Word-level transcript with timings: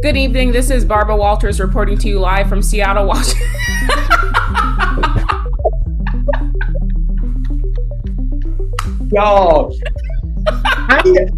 Good 0.00 0.16
evening. 0.16 0.52
This 0.52 0.70
is 0.70 0.84
Barbara 0.84 1.16
Walters 1.16 1.60
reporting 1.60 1.98
to 1.98 2.08
you 2.08 2.18
live 2.18 2.48
from 2.48 2.62
Seattle, 2.62 3.06
Washington. 3.06 3.46
Y'all, 9.12 9.76
I, 10.48 11.28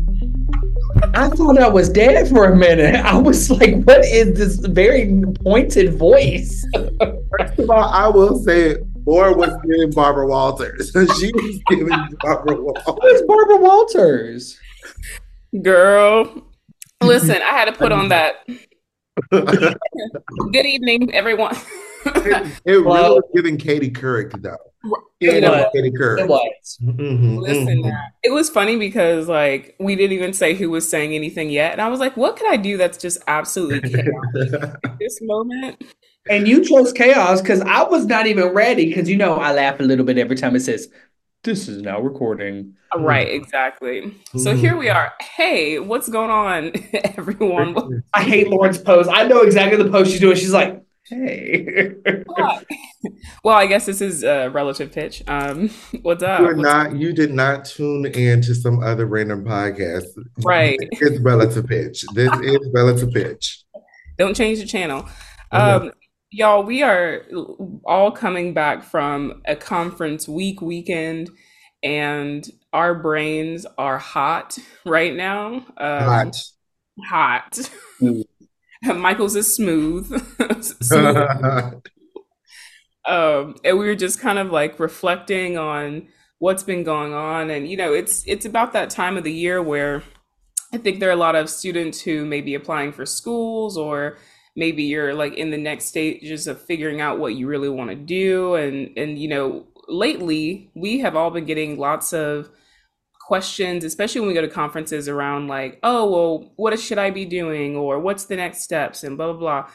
I 1.14 1.28
thought 1.30 1.58
I 1.58 1.68
was 1.68 1.88
dead 1.88 2.28
for 2.28 2.52
a 2.52 2.56
minute. 2.56 2.94
I 2.94 3.16
was 3.18 3.50
like, 3.50 3.82
what 3.82 4.04
is 4.04 4.38
this 4.38 4.56
very 4.66 5.22
pointed 5.42 5.94
voice? 5.94 6.64
First 7.38 7.58
of 7.58 7.70
all, 7.70 7.84
I 7.84 8.08
will 8.08 8.38
say, 8.38 8.76
or 9.04 9.36
was 9.36 9.50
giving 9.64 9.90
Barbara 9.90 10.26
Walters. 10.26 10.92
she 11.18 11.32
was 11.32 11.60
giving 11.68 11.88
Barbara 12.20 12.60
Walters. 12.60 12.84
Who's 13.02 13.22
Barbara 13.22 13.56
Walters? 13.56 14.58
Girl, 15.60 16.44
listen, 17.02 17.36
I 17.42 17.50
had 17.50 17.66
to 17.66 17.72
put 17.72 17.92
on 17.92 18.08
that. 18.08 18.46
Good 19.30 20.66
evening, 20.66 21.14
everyone. 21.14 21.56
it, 22.06 22.60
it 22.64 22.72
really 22.72 22.84
was 22.84 23.22
giving 23.34 23.56
Katie 23.56 23.90
Couric, 23.90 24.40
though. 24.42 24.56
You 25.20 25.30
It 25.30 25.40
know, 25.40 25.52
was 25.52 25.70
Katie 25.74 25.90
Couric. 25.90 26.20
It 26.20 26.28
was. 26.28 26.78
Mhm, 26.82 27.38
Listen, 27.40 27.82
mhm. 27.84 27.98
it 28.22 28.30
was 28.30 28.50
funny 28.50 28.76
because 28.76 29.28
like 29.28 29.74
we 29.78 29.96
didn't 29.96 30.12
even 30.12 30.32
say 30.34 30.54
who 30.54 30.68
was 30.70 30.88
saying 30.88 31.14
anything 31.14 31.48
yet, 31.50 31.72
and 31.72 31.80
I 31.80 31.88
was 31.88 32.00
like, 32.00 32.16
"What 32.16 32.36
could 32.36 32.48
I 32.50 32.56
do 32.56 32.76
that's 32.76 32.98
just 32.98 33.22
absolutely 33.26 33.90
chaos 33.94 34.52
at 34.84 34.98
this 34.98 35.20
moment?" 35.22 35.82
And 36.28 36.48
you 36.48 36.64
chose 36.64 36.92
chaos 36.92 37.40
because 37.40 37.60
I 37.62 37.82
was 37.84 38.06
not 38.06 38.26
even 38.26 38.48
ready 38.48 38.86
because 38.86 39.08
you 39.08 39.16
know 39.16 39.34
I 39.36 39.52
laugh 39.54 39.78
a 39.80 39.82
little 39.84 40.04
bit 40.04 40.18
every 40.18 40.36
time 40.36 40.56
it 40.56 40.60
says, 40.60 40.88
This 41.44 41.68
is 41.68 41.82
now 41.82 42.00
recording. 42.00 42.74
Right, 42.96 43.28
exactly. 43.28 44.14
So 44.36 44.54
Mhm. 44.54 44.56
here 44.58 44.76
we 44.76 44.88
are. 44.88 45.12
Hey, 45.20 45.78
what's 45.78 46.08
going 46.08 46.30
on, 46.30 46.72
everyone? 47.18 48.02
I 48.14 48.22
hate 48.22 48.48
Lauren's 48.48 48.78
pose. 48.78 49.08
I 49.08 49.24
know 49.26 49.42
exactly 49.42 49.82
the 49.82 49.90
pose 49.90 50.10
she's 50.10 50.20
doing. 50.20 50.36
She's 50.36 50.52
like, 50.54 50.80
Hey. 51.06 51.90
well, 53.44 53.54
I 53.56 53.66
guess 53.66 53.84
this 53.84 54.00
is 54.00 54.24
a 54.24 54.48
relative 54.48 54.90
pitch. 54.90 55.22
Um, 55.26 55.68
what's 56.00 56.22
up? 56.22 56.40
You, 56.40 56.46
are 56.46 56.54
What's- 56.54 56.62
not, 56.62 56.96
you 56.96 57.12
did 57.12 57.30
not 57.34 57.66
tune 57.66 58.06
in 58.06 58.40
to 58.40 58.54
some 58.54 58.82
other 58.82 59.04
random 59.04 59.44
podcast. 59.44 60.04
Right. 60.42 60.78
It's 60.80 61.20
relative 61.20 61.66
pitch. 61.66 62.06
This 62.14 62.32
is 62.40 62.58
relative 62.72 63.10
pitch. 63.12 63.64
Don't 64.16 64.34
change 64.34 64.60
the 64.60 64.66
channel. 64.66 65.06
Um, 65.52 65.92
y'all, 66.34 66.64
we 66.64 66.82
are 66.82 67.24
all 67.84 68.10
coming 68.10 68.52
back 68.52 68.82
from 68.82 69.40
a 69.46 69.54
conference 69.54 70.28
week 70.28 70.60
weekend, 70.60 71.30
and 71.82 72.44
our 72.72 72.94
brains 72.94 73.66
are 73.78 73.98
hot 73.98 74.58
right 74.84 75.14
now. 75.14 75.64
Um, 75.76 76.02
Hot. 76.02 76.36
Hot. 77.06 77.70
Smooth. 77.98 78.26
Michael's 78.82 79.36
is 79.36 79.54
smooth. 79.54 80.06
smooth. 80.62 81.16
um, 83.06 83.54
and 83.64 83.78
we 83.78 83.86
were 83.86 83.94
just 83.94 84.20
kind 84.20 84.38
of 84.38 84.50
like 84.50 84.80
reflecting 84.80 85.56
on 85.56 86.08
what's 86.38 86.64
been 86.64 86.82
going 86.82 87.14
on 87.14 87.48
and 87.48 87.70
you 87.70 87.76
know 87.76 87.94
it's 87.94 88.22
it's 88.26 88.44
about 88.44 88.72
that 88.74 88.90
time 88.90 89.16
of 89.16 89.24
the 89.24 89.32
year 89.32 89.62
where 89.62 90.02
i 90.74 90.76
think 90.76 91.00
there 91.00 91.08
are 91.08 91.12
a 91.12 91.16
lot 91.16 91.36
of 91.36 91.48
students 91.48 92.02
who 92.02 92.26
may 92.26 92.42
be 92.42 92.54
applying 92.54 92.92
for 92.92 93.06
schools 93.06 93.78
or 93.78 94.18
maybe 94.56 94.84
you're 94.84 95.14
like 95.14 95.34
in 95.34 95.50
the 95.50 95.58
next 95.58 95.86
stages 95.86 96.46
of 96.46 96.60
figuring 96.60 97.00
out 97.00 97.18
what 97.18 97.34
you 97.34 97.46
really 97.46 97.68
want 97.68 97.90
to 97.90 97.96
do 97.96 98.54
and 98.54 98.96
and 98.96 99.18
you 99.18 99.28
know 99.28 99.66
lately 99.88 100.70
we 100.74 101.00
have 101.00 101.16
all 101.16 101.30
been 101.30 101.44
getting 101.44 101.78
lots 101.78 102.12
of 102.12 102.48
questions 103.20 103.84
especially 103.84 104.20
when 104.20 104.28
we 104.28 104.34
go 104.34 104.42
to 104.42 104.48
conferences 104.48 105.08
around 105.08 105.48
like 105.48 105.78
oh 105.82 106.10
well 106.10 106.52
what 106.56 106.78
should 106.78 106.98
i 106.98 107.10
be 107.10 107.24
doing? 107.24 107.76
or 107.76 107.98
what's 107.98 108.26
the 108.26 108.36
next 108.36 108.62
steps? 108.62 109.02
and 109.02 109.16
blah 109.16 109.32
blah 109.32 109.40
blah. 109.40 109.70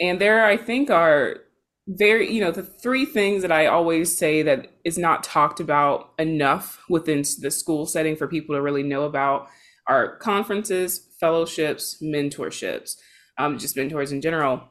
And 0.00 0.20
there 0.20 0.44
i 0.44 0.56
think 0.56 0.90
are 0.90 1.38
very 1.86 2.32
you 2.32 2.40
know 2.40 2.50
the 2.50 2.62
three 2.62 3.04
things 3.04 3.42
that 3.42 3.52
i 3.52 3.66
always 3.66 4.16
say 4.16 4.42
that 4.42 4.72
is 4.84 4.96
not 4.96 5.22
talked 5.22 5.60
about 5.60 6.12
enough 6.18 6.82
within 6.88 7.22
the 7.40 7.50
school 7.50 7.84
setting 7.84 8.16
for 8.16 8.26
people 8.26 8.54
to 8.54 8.62
really 8.62 8.82
know 8.82 9.04
about 9.04 9.48
are 9.86 10.16
conferences 10.16 11.08
fellowships 11.20 11.98
mentorships 12.02 12.96
um, 13.38 13.58
just 13.58 13.76
mentors 13.76 14.12
in 14.12 14.20
general 14.20 14.62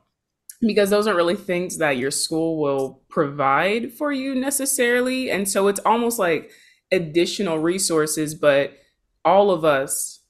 because 0.62 0.90
those 0.90 1.08
aren't 1.08 1.18
really 1.18 1.36
things 1.36 1.78
that 1.78 1.98
your 1.98 2.12
school 2.12 2.62
will 2.62 3.04
provide 3.10 3.92
for 3.94 4.12
you 4.12 4.34
necessarily 4.36 5.30
and 5.30 5.48
so 5.50 5.68
it's 5.68 5.80
almost 5.86 6.20
like 6.20 6.52
additional 6.92 7.60
resources 7.60 8.34
but 8.36 8.74
all 9.26 9.52
of 9.52 9.66
us 9.66 10.22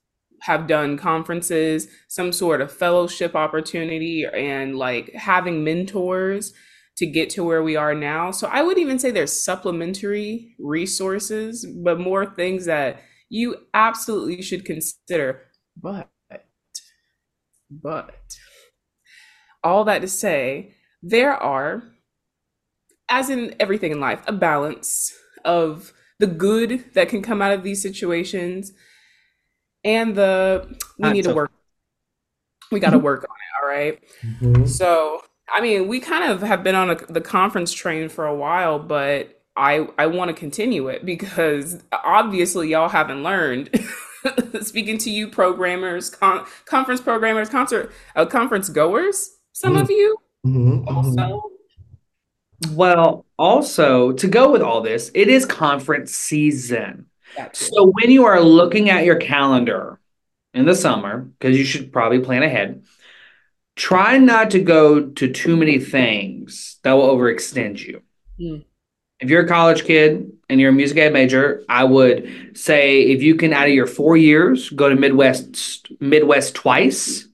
have 0.41 0.67
done 0.67 0.97
conferences 0.97 1.87
some 2.07 2.31
sort 2.31 2.61
of 2.61 2.71
fellowship 2.71 3.35
opportunity 3.35 4.25
and 4.25 4.75
like 4.75 5.13
having 5.13 5.63
mentors 5.63 6.53
to 6.95 7.05
get 7.05 7.29
to 7.31 7.43
where 7.43 7.63
we 7.63 7.75
are 7.75 7.95
now. 7.95 8.31
So 8.31 8.47
I 8.47 8.61
would 8.61 8.77
even 8.77 8.99
say 8.99 9.11
there's 9.11 9.43
supplementary 9.43 10.55
resources, 10.59 11.65
but 11.83 11.99
more 11.99 12.25
things 12.25 12.65
that 12.65 13.01
you 13.29 13.55
absolutely 13.73 14.41
should 14.41 14.65
consider. 14.65 15.41
But, 15.81 16.09
but, 17.81 18.15
all 19.63 19.85
that 19.85 20.01
to 20.01 20.07
say, 20.07 20.75
there 21.01 21.33
are, 21.33 21.83
as 23.09 23.29
in 23.29 23.55
everything 23.59 23.91
in 23.91 23.99
life, 23.99 24.21
a 24.27 24.33
balance 24.33 25.13
of 25.45 25.93
the 26.19 26.27
good 26.27 26.83
that 26.93 27.09
can 27.09 27.21
come 27.21 27.41
out 27.41 27.51
of 27.51 27.63
these 27.63 27.81
situations 27.81 28.71
and 29.83 30.15
the 30.15 30.77
we 30.97 31.11
need 31.11 31.23
to 31.25 31.33
work. 31.33 31.51
We 32.71 32.79
got 32.79 32.91
to 32.91 32.99
work 32.99 33.25
on 33.29 33.35
it. 33.35 33.63
All 33.63 33.69
right. 33.69 33.99
Mhm. 34.21 34.67
So, 34.67 35.21
I 35.53 35.61
mean, 35.61 35.87
we 35.87 35.99
kind 35.99 36.31
of 36.31 36.41
have 36.41 36.63
been 36.63 36.75
on 36.75 36.91
a, 36.91 36.95
the 36.95 37.21
conference 37.21 37.73
train 37.73 38.09
for 38.09 38.25
a 38.25 38.35
while, 38.35 38.79
but 38.79 39.41
I 39.55 39.87
I 39.97 40.07
want 40.07 40.29
to 40.29 40.33
continue 40.33 40.87
it 40.87 41.05
because 41.05 41.83
obviously 41.91 42.69
y'all 42.69 42.89
haven't 42.89 43.23
learned. 43.23 43.69
Speaking 44.61 44.97
to 44.99 45.09
you, 45.09 45.27
programmers, 45.27 46.09
con- 46.09 46.45
conference 46.65 47.01
programmers, 47.01 47.49
concert 47.49 47.91
uh, 48.15 48.25
conference 48.25 48.69
goers, 48.69 49.37
some 49.51 49.75
of 49.77 49.89
you 49.89 50.17
Mhm, 50.45 50.85
mhm. 50.85 50.87
also. 50.87 51.49
Well, 52.71 53.25
also 53.37 54.13
to 54.13 54.27
go 54.27 54.51
with 54.51 54.61
all 54.61 54.81
this, 54.81 55.11
it 55.13 55.27
is 55.27 55.45
conference 55.45 56.13
season. 56.13 57.07
Gotcha. 57.35 57.63
So 57.65 57.91
when 57.91 58.11
you 58.11 58.25
are 58.25 58.39
looking 58.41 58.89
at 58.89 59.05
your 59.05 59.15
calendar 59.17 59.99
in 60.53 60.65
the 60.65 60.75
summer, 60.75 61.21
because 61.21 61.57
you 61.57 61.65
should 61.65 61.91
probably 61.91 62.19
plan 62.19 62.43
ahead, 62.43 62.83
try 63.75 64.17
not 64.17 64.51
to 64.51 64.59
go 64.59 65.09
to 65.09 65.31
too 65.31 65.57
many 65.57 65.79
things 65.79 66.77
that 66.83 66.93
will 66.93 67.13
overextend 67.15 67.79
you. 67.79 68.01
Hmm. 68.39 68.57
If 69.19 69.29
you're 69.29 69.45
a 69.45 69.47
college 69.47 69.85
kid 69.85 70.31
and 70.53 70.61
you're 70.61 70.69
a 70.69 70.73
music 70.73 70.99
ed 70.99 71.11
major, 71.11 71.63
I 71.67 71.83
would 71.83 72.55
say 72.55 73.01
if 73.01 73.23
you 73.23 73.35
can 73.35 73.53
out 73.53 73.67
of 73.67 73.73
your 73.73 73.87
four 73.87 74.15
years 74.15 74.69
go 74.69 74.87
to 74.87 74.95
Midwest 74.95 75.91
Midwest 75.99 76.53
twice, 76.53 77.27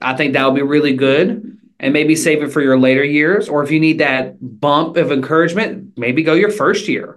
I 0.00 0.16
think 0.16 0.32
that 0.32 0.46
would 0.46 0.54
be 0.54 0.62
really 0.62 0.94
good. 0.94 1.58
And 1.78 1.92
maybe 1.92 2.16
save 2.16 2.42
it 2.42 2.50
for 2.50 2.62
your 2.62 2.78
later 2.78 3.04
years. 3.04 3.50
Or 3.50 3.62
if 3.62 3.70
you 3.70 3.78
need 3.78 3.98
that 3.98 4.38
bump 4.40 4.96
of 4.96 5.12
encouragement, 5.12 5.92
maybe 5.98 6.22
go 6.22 6.32
your 6.32 6.50
first 6.50 6.88
year 6.88 7.14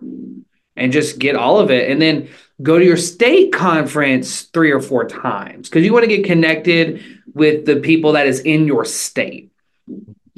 and 0.75 0.91
just 0.91 1.17
get 1.17 1.37
all 1.37 1.59
of 1.59 1.71
it. 1.71 1.89
And 1.89 2.01
then 2.01 2.27
go 2.61 2.77
to 2.77 2.83
your 2.83 2.97
state 2.97 3.53
conference 3.53 4.41
three 4.41 4.71
or 4.71 4.81
four 4.81 5.07
times 5.07 5.69
because 5.69 5.85
you 5.85 5.93
want 5.93 6.03
to 6.03 6.13
get 6.13 6.25
connected 6.25 7.01
with 7.33 7.65
the 7.65 7.77
people 7.77 8.11
that 8.11 8.27
is 8.27 8.41
in 8.41 8.67
your 8.67 8.83
state 8.83 9.49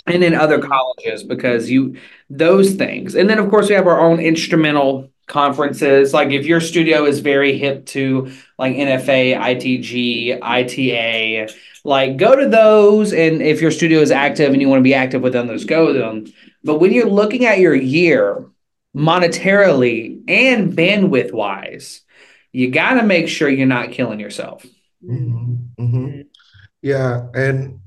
and 0.06 0.24
in 0.24 0.36
other 0.36 0.60
colleges 0.60 1.24
because 1.24 1.72
you 1.72 1.98
those 2.38 2.74
things. 2.76 3.16
And 3.16 3.30
then 3.30 3.40
of 3.40 3.50
course 3.50 3.70
we 3.70 3.76
have 3.76 3.88
our 3.88 4.00
own 4.00 4.20
instrumental 4.20 5.10
conferences. 5.28 6.14
Like 6.14 6.30
if 6.30 6.46
your 6.46 6.62
studio 6.62 7.06
is 7.06 7.20
very 7.20 7.58
hip 7.58 7.86
to 7.88 8.32
like 8.58 8.76
NFA, 8.76 9.38
ITG, 9.38 10.40
ITA, 10.42 11.50
like 11.84 12.18
go 12.18 12.36
to 12.36 12.48
those 12.48 13.14
and 13.14 13.42
if 13.42 13.62
your 13.62 13.72
studio 13.72 14.00
is 14.00 14.12
active 14.12 14.54
and 14.54 14.62
you 14.62 14.70
want 14.70 14.80
to 14.80 14.84
be 14.84 14.94
active 14.94 15.22
with 15.22 15.34
them, 15.34 15.48
those 15.48 15.66
go 15.66 15.94
to 15.94 16.00
them. 16.00 16.26
But 16.64 16.80
when 16.80 16.94
you're 16.94 17.10
looking 17.10 17.46
at 17.46 17.60
your 17.60 17.76
year 17.76 18.46
monetarily 18.96 20.22
and 20.28 20.74
bandwidth 20.74 21.34
wise, 21.34 22.02
you 22.52 22.70
got 22.70 22.96
to 22.96 23.04
make 23.04 23.28
sure 23.28 23.50
you're 23.50 23.66
not 23.66 23.92
killing 23.92 24.20
yourself. 24.20 24.66
Mhm, 25.04 25.70
mhm. 25.80 26.26
Yeah, 26.82 27.28
and 27.34 27.80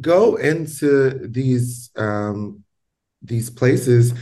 go 0.00 0.36
into 0.36 1.28
these 1.28 1.90
um 1.96 2.63
these 3.24 3.50
places 3.50 4.14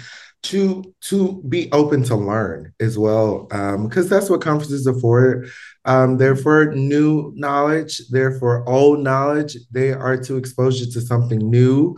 to 0.45 0.83
to 1.01 1.41
be 1.49 1.71
open 1.71 2.03
to 2.03 2.17
learn 2.17 2.73
as 2.81 2.99
well 2.99 3.47
um 3.53 3.87
because 3.87 4.09
that's 4.09 4.29
what 4.29 4.41
conferences 4.41 4.87
are 4.87 4.99
for. 4.99 5.45
Um 5.85 6.17
they're 6.17 6.37
for 6.37 6.75
new 6.75 7.33
knowledge 7.37 8.09
they're 8.09 8.39
for 8.39 8.69
old 8.69 9.01
knowledge. 9.01 9.57
They 9.71 9.93
are 9.93 10.17
to 10.17 10.37
expose 10.37 10.81
you 10.81 10.91
to 10.93 11.01
something 11.01 11.39
new 11.39 11.97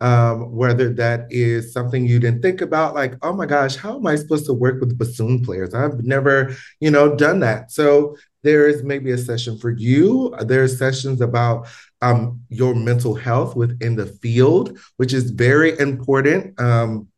um 0.00 0.50
whether 0.52 0.92
that 0.94 1.26
is 1.30 1.72
something 1.72 2.06
you 2.06 2.18
didn't 2.18 2.42
think 2.42 2.60
about 2.60 2.94
like 2.94 3.14
oh 3.22 3.32
my 3.32 3.46
gosh 3.46 3.76
how 3.76 3.96
am 3.96 4.06
i 4.06 4.16
supposed 4.16 4.46
to 4.46 4.52
work 4.52 4.80
with 4.80 4.98
bassoon 4.98 5.44
players? 5.44 5.74
I've 5.74 6.02
never 6.02 6.56
you 6.80 6.90
know 6.90 7.14
done 7.14 7.40
that. 7.40 7.72
So 7.72 8.16
there 8.42 8.66
is 8.66 8.82
maybe 8.82 9.12
a 9.12 9.18
session 9.18 9.58
for 9.58 9.70
you. 9.70 10.34
There's 10.40 10.78
sessions 10.78 11.20
about 11.20 11.68
um, 12.02 12.40
your 12.48 12.74
mental 12.74 13.14
health 13.14 13.56
within 13.56 13.96
the 13.96 14.06
field, 14.06 14.78
which 14.96 15.14
is 15.14 15.30
very 15.30 15.78
important. 15.78 16.60
Um, 16.60 17.08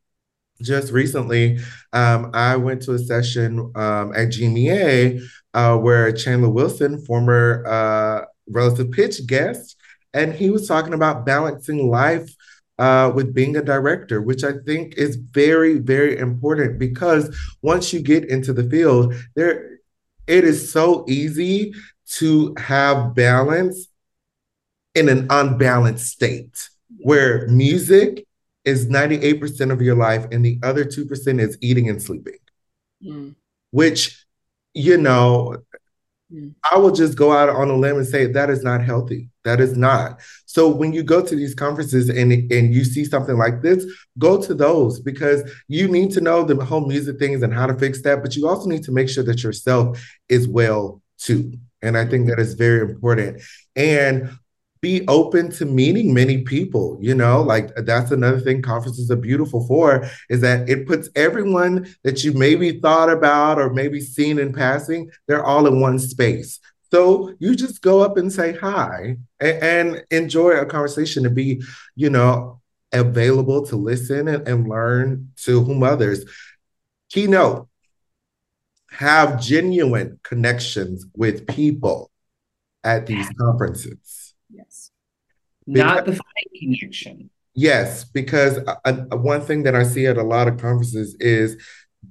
just 0.62 0.92
recently, 0.92 1.58
um, 1.92 2.30
I 2.32 2.56
went 2.56 2.82
to 2.82 2.92
a 2.92 2.98
session 2.98 3.58
um, 3.74 4.14
at 4.14 4.28
GMEA 4.28 5.20
uh, 5.54 5.76
where 5.78 6.12
Chandler 6.12 6.50
Wilson, 6.50 7.04
former 7.04 7.66
uh, 7.66 8.24
relative 8.48 8.92
pitch 8.92 9.26
guest, 9.26 9.76
and 10.12 10.32
he 10.32 10.50
was 10.50 10.68
talking 10.68 10.94
about 10.94 11.26
balancing 11.26 11.90
life 11.90 12.30
uh, 12.78 13.10
with 13.14 13.34
being 13.34 13.56
a 13.56 13.62
director, 13.62 14.20
which 14.20 14.44
I 14.44 14.52
think 14.64 14.94
is 14.96 15.16
very, 15.16 15.78
very 15.78 16.18
important 16.18 16.78
because 16.78 17.36
once 17.62 17.92
you 17.92 18.00
get 18.00 18.26
into 18.26 18.52
the 18.52 18.68
field, 18.68 19.14
there 19.34 19.78
it 20.26 20.44
is 20.44 20.72
so 20.72 21.04
easy 21.08 21.74
to 22.06 22.54
have 22.56 23.14
balance 23.14 23.88
in 24.94 25.08
an 25.08 25.26
unbalanced 25.30 26.06
state 26.06 26.68
where 26.98 27.46
music 27.48 28.26
is 28.64 28.86
98% 28.86 29.70
of 29.70 29.82
your 29.82 29.96
life 29.96 30.26
and 30.32 30.44
the 30.44 30.58
other 30.62 30.84
2% 30.84 31.40
is 31.40 31.58
eating 31.60 31.88
and 31.88 32.02
sleeping. 32.02 32.38
Mm. 33.04 33.34
Which, 33.70 34.24
you 34.72 34.96
know, 34.96 35.58
mm. 36.32 36.54
I 36.70 36.78
will 36.78 36.92
just 36.92 37.18
go 37.18 37.32
out 37.32 37.50
on 37.50 37.68
a 37.68 37.76
limb 37.76 37.98
and 37.98 38.06
say 38.06 38.26
that 38.26 38.50
is 38.50 38.62
not 38.62 38.82
healthy. 38.82 39.28
That 39.44 39.60
is 39.60 39.76
not. 39.76 40.20
So 40.46 40.68
when 40.68 40.94
you 40.94 41.02
go 41.02 41.24
to 41.24 41.36
these 41.36 41.54
conferences 41.54 42.08
and 42.08 42.32
and 42.50 42.74
you 42.74 42.84
see 42.84 43.04
something 43.04 43.36
like 43.36 43.60
this, 43.60 43.84
go 44.18 44.40
to 44.40 44.54
those 44.54 45.00
because 45.00 45.42
you 45.68 45.86
need 45.88 46.12
to 46.12 46.22
know 46.22 46.42
the 46.44 46.64
whole 46.64 46.86
music 46.86 47.18
things 47.18 47.42
and 47.42 47.52
how 47.52 47.66
to 47.66 47.74
fix 47.74 48.00
that, 48.02 48.22
but 48.22 48.36
you 48.36 48.48
also 48.48 48.70
need 48.70 48.84
to 48.84 48.92
make 48.92 49.10
sure 49.10 49.24
that 49.24 49.42
yourself 49.42 50.02
is 50.30 50.48
well 50.48 51.02
too. 51.18 51.52
And 51.82 51.98
I 51.98 52.06
think 52.06 52.28
that 52.28 52.38
is 52.38 52.54
very 52.54 52.90
important. 52.90 53.42
And 53.76 54.30
be 54.84 55.02
open 55.08 55.50
to 55.50 55.64
meeting 55.64 56.12
many 56.12 56.42
people 56.42 56.98
you 57.00 57.14
know? 57.14 57.40
Like 57.40 57.74
that's 57.74 58.10
another 58.10 58.38
thing 58.38 58.60
conferences 58.60 59.10
are 59.10 59.16
beautiful 59.16 59.66
for 59.66 60.06
is 60.28 60.42
that 60.42 60.68
it 60.68 60.86
puts 60.86 61.08
everyone 61.16 61.88
that 62.02 62.22
you 62.22 62.34
maybe 62.34 62.80
thought 62.80 63.08
about 63.08 63.58
or 63.58 63.72
maybe 63.72 63.98
seen 64.02 64.38
in 64.38 64.52
passing 64.52 65.10
they're 65.26 65.42
all 65.42 65.66
in 65.66 65.80
one 65.80 65.98
space. 65.98 66.60
So 66.90 67.32
you 67.38 67.56
just 67.56 67.80
go 67.80 68.02
up 68.02 68.18
and 68.18 68.30
say 68.30 68.52
hi 68.52 69.16
and, 69.40 69.62
and 69.62 70.04
enjoy 70.10 70.50
a 70.50 70.66
conversation 70.66 71.24
and 71.24 71.34
be 71.34 71.62
you 71.96 72.10
know 72.10 72.60
available 72.92 73.64
to 73.68 73.76
listen 73.76 74.28
and, 74.28 74.46
and 74.46 74.68
learn 74.68 75.32
to 75.44 75.64
whom 75.64 75.82
others. 75.82 76.26
Keynote. 77.10 77.68
Have 78.90 79.40
genuine 79.42 80.20
connections 80.22 81.04
with 81.16 81.48
people 81.48 82.12
at 82.84 83.06
these 83.06 83.28
conferences 83.40 84.23
not 85.66 86.06
the 86.06 86.12
fake 86.12 86.60
connection. 86.60 87.30
Yes, 87.54 88.04
because 88.04 88.58
uh, 88.58 88.76
uh, 88.84 89.16
one 89.16 89.40
thing 89.40 89.62
that 89.62 89.74
I 89.74 89.84
see 89.84 90.06
at 90.06 90.16
a 90.16 90.22
lot 90.22 90.48
of 90.48 90.58
conferences 90.58 91.16
is 91.20 91.56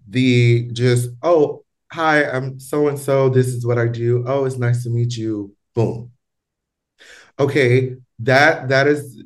the 0.07 0.69
just, 0.71 1.09
oh, 1.21 1.65
hi, 1.91 2.23
I'm 2.23 2.59
so 2.59 2.87
and 2.87 2.97
so. 2.97 3.29
This 3.29 3.47
is 3.47 3.65
what 3.65 3.77
I 3.77 3.87
do. 3.87 4.23
Oh, 4.25 4.45
it's 4.45 4.57
nice 4.57 4.83
to 4.83 4.89
meet 4.89 5.15
you. 5.17 5.53
Boom. 5.75 6.11
Okay, 7.39 7.95
that 8.19 8.69
that 8.69 8.87
is 8.87 9.23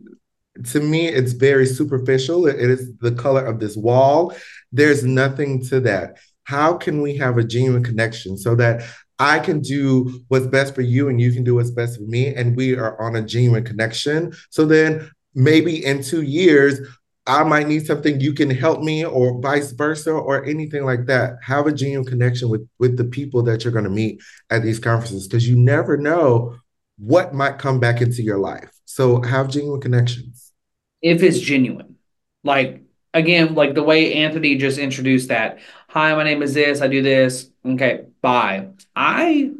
to 0.72 0.80
me, 0.80 1.08
it's 1.08 1.34
very 1.34 1.66
superficial. 1.68 2.48
It 2.48 2.58
is 2.60 2.96
the 2.98 3.12
color 3.12 3.46
of 3.46 3.60
this 3.60 3.78
wall. 3.78 4.34
There's 4.72 5.04
nothing 5.04 5.64
to 5.66 5.80
that. 5.82 6.18
How 6.46 6.74
can 6.78 7.02
we 7.02 7.18
have 7.18 7.38
a 7.38 7.44
genuine 7.44 7.84
connection 7.84 8.38
so 8.38 8.56
that 8.56 8.84
I 9.20 9.40
can 9.40 9.62
do 9.62 10.24
what's 10.28 10.48
best 10.48 10.76
for 10.76 10.82
you 10.82 11.10
and 11.10 11.20
you 11.20 11.32
can 11.32 11.44
do 11.44 11.56
what's 11.56 11.72
best 11.72 11.98
for 11.98 12.04
me. 12.04 12.34
And 12.34 12.56
we 12.56 12.76
are 12.76 13.00
on 13.02 13.16
a 13.16 13.22
genuine 13.22 13.64
connection. 13.64 14.34
So 14.50 14.66
then 14.66 15.10
maybe 15.34 15.84
in 15.84 16.04
two 16.04 16.22
years, 16.22 16.80
I 17.26 17.44
might 17.44 17.68
need 17.68 17.86
something 17.86 18.22
you 18.22 18.34
can 18.34 18.50
help 18.50 18.82
me 18.82 19.06
or 19.06 19.42
vice 19.42 19.72
versa 19.72 20.12
or 20.12 20.46
anything 20.46 20.86
like 20.86 21.08
that. 21.08 21.34
Have 21.44 21.68
a 21.68 21.74
genuine 21.74 22.06
connection 22.06 22.50
with, 22.50 22.68
with 22.80 22.96
the 22.96 23.04
people 23.06 23.44
that 23.44 23.64
you're 23.64 23.74
going 23.74 23.84
to 23.84 23.90
meet 23.90 24.22
at 24.50 24.64
these 24.64 24.80
conferences 24.80 25.28
because 25.28 25.48
you 25.48 25.58
never 25.58 25.98
know 25.98 26.56
what 26.98 27.34
might 27.34 27.60
come 27.60 27.80
back 27.80 28.02
into 28.02 28.24
your 28.24 28.38
life. 28.38 28.72
So 28.86 29.22
have 29.22 29.50
genuine 29.50 29.82
connections. 29.82 30.54
If 31.02 31.22
it's 31.22 31.40
genuine. 31.40 31.96
Like 32.44 32.82
again, 33.14 33.56
like 33.56 33.74
the 33.74 33.84
way 33.84 34.14
Anthony 34.14 34.56
just 34.56 34.78
introduced 34.78 35.28
that. 35.28 35.60
Hi, 35.90 36.14
my 36.16 36.24
name 36.24 36.44
is 36.44 36.54
this. 36.54 36.82
I 36.82 36.88
do 36.88 37.02
this. 37.02 37.50
Okay, 37.66 38.06
bye. 38.22 38.70
I 38.96 39.52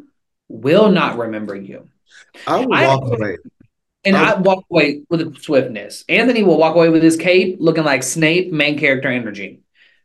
will 0.48 0.90
not 0.90 1.18
remember 1.18 1.54
you. 1.54 1.88
I 2.46 2.56
will 2.58 2.68
walk 2.68 3.02
I, 3.04 3.16
away. 3.16 3.36
And 4.04 4.16
I, 4.16 4.32
I 4.32 4.34
walk 4.38 4.64
away 4.70 5.02
with 5.08 5.20
a 5.20 5.34
swiftness. 5.40 6.04
Anthony 6.08 6.42
will 6.42 6.58
walk 6.58 6.76
away 6.76 6.90
with 6.90 7.02
his 7.02 7.16
cape 7.16 7.56
looking 7.60 7.84
like 7.84 8.02
Snape, 8.02 8.52
main 8.52 8.78
character 8.78 9.08
energy. 9.08 9.60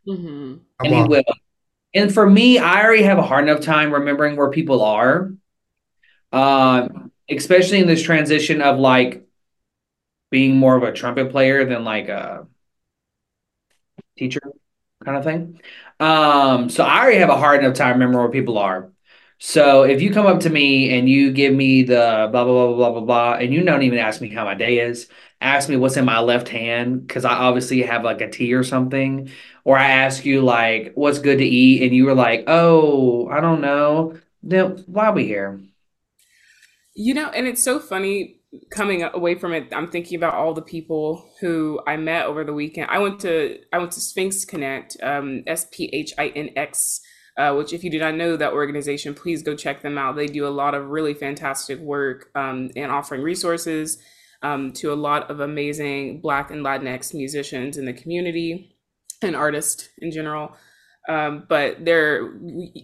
Mm-hmm. 0.06 0.56
And 0.80 0.94
he 0.94 1.02
will. 1.02 1.24
And 1.94 2.12
for 2.12 2.28
me, 2.28 2.58
I 2.58 2.82
already 2.82 3.04
have 3.04 3.18
a 3.18 3.22
hard 3.22 3.48
enough 3.48 3.60
time 3.60 3.92
remembering 3.92 4.36
where 4.36 4.50
people 4.50 4.82
are. 4.82 5.32
Um, 6.32 7.12
especially 7.30 7.78
in 7.78 7.86
this 7.86 8.02
transition 8.02 8.60
of 8.60 8.78
like 8.78 9.24
being 10.30 10.56
more 10.56 10.76
of 10.76 10.82
a 10.82 10.92
trumpet 10.92 11.30
player 11.30 11.64
than 11.64 11.84
like 11.84 12.08
a 12.08 12.46
teacher 14.18 14.40
kind 15.04 15.16
of 15.16 15.24
thing. 15.24 15.60
Um, 16.00 16.68
so 16.68 16.84
I 16.84 17.00
already 17.02 17.18
have 17.18 17.30
a 17.30 17.36
hard 17.36 17.62
enough 17.64 17.76
time 17.76 17.94
remembering 17.94 18.18
where 18.22 18.30
people 18.30 18.58
are. 18.58 18.90
So 19.38 19.82
if 19.82 20.00
you 20.00 20.12
come 20.12 20.26
up 20.26 20.40
to 20.40 20.50
me 20.50 20.96
and 20.98 21.08
you 21.08 21.32
give 21.32 21.52
me 21.54 21.82
the 21.82 22.28
blah 22.30 22.44
blah 22.44 22.66
blah 22.66 22.76
blah 22.76 22.90
blah 22.92 23.00
blah, 23.00 23.32
and 23.34 23.52
you 23.52 23.62
don't 23.62 23.82
even 23.82 23.98
ask 23.98 24.20
me 24.20 24.28
how 24.28 24.44
my 24.44 24.54
day 24.54 24.78
is, 24.80 25.08
ask 25.40 25.68
me 25.68 25.76
what's 25.76 25.96
in 25.96 26.04
my 26.04 26.20
left 26.20 26.48
hand 26.48 27.06
because 27.06 27.24
I 27.24 27.34
obviously 27.34 27.82
have 27.82 28.04
like 28.04 28.20
a 28.20 28.30
tea 28.30 28.54
or 28.54 28.64
something, 28.64 29.30
or 29.64 29.76
I 29.76 29.90
ask 29.90 30.24
you 30.24 30.42
like 30.42 30.92
what's 30.94 31.18
good 31.18 31.38
to 31.38 31.44
eat, 31.44 31.82
and 31.82 31.94
you 31.94 32.06
were 32.06 32.14
like, 32.14 32.44
oh, 32.46 33.28
I 33.28 33.40
don't 33.40 33.60
know. 33.60 34.18
Then 34.42 34.82
why 34.86 35.06
are 35.06 35.12
we 35.12 35.26
here? 35.26 35.60
You 36.94 37.14
know, 37.14 37.28
and 37.28 37.46
it's 37.46 37.62
so 37.62 37.80
funny 37.80 38.33
coming 38.70 39.02
away 39.02 39.34
from 39.34 39.52
it, 39.52 39.68
I'm 39.72 39.90
thinking 39.90 40.16
about 40.16 40.34
all 40.34 40.54
the 40.54 40.62
people 40.62 41.28
who 41.40 41.80
I 41.86 41.96
met 41.96 42.26
over 42.26 42.44
the 42.44 42.52
weekend. 42.52 42.90
I 42.90 42.98
went 42.98 43.20
to 43.20 43.58
I 43.72 43.78
went 43.78 43.92
to 43.92 44.00
Sphinx 44.00 44.44
Connect, 44.44 44.96
um, 45.02 45.42
S 45.46 45.66
P 45.70 45.90
H 45.92 46.12
I 46.18 46.28
N 46.28 46.50
X, 46.56 47.00
uh, 47.38 47.54
which 47.54 47.72
if 47.72 47.84
you 47.84 47.90
do 47.90 47.98
not 47.98 48.14
know 48.14 48.36
that 48.36 48.52
organization, 48.52 49.14
please 49.14 49.42
go 49.42 49.54
check 49.54 49.82
them 49.82 49.98
out. 49.98 50.16
They 50.16 50.26
do 50.26 50.46
a 50.46 50.48
lot 50.48 50.74
of 50.74 50.88
really 50.88 51.14
fantastic 51.14 51.78
work 51.78 52.30
um, 52.34 52.70
and 52.76 52.90
offering 52.90 53.22
resources 53.22 53.98
um, 54.42 54.72
to 54.74 54.92
a 54.92 54.94
lot 54.94 55.30
of 55.30 55.40
amazing 55.40 56.20
Black 56.20 56.50
and 56.50 56.64
Latinx 56.64 57.14
musicians 57.14 57.76
in 57.76 57.86
the 57.86 57.92
community 57.92 58.76
and 59.22 59.34
artists 59.34 59.88
in 59.98 60.10
general. 60.10 60.54
Um, 61.08 61.44
but 61.48 61.84
their 61.84 62.32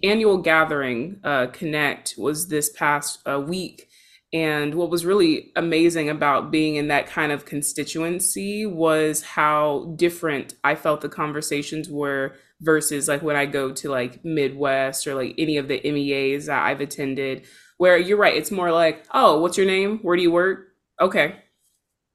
annual 0.03 0.39
gathering, 0.39 1.21
uh, 1.25 1.47
Connect, 1.47 2.15
was 2.19 2.49
this 2.49 2.71
past 2.71 3.21
uh, 3.27 3.41
week 3.41 3.89
and 4.33 4.75
what 4.77 4.91
was 4.91 5.05
really 5.05 5.51
amazing 5.57 6.09
about 6.09 6.53
being 6.53 6.77
in 6.77 6.89
that 6.89 7.09
kind 7.09 7.33
of 7.33 7.45
constituency 7.45 8.65
was 8.65 9.23
how 9.23 9.93
different 9.97 10.55
I 10.63 10.77
felt 10.77 11.01
the 11.01 11.09
conversations 11.09 11.89
were 11.89 12.37
versus 12.61 13.09
like 13.09 13.23
when 13.23 13.35
I 13.35 13.47
go 13.47 13.73
to 13.73 13.89
like 13.89 14.25
Midwest 14.25 15.07
or 15.09 15.15
like 15.15 15.35
any 15.37 15.57
of 15.57 15.67
the 15.67 15.81
MEAs 15.83 16.47
that 16.47 16.63
I've 16.63 16.81
attended, 16.81 17.45
where 17.79 17.99
you're 17.99 18.19
right, 18.19 18.37
it's 18.37 18.53
more 18.53 18.71
like, 18.71 19.05
oh, 19.13 19.41
what's 19.41 19.57
your 19.57 19.67
name? 19.67 19.99
Where 20.03 20.17
do 20.17 20.23
you 20.23 20.31
work? 20.31 20.69
Okay, 21.01 21.35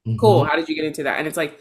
mm-hmm. 0.08 0.18
cool. 0.18 0.46
How 0.46 0.56
did 0.56 0.70
you 0.70 0.76
get 0.76 0.86
into 0.86 1.04
that? 1.04 1.18
And 1.18 1.28
it's 1.28 1.38
like, 1.38 1.60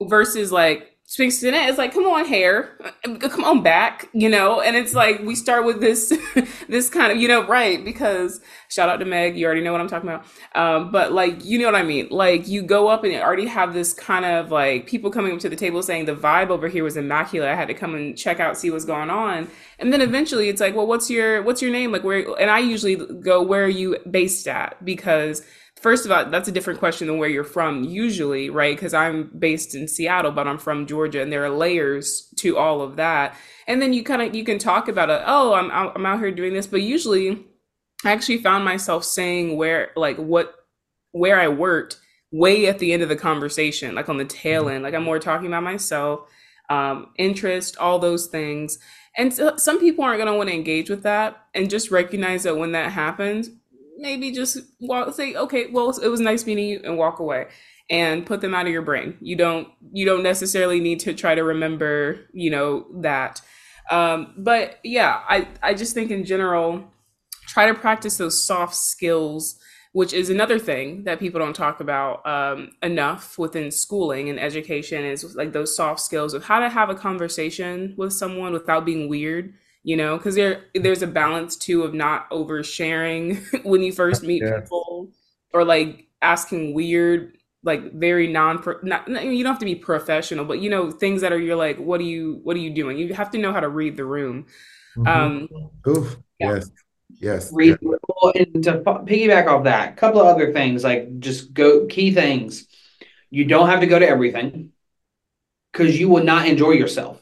versus 0.00 0.50
like, 0.50 0.89
Sphinx. 1.10 1.42
It's 1.42 1.76
like, 1.76 1.92
come 1.92 2.04
on, 2.04 2.24
hair, 2.24 2.78
come 3.18 3.42
on 3.42 3.64
back, 3.64 4.08
you 4.12 4.28
know. 4.28 4.60
And 4.60 4.76
it's 4.76 4.94
like 4.94 5.18
we 5.18 5.34
start 5.34 5.64
with 5.64 5.80
this, 5.80 6.16
this 6.68 6.88
kind 6.88 7.10
of, 7.10 7.18
you 7.18 7.26
know, 7.26 7.44
right? 7.48 7.84
Because 7.84 8.40
shout 8.68 8.88
out 8.88 8.98
to 8.98 9.04
Meg, 9.04 9.36
you 9.36 9.44
already 9.44 9.60
know 9.60 9.72
what 9.72 9.80
I'm 9.80 9.88
talking 9.88 10.08
about. 10.08 10.24
Um, 10.54 10.92
but 10.92 11.10
like, 11.10 11.44
you 11.44 11.58
know 11.58 11.64
what 11.64 11.74
I 11.74 11.82
mean? 11.82 12.06
Like, 12.12 12.46
you 12.46 12.62
go 12.62 12.86
up 12.86 13.02
and 13.02 13.12
you 13.12 13.18
already 13.18 13.46
have 13.46 13.74
this 13.74 13.92
kind 13.92 14.24
of 14.24 14.52
like 14.52 14.86
people 14.86 15.10
coming 15.10 15.32
up 15.32 15.40
to 15.40 15.48
the 15.48 15.56
table 15.56 15.82
saying 15.82 16.04
the 16.04 16.14
vibe 16.14 16.50
over 16.50 16.68
here 16.68 16.84
was 16.84 16.96
immaculate. 16.96 17.50
I 17.50 17.56
had 17.56 17.66
to 17.66 17.74
come 17.74 17.96
and 17.96 18.16
check 18.16 18.38
out, 18.38 18.56
see 18.56 18.70
what's 18.70 18.84
going 18.84 19.10
on, 19.10 19.48
and 19.80 19.92
then 19.92 20.02
eventually 20.02 20.48
it's 20.48 20.60
like, 20.60 20.76
well, 20.76 20.86
what's 20.86 21.10
your 21.10 21.42
what's 21.42 21.60
your 21.60 21.72
name? 21.72 21.90
Like, 21.90 22.04
where? 22.04 22.24
And 22.38 22.52
I 22.52 22.60
usually 22.60 22.94
go, 22.94 23.42
where 23.42 23.64
are 23.64 23.68
you 23.68 23.96
based 24.08 24.46
at? 24.46 24.84
Because 24.84 25.42
first 25.80 26.04
of 26.04 26.12
all, 26.12 26.26
that's 26.26 26.48
a 26.48 26.52
different 26.52 26.78
question 26.78 27.06
than 27.08 27.18
where 27.18 27.28
you're 27.28 27.44
from 27.44 27.84
usually, 27.84 28.50
right? 28.50 28.76
Because 28.76 28.94
I'm 28.94 29.30
based 29.38 29.74
in 29.74 29.88
Seattle, 29.88 30.30
but 30.30 30.46
I'm 30.46 30.58
from 30.58 30.86
Georgia, 30.86 31.22
and 31.22 31.32
there 31.32 31.44
are 31.44 31.50
layers 31.50 32.28
to 32.36 32.58
all 32.58 32.82
of 32.82 32.96
that. 32.96 33.34
And 33.66 33.80
then 33.80 33.92
you 33.92 34.02
kind 34.02 34.22
of 34.22 34.34
you 34.34 34.44
can 34.44 34.58
talk 34.58 34.88
about 34.88 35.10
it. 35.10 35.22
Oh, 35.26 35.54
I'm 35.54 35.70
I'm 35.70 36.06
out 36.06 36.20
here 36.20 36.30
doing 36.30 36.52
this, 36.52 36.66
but 36.66 36.82
usually, 36.82 37.44
I 38.04 38.12
actually 38.12 38.38
found 38.38 38.64
myself 38.64 39.04
saying 39.04 39.56
where 39.56 39.90
like 39.96 40.16
what 40.16 40.54
where 41.12 41.40
I 41.40 41.48
worked 41.48 41.98
way 42.32 42.66
at 42.66 42.78
the 42.78 42.92
end 42.92 43.02
of 43.02 43.08
the 43.08 43.16
conversation, 43.16 43.94
like 43.94 44.08
on 44.08 44.18
the 44.18 44.24
tail 44.24 44.68
end. 44.68 44.84
Like 44.84 44.94
I'm 44.94 45.02
more 45.02 45.18
talking 45.18 45.48
about 45.48 45.62
myself, 45.62 46.20
um, 46.68 47.08
interest, 47.16 47.76
all 47.78 47.98
those 47.98 48.26
things. 48.26 48.78
And 49.16 49.34
so, 49.34 49.56
some 49.56 49.80
people 49.80 50.04
aren't 50.04 50.18
going 50.18 50.32
to 50.32 50.36
want 50.36 50.48
to 50.50 50.54
engage 50.54 50.88
with 50.88 51.02
that, 51.02 51.46
and 51.54 51.68
just 51.68 51.90
recognize 51.90 52.44
that 52.44 52.56
when 52.56 52.72
that 52.72 52.92
happens, 52.92 53.50
maybe 54.00 54.32
just 54.32 54.58
walk, 54.80 55.14
say, 55.14 55.34
okay, 55.34 55.66
well, 55.70 55.90
it 55.98 56.08
was 56.08 56.20
nice 56.20 56.46
meeting 56.46 56.68
you, 56.68 56.80
and 56.84 56.96
walk 56.98 57.20
away, 57.20 57.46
and 57.88 58.26
put 58.26 58.40
them 58.40 58.54
out 58.54 58.66
of 58.66 58.72
your 58.72 58.82
brain. 58.82 59.16
You 59.20 59.36
don't 59.36 59.68
you 59.92 60.04
don't 60.04 60.22
necessarily 60.22 60.80
need 60.80 61.00
to 61.00 61.14
try 61.14 61.34
to 61.34 61.44
remember, 61.44 62.20
you 62.32 62.50
know, 62.50 62.86
that. 63.02 63.40
Um, 63.90 64.34
but 64.36 64.78
yeah, 64.82 65.22
I 65.28 65.48
I 65.62 65.74
just 65.74 65.94
think 65.94 66.10
in 66.10 66.24
general, 66.24 66.84
try 67.46 67.66
to 67.66 67.74
practice 67.74 68.16
those 68.16 68.42
soft 68.42 68.74
skills 68.74 69.60
which 69.92 70.12
is 70.12 70.30
another 70.30 70.58
thing 70.58 71.04
that 71.04 71.18
people 71.18 71.40
don't 71.40 71.56
talk 71.56 71.80
about 71.80 72.24
um, 72.26 72.70
enough 72.82 73.38
within 73.38 73.70
schooling 73.70 74.28
and 74.28 74.38
education 74.38 75.04
is 75.04 75.34
like 75.34 75.52
those 75.52 75.74
soft 75.74 76.00
skills 76.00 76.32
of 76.32 76.44
how 76.44 76.60
to 76.60 76.68
have 76.68 76.90
a 76.90 76.94
conversation 76.94 77.94
with 77.96 78.12
someone 78.12 78.52
without 78.52 78.84
being 78.84 79.08
weird 79.08 79.52
you 79.82 79.96
know 79.96 80.16
because 80.16 80.34
there 80.34 80.64
there's 80.74 81.02
a 81.02 81.06
balance 81.06 81.56
too 81.56 81.82
of 81.82 81.94
not 81.94 82.30
oversharing 82.30 83.40
when 83.64 83.82
you 83.82 83.92
first 83.92 84.22
meet 84.22 84.42
yeah. 84.42 84.60
people 84.60 85.10
or 85.52 85.64
like 85.64 86.06
asking 86.22 86.74
weird 86.74 87.36
like 87.62 87.92
very 87.92 88.26
non 88.26 88.62
not 88.82 89.08
you 89.08 89.42
don't 89.42 89.52
have 89.52 89.58
to 89.58 89.64
be 89.64 89.74
professional 89.74 90.44
but 90.44 90.60
you 90.60 90.70
know 90.70 90.90
things 90.90 91.20
that 91.20 91.32
are 91.32 91.38
you're 91.38 91.56
like 91.56 91.78
what 91.78 92.00
are 92.00 92.04
you 92.04 92.40
what 92.42 92.56
are 92.56 92.60
you 92.60 92.70
doing 92.70 92.98
you 92.98 93.12
have 93.14 93.30
to 93.30 93.38
know 93.38 93.52
how 93.52 93.60
to 93.60 93.68
read 93.68 93.96
the 93.96 94.04
room 94.04 94.46
mm-hmm. 94.96 95.06
um 95.06 95.48
Oof. 95.86 96.16
Yeah. 96.38 96.54
yes 96.54 96.70
Yes. 97.18 97.52
Read 97.52 97.78
well, 97.82 98.32
and 98.34 98.62
to 98.64 98.78
piggyback 98.78 99.46
off 99.46 99.64
that, 99.64 99.92
a 99.92 99.96
couple 99.96 100.20
of 100.20 100.26
other 100.26 100.52
things 100.52 100.84
like 100.84 101.18
just 101.18 101.52
go 101.52 101.86
key 101.86 102.14
things. 102.14 102.66
You 103.30 103.44
don't 103.44 103.68
have 103.68 103.80
to 103.80 103.86
go 103.86 103.98
to 103.98 104.08
everything 104.08 104.72
because 105.72 105.98
you 105.98 106.08
will 106.08 106.24
not 106.24 106.46
enjoy 106.46 106.72
yourself. 106.72 107.19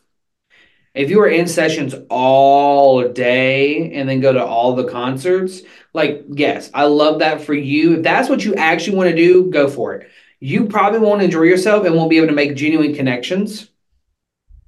If 0.98 1.10
you 1.10 1.20
are 1.20 1.28
in 1.28 1.46
sessions 1.46 1.94
all 2.10 3.06
day 3.08 3.92
and 3.92 4.08
then 4.08 4.18
go 4.20 4.32
to 4.32 4.44
all 4.44 4.74
the 4.74 4.90
concerts, 4.90 5.62
like, 5.94 6.24
yes, 6.28 6.70
I 6.74 6.86
love 6.86 7.20
that 7.20 7.40
for 7.40 7.54
you. 7.54 7.98
If 7.98 8.02
that's 8.02 8.28
what 8.28 8.44
you 8.44 8.56
actually 8.56 8.96
want 8.96 9.10
to 9.10 9.16
do, 9.16 9.48
go 9.48 9.68
for 9.68 9.94
it. 9.94 10.10
You 10.40 10.66
probably 10.66 10.98
won't 10.98 11.22
enjoy 11.22 11.42
yourself 11.42 11.86
and 11.86 11.94
won't 11.94 12.10
be 12.10 12.16
able 12.16 12.26
to 12.26 12.32
make 12.32 12.56
genuine 12.56 12.96
connections. 12.96 13.70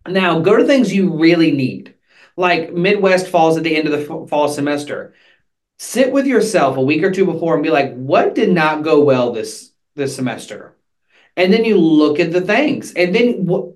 Now, 0.07 0.39
go 0.39 0.57
to 0.57 0.65
things 0.65 0.95
you 0.95 1.19
really 1.19 1.51
need 1.51 1.95
like 2.37 2.73
Midwest 2.73 3.27
falls 3.27 3.57
at 3.57 3.65
the 3.65 3.77
end 3.77 3.89
of 3.89 3.99
the 3.99 4.27
fall 4.29 4.49
semester. 4.49 5.15
Sit 5.81 6.13
with 6.13 6.27
yourself 6.27 6.77
a 6.77 6.83
week 6.83 7.03
or 7.03 7.11
two 7.11 7.25
before 7.25 7.55
and 7.55 7.63
be 7.63 7.71
like, 7.71 7.93
what 7.95 8.37
did 8.37 8.51
not 8.51 8.85
go 8.85 9.03
well 9.03 9.33
this 9.33 9.73
this 9.97 10.15
semester? 10.15 10.77
And 11.37 11.53
then 11.53 11.65
you 11.65 11.77
look 11.77 12.21
at 12.21 12.33
the 12.33 12.41
things, 12.41 12.93
and 12.95 13.15
then 13.15 13.47
what 13.47 13.75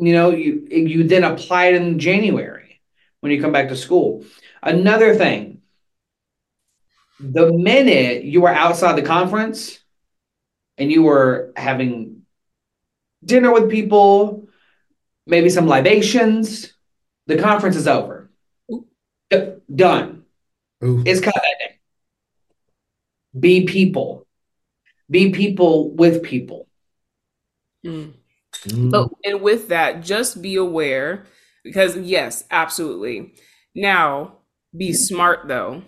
you 0.00 0.12
know, 0.12 0.30
you 0.30 0.66
you 0.70 1.04
then 1.04 1.24
apply 1.24 1.66
it 1.66 1.74
in 1.74 1.98
January 1.98 2.80
when 3.20 3.32
you 3.32 3.40
come 3.40 3.52
back 3.52 3.68
to 3.68 3.76
school. 3.76 4.24
Another 4.62 5.14
thing, 5.14 5.62
the 7.20 7.52
minute 7.52 8.24
you 8.24 8.44
are 8.46 8.54
outside 8.54 8.96
the 8.96 9.02
conference 9.02 9.78
and 10.76 10.90
you 10.90 11.02
were 11.02 11.52
having 11.56 12.22
dinner 13.24 13.52
with 13.52 13.70
people, 13.70 14.48
maybe 15.26 15.50
some 15.50 15.66
libations, 15.66 16.72
the 17.26 17.38
conference 17.38 17.76
is 17.76 17.88
over. 17.88 18.30
Done. 19.74 20.24
Ooh. 20.82 21.02
It's 21.04 21.20
cut 21.20 21.34
that 21.34 21.56
day. 21.58 21.78
Be 23.38 23.66
people. 23.66 24.26
Be 25.10 25.32
people 25.32 25.90
with 25.90 26.22
people. 26.22 26.68
Mm. 27.84 28.14
Mm. 28.64 28.90
But 28.90 29.08
and 29.24 29.40
with 29.40 29.68
that, 29.68 30.02
just 30.02 30.42
be 30.42 30.56
aware 30.56 31.26
because 31.64 31.96
yes, 31.96 32.44
absolutely. 32.50 33.34
Now, 33.74 34.38
be 34.76 34.92
smart 34.92 35.48
though. 35.48 35.82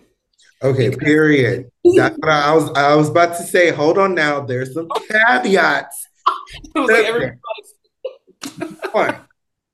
Okay, 0.63 0.95
period. 0.95 1.71
That's 1.97 2.17
what 2.19 2.29
I 2.29 2.55
was 2.55 2.71
I 2.73 2.95
was 2.95 3.09
about 3.09 3.37
to 3.37 3.43
say. 3.43 3.71
Hold 3.71 3.99
on 3.99 4.15
now. 4.15 4.41
There's 4.41 4.75
some 4.75 4.89
caveats. 5.11 6.07
like 6.75 7.37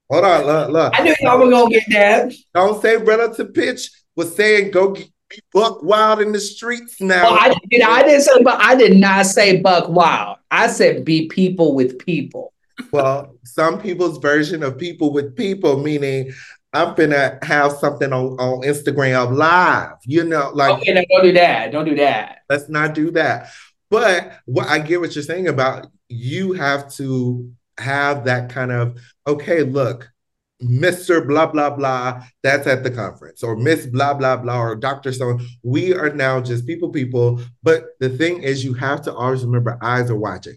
Hold 0.09 0.25
on, 0.25 0.47
look, 0.47 0.71
look. 0.71 0.93
I 0.99 1.03
knew 1.03 1.15
y'all 1.21 1.39
were 1.39 1.51
gonna 1.51 1.71
get 1.71 1.85
that. 1.91 2.33
Don't 2.55 2.81
say 2.81 2.97
relative 2.97 3.53
pitch 3.53 3.91
was 4.15 4.35
saying 4.37 4.71
go 4.71 4.95
be 4.95 5.11
buck 5.53 5.83
wild 5.83 6.21
in 6.21 6.31
the 6.31 6.39
streets 6.39 7.01
now. 7.01 7.25
Well, 7.25 7.39
I, 7.41 7.55
did, 7.69 7.83
I 7.83 8.03
didn't 8.03 8.23
say, 8.23 8.43
but 8.45 8.61
I 8.63 8.77
did 8.77 8.97
not 8.97 9.27
say 9.27 9.61
buck 9.61 9.89
wild. 9.89 10.39
I 10.51 10.69
said 10.69 11.05
be 11.05 11.27
people 11.27 11.75
with 11.75 11.99
people. 11.99 12.53
Well, 12.93 13.37
some 13.45 13.81
people's 13.81 14.19
version 14.19 14.63
of 14.63 14.79
people 14.79 15.13
with 15.13 15.37
people, 15.37 15.79
meaning 15.79 16.33
I'm 16.73 16.95
gonna 16.95 17.39
have 17.43 17.73
something 17.73 18.13
on, 18.13 18.39
on 18.39 18.63
Instagram 18.63 19.37
live, 19.37 19.97
you 20.05 20.25
know, 20.25 20.51
like 20.53 20.79
okay, 20.81 20.93
no, 20.93 21.03
don't 21.11 21.25
do 21.25 21.33
that. 21.33 21.73
Don't 21.73 21.85
do 21.87 21.97
that. 21.97 22.41
Let's 22.51 22.69
not 22.69 22.95
do 22.95 23.11
that. 23.13 23.51
But 23.89 24.41
what 24.45 24.67
I 24.69 24.79
get 24.81 25.01
what 25.01 25.15
you're 25.15 25.25
saying 25.25 25.49
about 25.49 25.87
you 26.09 26.53
have 26.53 26.93
to 26.95 27.51
have 27.79 28.25
that 28.25 28.51
kind 28.51 28.73
of, 28.73 28.99
okay, 29.27 29.63
look, 29.63 30.11
Mr. 30.63 31.27
blah, 31.27 31.47
blah, 31.47 31.71
blah, 31.71 32.25
that's 32.43 32.67
at 32.67 32.83
the 32.83 32.91
conference, 32.91 33.43
or 33.43 33.57
Miss 33.57 33.87
blah, 33.87 34.15
blah, 34.15 34.37
blah, 34.37 34.59
or 34.59 34.77
Dr. 34.77 35.13
So 35.13 35.39
we 35.63 35.95
are 35.95 36.11
now 36.11 36.41
just 36.41 36.67
people, 36.67 36.89
people. 36.91 37.41
But 37.63 37.89
the 38.01 38.09
thing 38.09 38.43
is, 38.43 38.65
you 38.65 38.73
have 38.75 39.03
to 39.03 39.15
always 39.15 39.45
remember 39.45 39.79
eyes 39.83 40.11
are 40.11 40.17
watching. 40.17 40.57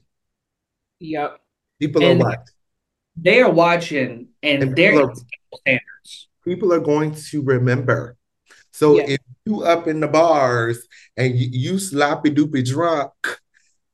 Yep. 1.00 1.40
People 1.80 2.04
and 2.04 2.22
are 2.22 2.26
watching. 2.26 2.46
They 3.16 3.42
are 3.42 3.52
watching, 3.52 4.28
and, 4.44 4.64
and 4.64 4.76
they're 4.76 5.02
are, 5.02 5.14
standards. 5.56 6.28
People 6.46 6.74
are 6.74 6.80
going 6.80 7.16
to 7.16 7.42
remember. 7.42 8.18
So 8.72 8.98
yeah. 8.98 9.06
if 9.08 9.20
you 9.46 9.64
up 9.64 9.88
in 9.88 10.00
the 10.00 10.08
bars 10.08 10.88
and 11.18 11.36
you, 11.36 11.50
you 11.52 11.80
sloppy 11.80 12.32
doopy 12.32 12.66
drunk, 12.66 13.12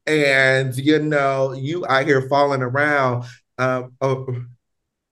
and 0.05 0.75
you 0.75 0.99
know 0.99 1.53
you 1.53 1.85
out 1.87 2.05
here 2.05 2.27
falling 2.29 2.61
around. 2.61 3.25
Um, 3.57 3.93
oh, 4.01 4.27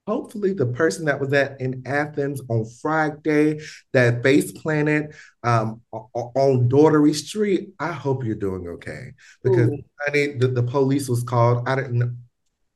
hopefully, 0.06 0.54
the 0.54 0.68
person 0.68 1.06
that 1.06 1.20
was 1.20 1.34
at 1.34 1.60
in 1.62 1.84
Athens 1.86 2.42
on 2.50 2.66
Friday 2.82 3.62
that 3.94 4.24
face 4.24 4.52
planted 4.52 5.14
um, 5.44 5.82
on 5.92 6.68
Dougherty 6.68 7.14
Street. 7.14 7.70
I 7.80 7.92
hope 7.92 8.24
you're 8.24 8.36
doing 8.36 8.68
okay 8.68 9.14
because 9.44 9.70
Ooh. 9.70 9.84
I 10.08 10.12
mean 10.12 10.40
the, 10.40 10.48
the 10.48 10.64
police 10.64 11.10
was 11.10 11.24
called. 11.24 11.68
I 11.68 11.76
didn't. 11.76 12.18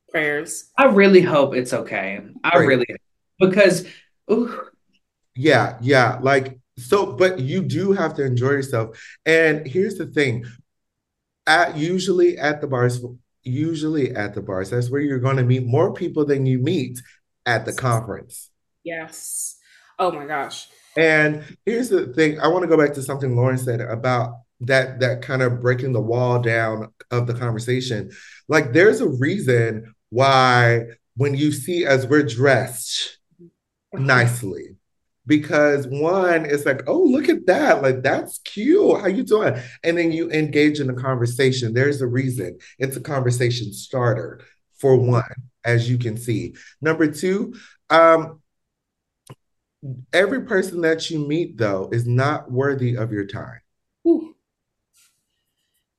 Know. 0.07 0.11
Prayers. 0.11 0.71
I 0.77 0.85
really 0.85 1.21
hope 1.21 1.55
it's 1.55 1.73
okay. 1.73 2.21
I 2.43 2.51
Prayers. 2.51 2.67
really 2.67 2.85
because. 3.39 3.87
Ooh. 4.31 4.61
Yeah, 5.35 5.77
yeah, 5.81 6.17
like 6.21 6.59
so, 6.79 7.13
but 7.13 7.39
you 7.39 7.61
do 7.61 7.91
have 7.91 8.15
to 8.15 8.25
enjoy 8.25 8.49
yourself. 8.51 8.99
And 9.25 9.67
here's 9.67 9.95
the 9.95 10.07
thing 10.07 10.45
at 11.45 11.77
usually 11.77 12.37
at 12.37 12.61
the 12.61 12.67
bars, 12.67 13.03
usually 13.43 14.15
at 14.15 14.35
the 14.35 14.41
bars, 14.41 14.69
that's 14.69 14.89
where 14.89 15.01
you're 15.01 15.19
going 15.19 15.37
to 15.37 15.43
meet 15.43 15.65
more 15.65 15.93
people 15.93 16.25
than 16.25 16.45
you 16.45 16.59
meet 16.59 16.99
at 17.45 17.65
the 17.65 17.73
conference. 17.73 18.49
Yes. 18.83 19.57
Oh 19.97 20.11
my 20.11 20.25
gosh. 20.25 20.67
And 20.95 21.43
here's 21.65 21.89
the 21.89 22.07
thing 22.07 22.39
I 22.39 22.47
want 22.47 22.63
to 22.63 22.67
go 22.67 22.77
back 22.77 22.93
to 22.93 23.03
something 23.03 23.35
Lauren 23.35 23.57
said 23.57 23.81
about 23.81 24.33
that 24.61 24.99
that 24.99 25.21
kind 25.21 25.41
of 25.41 25.61
breaking 25.61 25.93
the 25.93 26.01
wall 26.01 26.39
down 26.39 26.91
of 27.11 27.27
the 27.27 27.33
conversation. 27.33 28.11
Like 28.47 28.73
there's 28.73 29.01
a 29.01 29.07
reason 29.07 29.93
why 30.09 30.85
when 31.15 31.35
you 31.35 31.51
see 31.51 31.85
as 31.85 32.05
we're 32.07 32.23
dressed 32.23 33.17
nicely, 33.93 34.77
because 35.25 35.87
one 35.87 36.45
is 36.45 36.65
like, 36.65 36.83
oh, 36.87 37.03
look 37.03 37.27
at 37.27 37.45
that. 37.47 37.81
Like, 37.81 38.01
that's 38.01 38.39
cute. 38.39 39.01
How 39.01 39.07
you 39.07 39.23
doing? 39.23 39.55
And 39.83 39.97
then 39.97 40.11
you 40.11 40.31
engage 40.31 40.79
in 40.79 40.89
a 40.89 40.93
conversation. 40.93 41.73
There's 41.73 42.01
a 42.01 42.07
reason. 42.07 42.59
It's 42.79 42.95
a 42.95 43.01
conversation 43.01 43.73
starter 43.73 44.41
for 44.77 44.95
one, 44.95 45.23
as 45.65 45.89
you 45.89 45.97
can 45.97 46.17
see. 46.17 46.55
Number 46.81 47.11
two, 47.11 47.55
um, 47.89 48.41
every 50.13 50.43
person 50.43 50.81
that 50.81 51.09
you 51.09 51.27
meet, 51.27 51.57
though, 51.57 51.89
is 51.91 52.07
not 52.07 52.49
worthy 52.49 52.95
of 52.95 53.11
your 53.11 53.25
time. 53.25 53.59
Ooh. 54.07 54.35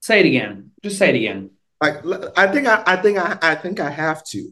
Say 0.01 0.21
it 0.21 0.27
again. 0.27 0.71
Just 0.83 0.97
say 0.97 1.11
it 1.11 1.17
again. 1.17 1.51
Like 1.81 2.05
I 2.37 2.49
think 2.49 2.67
I, 2.67 2.83
I 2.87 2.97
think 2.97 3.19
I, 3.19 3.39
I 3.41 3.55
think 3.55 3.81
I 3.81 3.91
have 3.91 4.25
to. 4.27 4.51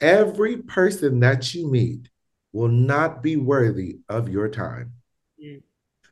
Every 0.00 0.58
person 0.58 1.20
that 1.20 1.54
you 1.54 1.70
meet 1.70 2.08
will 2.52 2.68
not 2.68 3.22
be 3.22 3.36
worthy 3.36 3.98
of 4.08 4.28
your 4.28 4.48
time. 4.48 4.92
Mm. 5.42 5.62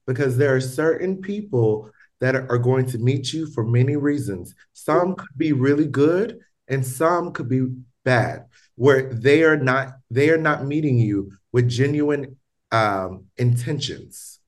Because 0.07 0.37
there 0.37 0.55
are 0.55 0.61
certain 0.61 1.21
people 1.21 1.91
that 2.21 2.35
are 2.35 2.59
going 2.59 2.87
to 2.87 2.99
meet 2.99 3.33
you 3.33 3.47
for 3.47 3.65
many 3.65 3.97
reasons. 3.97 4.55
Some 4.73 5.15
could 5.15 5.37
be 5.37 5.53
really 5.53 5.87
good 5.87 6.39
and 6.69 6.87
some 6.87 7.33
could 7.33 7.49
be 7.49 7.67
bad, 8.05 8.47
where 8.77 9.13
they 9.13 9.43
are 9.43 9.57
not 9.57 9.95
they 10.11 10.31
are 10.31 10.39
not 10.39 10.67
meeting 10.67 10.99
you 10.99 11.33
with 11.53 11.69
genuine 11.69 12.37
um, 12.71 13.25
intentions. 13.37 14.39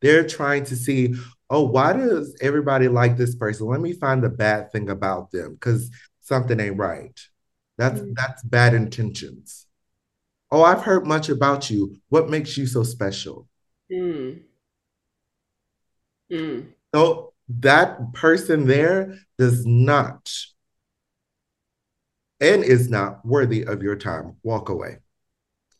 They're 0.00 0.26
trying 0.26 0.64
to 0.64 0.76
see, 0.76 1.14
oh, 1.50 1.62
why 1.62 1.92
does 1.92 2.36
everybody 2.40 2.88
like 2.88 3.16
this 3.16 3.34
person? 3.34 3.66
Let 3.66 3.80
me 3.80 3.92
find 3.92 4.22
the 4.22 4.28
bad 4.28 4.70
thing 4.72 4.88
about 4.88 5.32
them 5.32 5.54
because 5.54 5.90
something 6.22 6.58
ain't 6.60 6.78
right. 6.78 7.18
That's 7.76 8.00
mm. 8.00 8.14
that's 8.14 8.42
bad 8.44 8.72
intentions. 8.72 9.66
Oh, 10.52 10.62
I've 10.62 10.82
heard 10.82 11.06
much 11.06 11.28
about 11.28 11.68
you. 11.70 11.96
What 12.08 12.30
makes 12.30 12.56
you 12.56 12.66
so 12.66 12.82
special? 12.82 13.48
Mm. 13.92 14.40
Mm. 16.32 16.66
So 16.94 17.32
that 17.60 18.12
person 18.14 18.66
there 18.66 19.18
does 19.38 19.66
not 19.66 20.30
and 22.40 22.64
is 22.64 22.88
not 22.88 23.24
worthy 23.24 23.62
of 23.62 23.82
your 23.82 23.96
time. 23.96 24.36
Walk 24.42 24.68
away. 24.68 24.98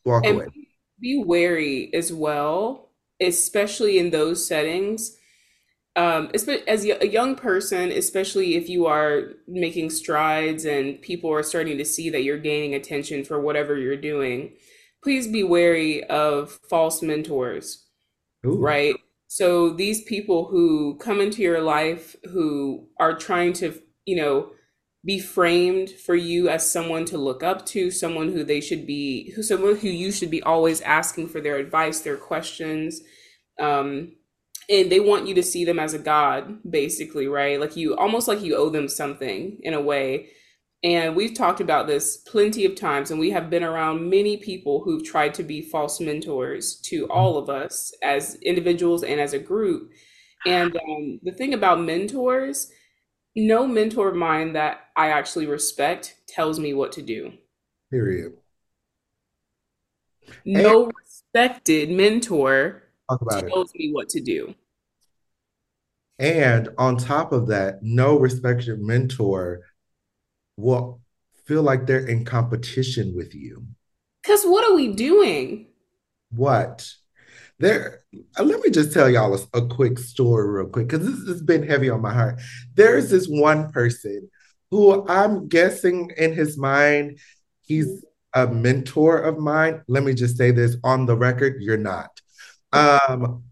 Walk 0.05 0.25
And 0.25 0.35
away. 0.37 0.47
be 0.99 1.23
wary 1.23 1.93
as 1.93 2.13
well, 2.13 2.91
especially 3.19 3.97
in 3.99 4.09
those 4.09 4.47
settings. 4.47 5.17
Um, 5.95 6.31
as 6.33 6.85
a 6.85 7.07
young 7.07 7.35
person, 7.35 7.91
especially 7.91 8.55
if 8.55 8.69
you 8.69 8.85
are 8.85 9.33
making 9.45 9.89
strides 9.89 10.63
and 10.63 11.01
people 11.01 11.31
are 11.33 11.43
starting 11.43 11.77
to 11.77 11.85
see 11.85 12.09
that 12.11 12.23
you're 12.23 12.37
gaining 12.37 12.73
attention 12.73 13.25
for 13.25 13.41
whatever 13.41 13.77
you're 13.77 13.97
doing, 13.97 14.53
please 15.03 15.27
be 15.27 15.43
wary 15.43 16.03
of 16.05 16.59
false 16.69 17.01
mentors, 17.01 17.85
Ooh, 18.45 18.57
right? 18.57 18.95
So 19.27 19.71
these 19.71 20.03
people 20.03 20.45
who 20.45 20.97
come 20.97 21.19
into 21.19 21.41
your 21.41 21.61
life 21.61 22.15
who 22.31 22.87
are 22.97 23.17
trying 23.17 23.51
to, 23.53 23.81
you 24.05 24.15
know, 24.15 24.51
be 25.03 25.19
framed 25.19 25.89
for 25.89 26.15
you 26.15 26.47
as 26.47 26.69
someone 26.69 27.05
to 27.05 27.17
look 27.17 27.43
up 27.43 27.65
to, 27.67 27.91
someone 27.91 28.31
who 28.31 28.43
they 28.43 28.61
should 28.61 28.85
be, 28.85 29.31
who 29.31 29.41
someone 29.41 29.75
who 29.75 29.87
you 29.87 30.11
should 30.11 30.29
be 30.29 30.43
always 30.43 30.79
asking 30.81 31.27
for 31.27 31.41
their 31.41 31.57
advice, 31.57 32.01
their 32.01 32.17
questions. 32.17 33.01
Um, 33.59 34.13
and 34.71 34.91
they 34.91 34.99
want 35.01 35.27
you 35.27 35.35
to 35.35 35.43
see 35.43 35.65
them 35.65 35.79
as 35.79 35.93
a 35.93 35.99
god, 35.99 36.59
basically, 36.69 37.27
right? 37.27 37.59
Like 37.59 37.75
you 37.75 37.95
almost 37.95 38.27
like 38.27 38.41
you 38.41 38.55
owe 38.55 38.69
them 38.69 38.87
something 38.87 39.59
in 39.61 39.73
a 39.73 39.81
way. 39.81 40.29
And 40.83 41.15
we've 41.15 41.35
talked 41.35 41.61
about 41.61 41.85
this 41.85 42.17
plenty 42.17 42.65
of 42.65 42.75
times, 42.75 43.11
and 43.11 43.19
we 43.19 43.29
have 43.29 43.51
been 43.51 43.63
around 43.63 44.09
many 44.09 44.37
people 44.37 44.81
who've 44.83 45.03
tried 45.03 45.35
to 45.35 45.43
be 45.43 45.61
false 45.61 45.99
mentors 45.99 46.77
to 46.85 47.05
all 47.09 47.37
of 47.37 47.49
us 47.49 47.93
as 48.01 48.35
individuals 48.41 49.03
and 49.03 49.19
as 49.21 49.33
a 49.33 49.39
group. 49.39 49.91
And 50.47 50.75
um, 50.75 51.19
the 51.21 51.33
thing 51.33 51.53
about 51.53 51.81
mentors, 51.81 52.71
no 53.35 53.67
mentor 53.67 54.09
of 54.09 54.15
mine 54.15 54.53
that 54.53 54.79
I 54.97 55.09
actually 55.09 55.45
respect 55.45 56.15
tells 56.27 56.59
me 56.59 56.73
what 56.73 56.91
to 56.93 57.03
do. 57.03 57.33
period. 57.91 58.33
And 60.45 60.63
No 60.63 60.89
respected 60.99 61.91
mentor 61.91 62.83
talk 63.09 63.21
about 63.21 63.43
it. 63.43 63.49
tells 63.49 63.71
me 63.75 63.91
what 63.91 64.09
to 64.09 64.21
do. 64.21 64.55
And 66.19 66.69
on 66.77 66.97
top 66.97 67.31
of 67.31 67.47
that, 67.47 67.79
no 67.81 68.17
respected 68.17 68.79
mentor 68.79 69.61
will 70.57 71.01
feel 71.45 71.63
like 71.63 71.87
they're 71.87 72.05
in 72.05 72.25
competition 72.25 73.13
with 73.15 73.33
you. 73.33 73.65
Because 74.21 74.43
what 74.43 74.69
are 74.69 74.75
we 74.75 74.93
doing? 74.93 75.67
What? 76.29 76.87
There, 77.59 78.03
uh, 78.39 78.43
let 78.43 78.61
me 78.61 78.69
just 78.69 78.93
tell 78.93 79.09
y'all 79.09 79.35
a, 79.35 79.57
a 79.57 79.67
quick 79.67 79.99
story, 79.99 80.47
real 80.49 80.67
quick, 80.67 80.87
because 80.87 81.05
this 81.05 81.27
has 81.27 81.41
been 81.41 81.67
heavy 81.67 81.89
on 81.89 82.01
my 82.01 82.13
heart. 82.13 82.41
There's 82.75 83.09
this 83.09 83.27
one 83.27 83.71
person 83.71 84.29
who 84.69 85.07
I'm 85.07 85.47
guessing 85.47 86.11
in 86.17 86.33
his 86.33 86.57
mind, 86.57 87.19
he's 87.61 88.03
a 88.33 88.47
mentor 88.47 89.19
of 89.19 89.37
mine. 89.37 89.81
Let 89.87 90.03
me 90.03 90.13
just 90.13 90.37
say 90.37 90.51
this 90.51 90.77
on 90.83 91.05
the 91.05 91.17
record, 91.17 91.57
you're 91.59 91.77
not. 91.77 92.09
Um, 92.71 93.43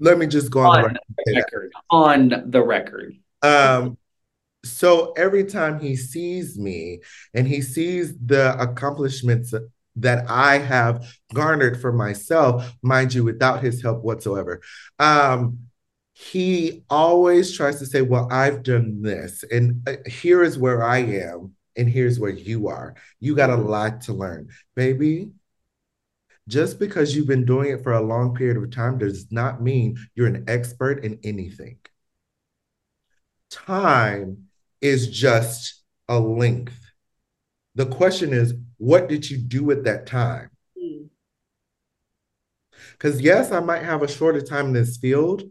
let 0.00 0.18
me 0.18 0.26
just 0.26 0.50
go 0.50 0.60
on 0.60 0.72
the 0.72 0.78
On 0.78 0.84
record 0.84 0.98
the 1.24 1.36
record. 1.36 1.72
On 1.90 2.50
the 2.50 2.62
record. 2.62 3.16
Um, 3.42 3.98
so 4.64 5.12
every 5.12 5.44
time 5.44 5.80
he 5.80 5.96
sees 5.96 6.58
me 6.58 7.00
and 7.34 7.46
he 7.46 7.62
sees 7.62 8.16
the 8.18 8.60
accomplishments 8.60 9.54
that 9.96 10.28
I 10.28 10.58
have 10.58 11.06
garnered 11.34 11.80
for 11.80 11.92
myself, 11.92 12.72
mind 12.82 13.14
you, 13.14 13.24
without 13.24 13.62
his 13.62 13.82
help 13.82 14.02
whatsoever, 14.02 14.60
um, 14.98 15.60
he 16.14 16.84
always 16.90 17.56
tries 17.56 17.78
to 17.78 17.86
say, 17.86 18.02
Well, 18.02 18.28
I've 18.30 18.62
done 18.62 19.02
this, 19.02 19.42
and 19.50 19.86
uh, 19.88 19.96
here 20.06 20.42
is 20.42 20.58
where 20.58 20.82
I 20.82 20.98
am, 20.98 21.54
and 21.76 21.88
here's 21.88 22.20
where 22.20 22.30
you 22.30 22.68
are. 22.68 22.94
You 23.20 23.34
got 23.34 23.50
a 23.50 23.56
lot 23.56 24.02
to 24.02 24.12
learn, 24.12 24.48
baby. 24.74 25.30
Just 26.48 26.78
because 26.78 27.14
you've 27.14 27.28
been 27.28 27.44
doing 27.44 27.70
it 27.70 27.82
for 27.82 27.92
a 27.92 28.00
long 28.00 28.34
period 28.34 28.56
of 28.56 28.70
time 28.70 28.98
does 28.98 29.30
not 29.30 29.62
mean 29.62 29.96
you're 30.14 30.26
an 30.26 30.44
expert 30.48 31.04
in 31.04 31.18
anything. 31.22 31.78
Time 33.50 34.48
is 34.80 35.08
just 35.08 35.82
a 36.08 36.18
length. 36.18 36.78
The 37.74 37.86
question 37.86 38.32
is, 38.32 38.54
what 38.78 39.08
did 39.08 39.30
you 39.30 39.38
do 39.38 39.62
with 39.62 39.84
that 39.84 40.06
time? 40.06 40.50
Hmm. 40.78 41.04
Because, 42.92 43.20
yes, 43.20 43.52
I 43.52 43.60
might 43.60 43.82
have 43.82 44.02
a 44.02 44.08
shorter 44.08 44.40
time 44.40 44.66
in 44.66 44.72
this 44.72 44.96
field, 44.96 45.44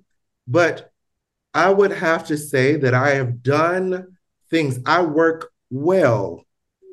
but 0.48 0.92
I 1.54 1.72
would 1.72 1.92
have 1.92 2.28
to 2.28 2.38
say 2.38 2.76
that 2.78 2.94
I 2.94 3.12
have 3.12 3.42
done 3.42 4.18
things. 4.50 4.80
I 4.86 5.04
work 5.04 5.52
well. 5.70 6.44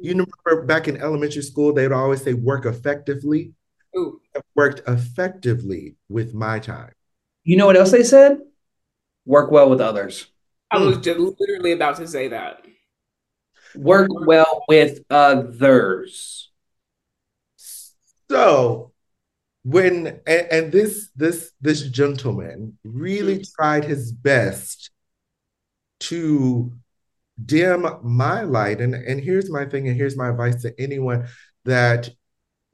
You 0.00 0.12
hmm. 0.12 0.20
remember 0.20 0.66
back 0.66 0.87
in 0.87 0.96
elementary 0.96 1.42
school, 1.42 1.72
they 1.72 1.82
would 1.82 1.92
always 1.92 2.22
say 2.22 2.35
work 2.35 2.66
effectively. 2.66 3.52
Ooh, 3.96 4.20
I've 4.35 4.42
worked 4.54 4.82
effectively 4.88 5.96
with 6.09 6.35
my 6.35 6.59
time. 6.59 6.92
You 7.44 7.56
know 7.56 7.66
what 7.66 7.76
else 7.76 7.90
they 7.92 8.02
said? 8.04 8.38
Work 9.24 9.50
well 9.50 9.70
with 9.70 9.80
others. 9.80 10.26
I 10.70 10.78
was 10.78 10.98
Mm. 10.98 11.02
just 11.02 11.40
literally 11.40 11.72
about 11.72 11.96
to 11.96 12.06
say 12.06 12.28
that. 12.28 12.64
Work 13.74 14.09
well 14.11 14.64
with 14.68 15.00
others. 15.11 16.50
So 18.30 18.92
when 19.62 20.20
and, 20.26 20.46
and 20.50 20.72
this 20.72 21.11
this 21.16 21.52
this 21.61 21.82
gentleman 21.82 22.78
really 22.85 23.44
tried 23.56 23.85
his 23.85 24.12
best 24.12 24.90
to 26.00 26.72
dim 27.44 27.87
my 28.02 28.42
light. 28.42 28.80
And 28.80 28.94
and 28.94 29.20
here's 29.20 29.50
my 29.50 29.64
thing, 29.66 29.88
and 29.88 29.96
here's 29.96 30.16
my 30.16 30.28
advice 30.30 30.62
to 30.62 30.74
anyone 30.80 31.28
that 31.64 32.11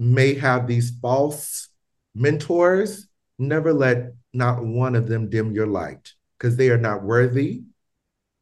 may 0.03 0.35
have 0.35 0.67
these 0.67 0.91
false 1.01 1.69
mentors. 2.15 3.09
Never 3.39 3.73
let 3.73 4.13
not 4.33 4.65
one 4.65 4.95
of 4.95 5.09
them 5.09 5.31
dim 5.31 5.53
your 5.53 5.67
light 5.67 6.13
because 6.39 6.57
they 6.57 6.71
are 6.71 6.79
not 6.79 7.03
worthy 7.03 7.63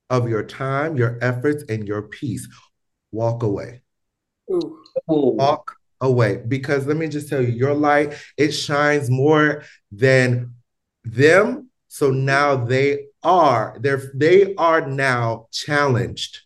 of 0.09 0.29
your 0.29 0.43
time, 0.43 0.97
your 0.97 1.19
efforts, 1.23 1.65
and 1.69 1.87
your 1.87 2.03
peace. 2.03 2.49
Walk 3.13 3.43
away. 3.43 3.83
Ooh. 4.51 4.79
Walk 5.07 5.77
away. 6.01 6.43
Because 6.47 6.87
let 6.87 6.97
me 6.97 7.09
just 7.09 7.29
tell 7.29 7.41
you, 7.41 7.49
your 7.49 7.75
light, 7.75 8.15
it 8.37 8.53
shines 8.53 9.11
more 9.11 9.63
than 9.93 10.55
them. 11.05 11.71
So 11.89 12.11
now 12.11 12.57
they 12.57 13.07
are, 13.23 13.77
they're 13.81 14.11
they 14.15 14.55
are 14.55 14.87
now 14.87 15.49
challenged 15.53 16.43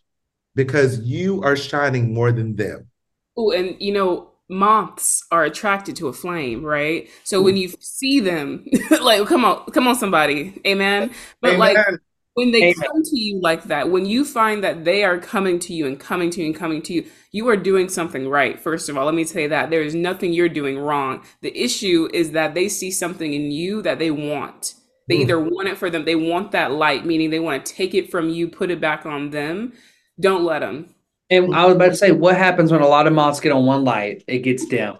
because 0.55 0.99
you 1.01 1.43
are 1.43 1.55
shining 1.55 2.13
more 2.13 2.31
than 2.31 2.55
them. 2.55 2.89
Oh, 3.37 3.51
and 3.51 3.75
you 3.79 3.93
know, 3.93 4.31
moths 4.49 5.23
are 5.31 5.43
attracted 5.43 5.95
to 5.97 6.07
a 6.07 6.13
flame, 6.13 6.63
right? 6.63 7.09
So 7.23 7.41
when 7.41 7.57
you 7.57 7.69
see 7.79 8.19
them, 8.19 8.65
like, 9.01 9.25
come 9.27 9.45
on, 9.45 9.65
come 9.71 9.87
on, 9.87 9.95
somebody, 9.95 10.61
amen. 10.65 11.11
But 11.41 11.55
like 11.55 11.85
when 12.33 12.51
they 12.51 12.65
Amen. 12.65 12.75
come 12.83 13.03
to 13.03 13.17
you 13.17 13.39
like 13.41 13.63
that, 13.65 13.89
when 13.89 14.05
you 14.05 14.25
find 14.25 14.63
that 14.63 14.83
they 14.83 15.03
are 15.03 15.17
coming 15.17 15.57
to 15.59 15.73
you 15.73 15.87
and 15.87 15.99
coming 15.99 16.29
to 16.31 16.41
you 16.41 16.47
and 16.47 16.55
coming 16.55 16.81
to 16.83 16.93
you, 16.93 17.05
you 17.31 17.47
are 17.49 17.55
doing 17.57 17.87
something 17.89 18.27
right. 18.29 18.59
First 18.59 18.89
of 18.89 18.97
all, 18.97 19.05
let 19.05 19.15
me 19.15 19.23
say 19.23 19.47
that 19.47 19.69
there 19.69 19.81
is 19.81 19.95
nothing 19.95 20.33
you're 20.33 20.49
doing 20.49 20.77
wrong. 20.77 21.23
The 21.41 21.57
issue 21.57 22.09
is 22.13 22.31
that 22.31 22.53
they 22.53 22.67
see 22.67 22.91
something 22.91 23.33
in 23.33 23.51
you 23.51 23.81
that 23.83 23.99
they 23.99 24.11
want. 24.11 24.75
They 25.07 25.15
Mm. 25.15 25.21
either 25.21 25.39
want 25.39 25.69
it 25.69 25.77
for 25.77 25.89
them, 25.89 26.05
they 26.05 26.15
want 26.15 26.51
that 26.51 26.71
light, 26.71 27.05
meaning 27.05 27.29
they 27.29 27.39
want 27.39 27.65
to 27.65 27.73
take 27.73 27.93
it 27.93 28.11
from 28.11 28.29
you, 28.29 28.47
put 28.49 28.71
it 28.71 28.81
back 28.81 29.05
on 29.05 29.29
them. 29.29 29.73
Don't 30.19 30.43
let 30.43 30.59
them. 30.59 30.94
And 31.29 31.55
I 31.55 31.65
was 31.65 31.75
about 31.75 31.89
to 31.89 31.95
say, 31.95 32.11
what 32.11 32.37
happens 32.37 32.71
when 32.71 32.81
a 32.81 32.87
lot 32.87 33.07
of 33.07 33.13
moths 33.13 33.39
get 33.39 33.51
on 33.51 33.65
one 33.65 33.83
light? 33.83 34.23
It 34.27 34.39
gets 34.39 34.65
dim. 34.65 34.95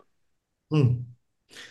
Mm. 0.74 1.04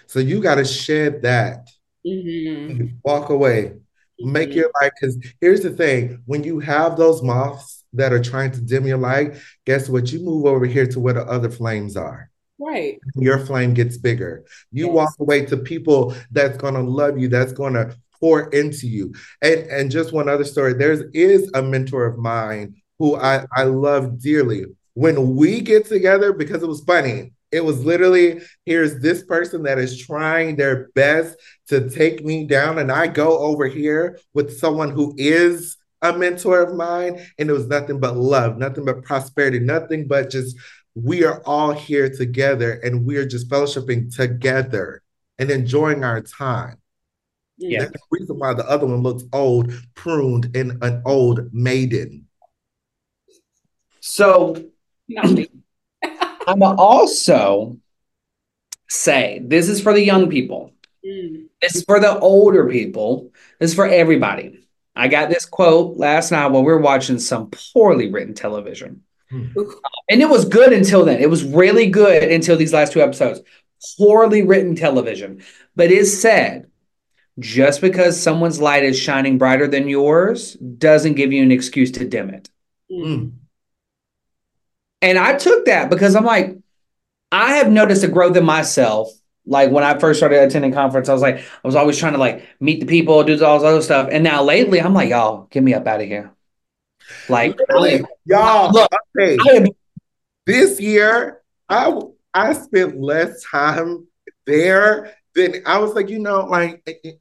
So 0.07 0.21
you 0.21 0.41
got 0.41 0.57
to 0.57 0.65
shed 0.65 1.23
that. 1.23 1.69
hmm 2.05 2.87
Walk 3.03 3.31
away. 3.31 3.73
Make 4.21 4.55
your 4.55 4.71
light. 4.81 4.93
Because 4.99 5.19
here's 5.41 5.61
the 5.61 5.71
thing 5.71 6.23
when 6.27 6.45
you 6.45 6.61
have 6.61 6.97
those 6.97 7.23
moths 7.23 7.85
that 7.93 8.13
are 8.13 8.23
trying 8.23 8.53
to 8.53 8.61
dim 8.61 8.87
your 8.87 8.99
light, 8.99 9.37
guess 9.67 9.89
what? 9.89 10.13
You 10.13 10.21
move 10.21 10.47
over 10.47 10.67
here 10.67 10.87
to 10.87 11.01
where 11.01 11.15
the 11.15 11.25
other 11.25 11.51
flames 11.51 11.97
are. 11.97 12.31
Right. 12.59 13.01
Your 13.17 13.39
flame 13.45 13.75
gets 13.75 13.97
bigger. 13.97 14.45
You 14.73 14.87
Yes. 14.87 14.95
walk 14.95 15.15
away 15.19 15.45
to 15.47 15.57
people 15.57 16.15
that's 16.31 16.57
going 16.57 16.75
to 16.75 16.81
love 16.83 17.19
you, 17.19 17.29
that's 17.29 17.53
going 17.53 17.75
to 17.75 17.97
pour 18.21 18.49
into 18.51 18.87
you. 18.87 19.13
And 19.43 19.61
and 19.69 19.91
just 19.91 20.13
one 20.13 20.29
other 20.29 20.45
story. 20.45 20.75
There's 20.75 21.01
is 21.13 21.51
a 21.55 21.63
mentor 21.63 22.07
of 22.07 22.19
mine 22.19 22.77
who 22.99 23.17
I 23.17 23.47
I 23.55 23.65
love 23.65 24.21
dearly. 24.21 24.65
When 24.95 25.35
we 25.35 25.61
get 25.61 25.87
together, 25.87 26.33
because 26.33 26.63
it 26.63 26.69
was 26.69 26.85
funny, 26.85 27.33
it 27.51 27.65
was 27.65 27.85
literally 27.85 28.41
here's 28.65 29.01
this 29.01 29.25
person 29.25 29.63
that 29.65 29.79
is 29.79 29.99
trying 29.99 30.57
their 30.57 30.89
best 30.95 31.37
to 31.69 31.89
take 31.91 32.25
me 32.25 32.47
down, 32.47 32.79
and 32.79 32.91
I 32.93 33.07
go 33.07 33.39
over 33.39 33.67
here 33.67 34.19
with 34.35 34.59
someone 34.59 34.91
who 34.91 35.15
is 35.17 35.77
a 36.03 36.13
mentor 36.13 36.61
of 36.63 36.77
mine, 36.77 37.27
and 37.39 37.49
it 37.49 37.53
was 37.53 37.67
nothing 37.67 37.99
but 37.99 38.17
love, 38.17 38.59
nothing 38.59 38.85
but 38.85 39.03
prosperity, 39.03 39.59
nothing 39.59 40.07
but 40.07 40.31
just 40.31 40.57
we 40.95 41.25
are 41.25 41.43
all 41.45 41.73
here 41.73 42.09
together 42.09 42.73
and 42.85 43.05
we 43.05 43.17
are 43.17 43.27
just 43.27 43.49
fellowshipping 43.49 44.15
together 44.15 45.03
and 45.39 45.51
enjoying 45.51 46.05
our 46.05 46.21
time. 46.21 46.77
Yeah. 47.59 47.81
That's 47.81 47.93
the 47.93 47.99
reason 48.11 48.39
why 48.39 48.55
the 48.55 48.69
other 48.69 48.87
one 48.87 49.03
looks 49.03 49.25
old, 49.33 49.73
pruned, 49.95 50.55
and 50.57 50.83
an 50.83 51.03
old 51.05 51.53
maiden. 51.53 52.27
So 54.07 54.63
I'm 56.47 56.63
also 56.63 57.79
say 58.87 59.41
this 59.43 59.71
is 59.71 59.81
for 59.81 59.95
the 59.95 60.03
young 60.03 60.29
people. 60.29 60.73
Mm. 61.05 61.47
This 61.63 61.77
is 61.77 61.85
for 61.85 61.99
the 61.99 62.19
older 62.19 62.69
people. 62.69 63.33
This 63.59 63.71
is 63.71 63.75
for 63.75 63.87
everybody. 63.87 64.69
I 64.95 65.09
got 65.09 65.31
this 65.31 65.47
quote 65.47 65.97
last 65.97 66.31
night 66.33 66.49
while 66.49 66.63
we 66.63 66.71
were 66.71 66.81
watching 66.81 67.19
some 67.19 67.51
poorly 67.73 68.13
written 68.13 68.35
television. 68.35 69.03
Oof. 69.33 69.75
And 70.11 70.21
it 70.21 70.29
was 70.29 70.45
good 70.45 70.75
until 70.75 71.07
then. 71.07 71.21
It 71.21 71.31
was 71.31 71.43
really 71.43 71.89
good 71.89 72.25
until 72.25 72.59
these 72.59 72.75
last 72.75 72.93
two 72.93 73.01
episodes. 73.01 73.41
Poorly 73.97 74.43
written 74.43 74.77
television. 74.77 75.43
But 75.77 75.91
it 75.91 76.05
said 76.05 76.71
just 77.39 77.81
because 77.81 78.21
someone's 78.21 78.61
light 78.61 78.85
is 78.85 79.01
shining 79.01 79.39
brighter 79.39 79.67
than 79.67 79.89
yours 79.89 80.53
doesn't 80.55 81.15
give 81.15 81.33
you 81.33 81.43
an 81.43 81.51
excuse 81.51 81.91
to 81.93 82.07
dim 82.07 82.29
it. 82.31 82.51
Mm. 82.93 83.33
And 85.05 85.19
I 85.19 85.37
took 85.37 85.67
that 85.67 85.91
because 85.91 86.17
I'm 86.17 86.25
like, 86.25 86.57
I 87.31 87.57
have 87.57 87.71
noticed 87.71 88.03
a 88.05 88.09
growth 88.09 88.39
in 88.39 88.45
myself. 88.45 89.11
Like 89.45 89.71
when 89.71 89.85
I 89.85 89.99
first 89.99 90.19
started 90.19 90.43
attending 90.43 90.73
conference, 90.73 91.11
I 91.11 91.13
was 91.13 91.21
like, 91.21 91.41
I 91.41 91.67
was 91.69 91.77
always 91.77 91.99
trying 91.99 92.15
to 92.15 92.19
like 92.19 92.47
meet 92.59 92.81
the 92.81 92.87
people, 92.87 93.23
do 93.23 93.33
all 93.45 93.59
this 93.59 93.69
other 93.69 93.83
stuff. 93.83 94.09
And 94.11 94.25
now 94.25 94.43
lately, 94.43 94.81
I'm 94.81 94.95
like, 94.95 95.11
y'all, 95.11 95.47
get 95.51 95.63
me 95.63 95.75
up 95.75 95.87
out 95.87 96.01
of 96.01 96.07
here. 96.07 96.33
Like, 97.29 97.61
Really? 97.69 97.97
am, 97.97 98.07
Y'all, 98.25 98.73
Look, 98.73 98.91
okay. 99.15 99.37
I 99.47 99.57
am 99.57 99.67
this 100.47 100.81
year 100.81 101.43
I 101.69 102.01
I 102.33 102.55
spent 102.55 102.99
less 102.99 103.43
time 103.45 104.07
there 104.47 105.15
than 105.35 105.57
I 105.67 105.81
was 105.81 105.93
like, 105.93 106.09
you 106.09 106.19
know, 106.19 106.47
like 106.47 106.83
eh, 106.87 106.95
eh, 107.05 107.13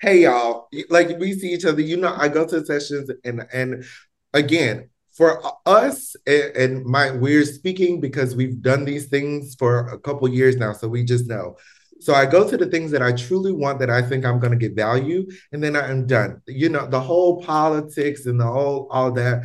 hey 0.00 0.22
y'all, 0.22 0.68
like 0.90 1.18
we 1.18 1.32
see 1.32 1.52
each 1.54 1.64
other, 1.64 1.80
you 1.80 1.96
know, 1.96 2.14
I 2.16 2.28
go 2.28 2.46
to 2.46 2.64
sessions 2.64 3.10
and 3.24 3.44
and 3.52 3.84
again, 4.32 4.90
for 5.12 5.42
us 5.66 6.16
and, 6.26 6.56
and 6.56 6.84
my 6.84 7.10
we're 7.10 7.44
speaking 7.44 8.00
because 8.00 8.34
we've 8.34 8.60
done 8.62 8.84
these 8.84 9.06
things 9.06 9.54
for 9.54 9.88
a 9.88 9.98
couple 9.98 10.28
years 10.28 10.56
now, 10.56 10.72
so 10.72 10.88
we 10.88 11.04
just 11.04 11.26
know. 11.26 11.56
So 12.00 12.14
I 12.14 12.26
go 12.26 12.48
to 12.48 12.56
the 12.56 12.66
things 12.66 12.90
that 12.90 13.02
I 13.02 13.12
truly 13.12 13.52
want 13.52 13.78
that 13.78 13.90
I 13.90 14.02
think 14.02 14.24
I'm 14.24 14.40
going 14.40 14.50
to 14.50 14.58
get 14.58 14.74
value, 14.74 15.26
and 15.52 15.62
then 15.62 15.76
I'm 15.76 16.06
done. 16.06 16.42
You 16.46 16.68
know, 16.68 16.86
the 16.86 17.00
whole 17.00 17.42
politics 17.42 18.26
and 18.26 18.40
the 18.40 18.46
whole 18.46 18.88
all 18.90 19.12
that 19.12 19.44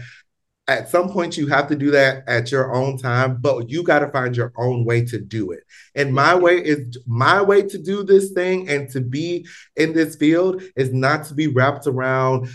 at 0.68 0.90
some 0.90 1.10
point 1.10 1.38
you 1.38 1.48
have 1.48 1.68
to 1.68 1.76
do 1.76 1.92
that 1.92 2.24
at 2.28 2.52
your 2.52 2.74
own 2.74 2.98
time 2.98 3.38
but 3.40 3.70
you 3.70 3.84
got 3.84 4.00
to 4.00 4.10
find 4.10 4.36
your 4.36 4.52
own 4.58 4.84
way 4.84 5.04
to 5.04 5.20
do 5.20 5.52
it 5.52 5.64
and 5.96 6.14
my 6.14 6.36
way 6.36 6.58
is 6.58 6.98
my 7.08 7.42
way 7.42 7.62
to 7.62 7.78
do 7.78 8.04
this 8.04 8.32
thing 8.32 8.68
and 8.70 8.90
to 8.90 9.00
be 9.00 9.46
in 9.76 9.94
this 9.94 10.16
field 10.16 10.62
is 10.76 10.94
not 10.94 11.24
to 11.24 11.34
be 11.34 11.48
wrapped 11.48 11.88
around 11.88 12.50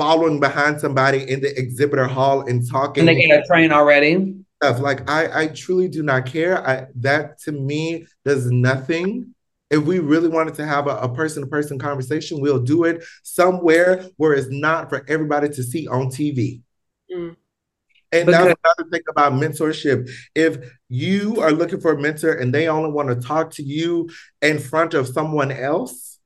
following 0.00 0.40
behind 0.40 0.80
somebody 0.80 1.30
in 1.30 1.40
the 1.42 1.50
exhibitor 1.58 2.06
hall 2.06 2.40
and 2.48 2.66
talking 2.70 3.06
and 3.06 3.08
they 3.08 3.26
get 3.26 3.38
a 3.38 3.46
train 3.46 3.70
already. 3.70 4.34
stuff 4.62 4.80
like 4.80 5.00
i 5.10 5.42
i 5.42 5.46
truly 5.48 5.88
do 5.88 6.02
not 6.02 6.24
care 6.24 6.66
i 6.66 6.86
that 6.94 7.38
to 7.38 7.52
me 7.52 8.06
does 8.24 8.50
nothing 8.50 9.34
if 9.70 9.80
we 9.84 9.98
really 9.98 10.28
wanted 10.28 10.54
to 10.54 10.64
have 10.66 10.86
a, 10.86 10.96
a 11.00 11.14
person-to-person 11.14 11.78
conversation 11.78 12.40
we'll 12.40 12.58
do 12.74 12.84
it 12.84 13.04
somewhere 13.22 14.06
where 14.16 14.32
it's 14.32 14.48
not 14.50 14.88
for 14.88 15.04
everybody 15.06 15.48
to 15.50 15.62
see 15.62 15.86
on 15.86 16.06
tv 16.06 16.62
Mm. 17.14 17.36
and 18.12 18.26
Because- 18.26 18.46
that's 18.46 18.60
another 18.64 18.90
thing 18.92 19.02
about 19.10 19.32
mentorship. 19.34 20.08
If 20.34 20.58
you 20.88 21.40
are 21.40 21.50
looking 21.52 21.80
for 21.80 21.92
a 21.92 22.00
mentor 22.00 22.32
and 22.32 22.54
they 22.54 22.68
only 22.68 22.90
want 22.92 23.08
to 23.08 23.16
talk 23.16 23.50
to 23.54 23.62
you 23.64 24.08
in 24.40 24.60
front 24.60 24.94
of 24.94 25.08
someone 25.08 25.50
else, 25.50 26.18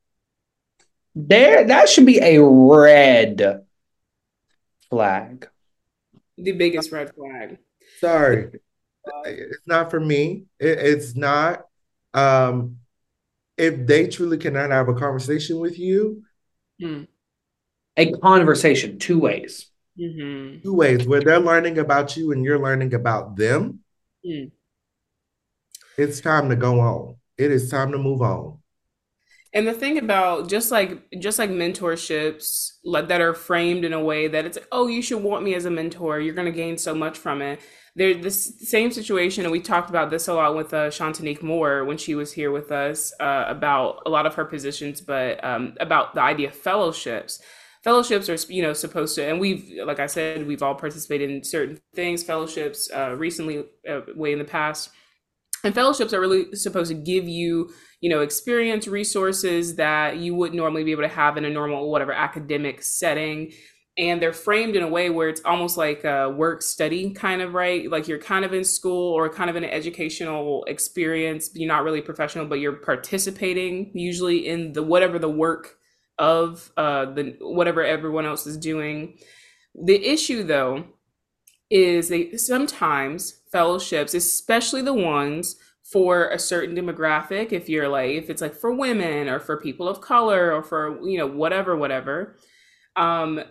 There, 1.15 1.65
that 1.67 1.89
should 1.89 2.05
be 2.05 2.19
a 2.21 2.39
red 2.43 3.64
flag. 4.95 5.49
The 6.39 6.53
biggest 6.53 6.93
red 6.93 7.13
flag. 7.15 7.59
sorry, 8.01 8.51
it's 9.27 9.67
not 9.67 9.91
for 9.91 10.01
me. 10.01 10.45
It- 10.59 10.79
it's 10.79 11.15
not. 11.17 11.67
Um, 12.15 12.79
if 13.57 13.87
they 13.87 14.07
truly 14.09 14.39
cannot 14.39 14.71
have 14.71 14.89
a 14.89 14.95
conversation 14.95 15.59
with 15.59 15.79
you, 15.79 16.23
Mm. 16.83 17.07
A 17.97 18.11
conversation, 18.13 18.99
two 18.99 19.19
ways. 19.21 19.71
hmm 19.97 20.59
two 20.65 20.75
ways 20.75 21.07
where 21.07 21.21
they're 21.21 21.39
learning 21.39 21.79
about 21.79 22.17
you 22.17 22.33
and 22.33 22.45
you're 22.45 22.59
learning 22.59 22.93
about 22.95 23.37
them, 23.37 23.79
Mm. 24.27 24.51
it's 25.97 26.21
time 26.21 26.49
to 26.51 26.57
go 26.57 26.81
on. 26.81 27.17
It 27.39 27.53
is 27.53 27.71
time 27.71 27.93
to 27.93 27.99
move 27.99 28.23
on. 28.23 28.59
And 29.55 29.69
the 29.69 29.73
thing 29.73 29.99
about 29.99 30.49
just 30.49 30.73
like 30.73 31.09
just 31.21 31.39
like 31.39 31.49
mentorships 31.49 32.73
like 32.85 33.07
that 33.07 33.21
are 33.21 33.33
framed 33.33 33.85
in 33.85 33.93
a 33.93 34.03
way 34.03 34.27
that 34.27 34.45
it's 34.45 34.59
like, 34.59 34.67
oh 34.73 34.89
you 34.89 35.01
should 35.01 35.23
want 35.23 35.45
me 35.45 35.55
as 35.55 35.65
a 35.65 35.71
mentor 35.71 36.19
you're 36.19 36.35
going 36.35 36.53
to 36.53 36.59
gain 36.59 36.77
so 36.77 36.93
much 36.93 37.17
from 37.17 37.41
it. 37.41 37.61
They're 37.95 38.15
the 38.15 38.33
same 38.33 38.91
situation 38.91 39.45
and 39.45 39.53
we 39.53 39.61
talked 39.61 39.91
about 39.91 40.11
this 40.11 40.27
a 40.27 40.35
lot 40.35 40.57
with 40.57 40.75
uh, 40.75 40.91
Shantanique 40.91 41.43
Moore 41.43 41.85
when 41.85 41.97
she 41.97 42.17
was 42.17 42.33
here 42.33 42.51
with 42.51 42.73
us 42.73 43.13
uh, 43.21 43.45
about 43.47 44.03
a 44.07 44.11
lot 44.11 44.27
of 44.27 44.35
her 44.35 44.45
positions, 44.45 45.01
but 45.01 45.43
um, 45.45 45.75
about 45.79 46.17
the 46.17 46.21
idea 46.21 46.49
of 46.49 46.57
fellowships. 46.57 47.41
Fellowships 47.85 48.29
are 48.29 48.53
you 48.53 48.63
know 48.63 48.73
supposed 48.73 49.15
to 49.15 49.25
and 49.25 49.39
we've 49.39 49.71
like 49.87 50.01
I 50.01 50.07
said 50.07 50.49
we've 50.49 50.65
all 50.65 50.75
participated 50.75 51.31
in 51.31 51.45
certain 51.45 51.79
things 51.95 52.25
fellowships 52.25 52.91
uh, 52.93 53.15
recently 53.17 53.67
uh, 53.89 54.01
way 54.17 54.33
in 54.33 54.41
the 54.41 54.45
past 54.45 54.91
and 55.65 55.75
fellowships 55.75 56.13
are 56.13 56.21
really 56.21 56.55
supposed 56.55 56.91
to 56.91 56.95
give 56.95 57.27
you 57.27 57.71
you 58.01 58.11
know 58.11 58.21
experience 58.21 58.87
resources 58.87 59.77
that 59.77 60.19
you 60.19 60.35
wouldn't 60.35 60.57
normally 60.57 60.85
be 60.85 60.93
able 60.93 61.03
to 61.03 61.09
have 61.09 61.37
in 61.37 61.45
a 61.45 61.51
normal 61.51 61.91
whatever 61.91 62.13
academic 62.13 62.83
setting. 62.83 63.53
And 63.97 64.21
they're 64.21 64.33
framed 64.33 64.75
in 64.75 64.83
a 64.83 64.89
way 64.89 65.09
where 65.09 65.29
it's 65.29 65.41
almost 65.45 65.77
like 65.77 66.03
a 66.03 66.29
work 66.29 66.63
study 66.63 67.13
kind 67.13 67.41
of 67.41 67.55
right? 67.55 67.89
Like 67.89 68.09
you're 68.09 68.19
kind 68.19 68.45
of 68.45 68.53
in 68.53 68.65
school 68.65 69.13
or 69.13 69.33
kind 69.33 69.49
of 69.49 69.57
an 69.57 69.65
educational 69.65 70.65
experience 70.65 71.51
you're 71.55 71.69
not 71.69 71.85
really 71.85 72.03
professional 72.03 72.47
but 72.47 72.61
you're 72.61 72.73
participating 72.73 73.91
usually 73.95 74.47
in 74.47 74.73
the 74.73 74.83
whatever 74.83 75.19
the 75.19 75.31
work 75.31 75.77
of 76.19 76.71
uh 76.77 77.07
the 77.07 77.37
whatever 77.41 77.83
everyone 77.85 78.27
else 78.27 78.47
is 78.47 78.57
doing. 78.57 79.17
The 79.75 79.97
issue 80.05 80.43
though 80.45 80.85
is 81.71 82.09
they 82.09 82.37
sometimes 82.37 83.41
fellowships, 83.55 84.15
especially 84.15 84.83
the 84.83 84.95
ones 84.95 85.57
for 85.85 86.29
a 86.31 86.41
certain 86.41 86.77
demographic, 86.77 87.53
if 87.53 87.71
you're 87.71 87.89
like 87.89 88.11
if 88.13 88.31
it's 88.31 88.43
like 88.43 88.55
for 88.57 88.75
women 88.75 89.29
or 89.31 89.41
for 89.41 89.61
people 89.63 89.89
of 89.89 90.03
color 90.03 90.53
or 90.53 90.63
for 90.65 91.01
you 91.09 91.19
know 91.19 91.29
whatever 91.29 91.77
whatever, 91.77 92.37
um, 92.97 93.43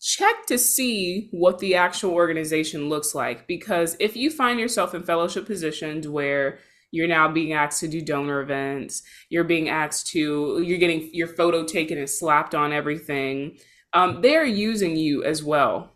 check 0.00 0.46
to 0.46 0.58
see 0.58 1.28
what 1.32 1.58
the 1.58 1.74
actual 1.74 2.12
organization 2.12 2.88
looks 2.88 3.14
like 3.14 3.46
because 3.48 3.96
if 4.00 4.16
you 4.16 4.30
find 4.30 4.60
yourself 4.60 4.94
in 4.94 5.02
fellowship 5.02 5.46
positions 5.46 6.06
where 6.08 6.58
you're 6.92 7.08
now 7.08 7.28
being 7.28 7.52
asked 7.54 7.80
to 7.80 7.88
do 7.88 8.00
donor 8.02 8.40
events, 8.42 9.02
you're 9.30 9.44
being 9.44 9.68
asked 9.68 10.06
to 10.08 10.62
you're 10.64 10.78
getting 10.78 11.10
your 11.14 11.28
photo 11.28 11.64
taken 11.64 11.98
and 11.98 12.08
slapped 12.10 12.54
on 12.54 12.72
everything. 12.72 13.58
Um, 13.94 14.20
they're 14.22 14.44
using 14.44 14.96
you 14.96 15.24
as 15.24 15.42
well 15.42 15.92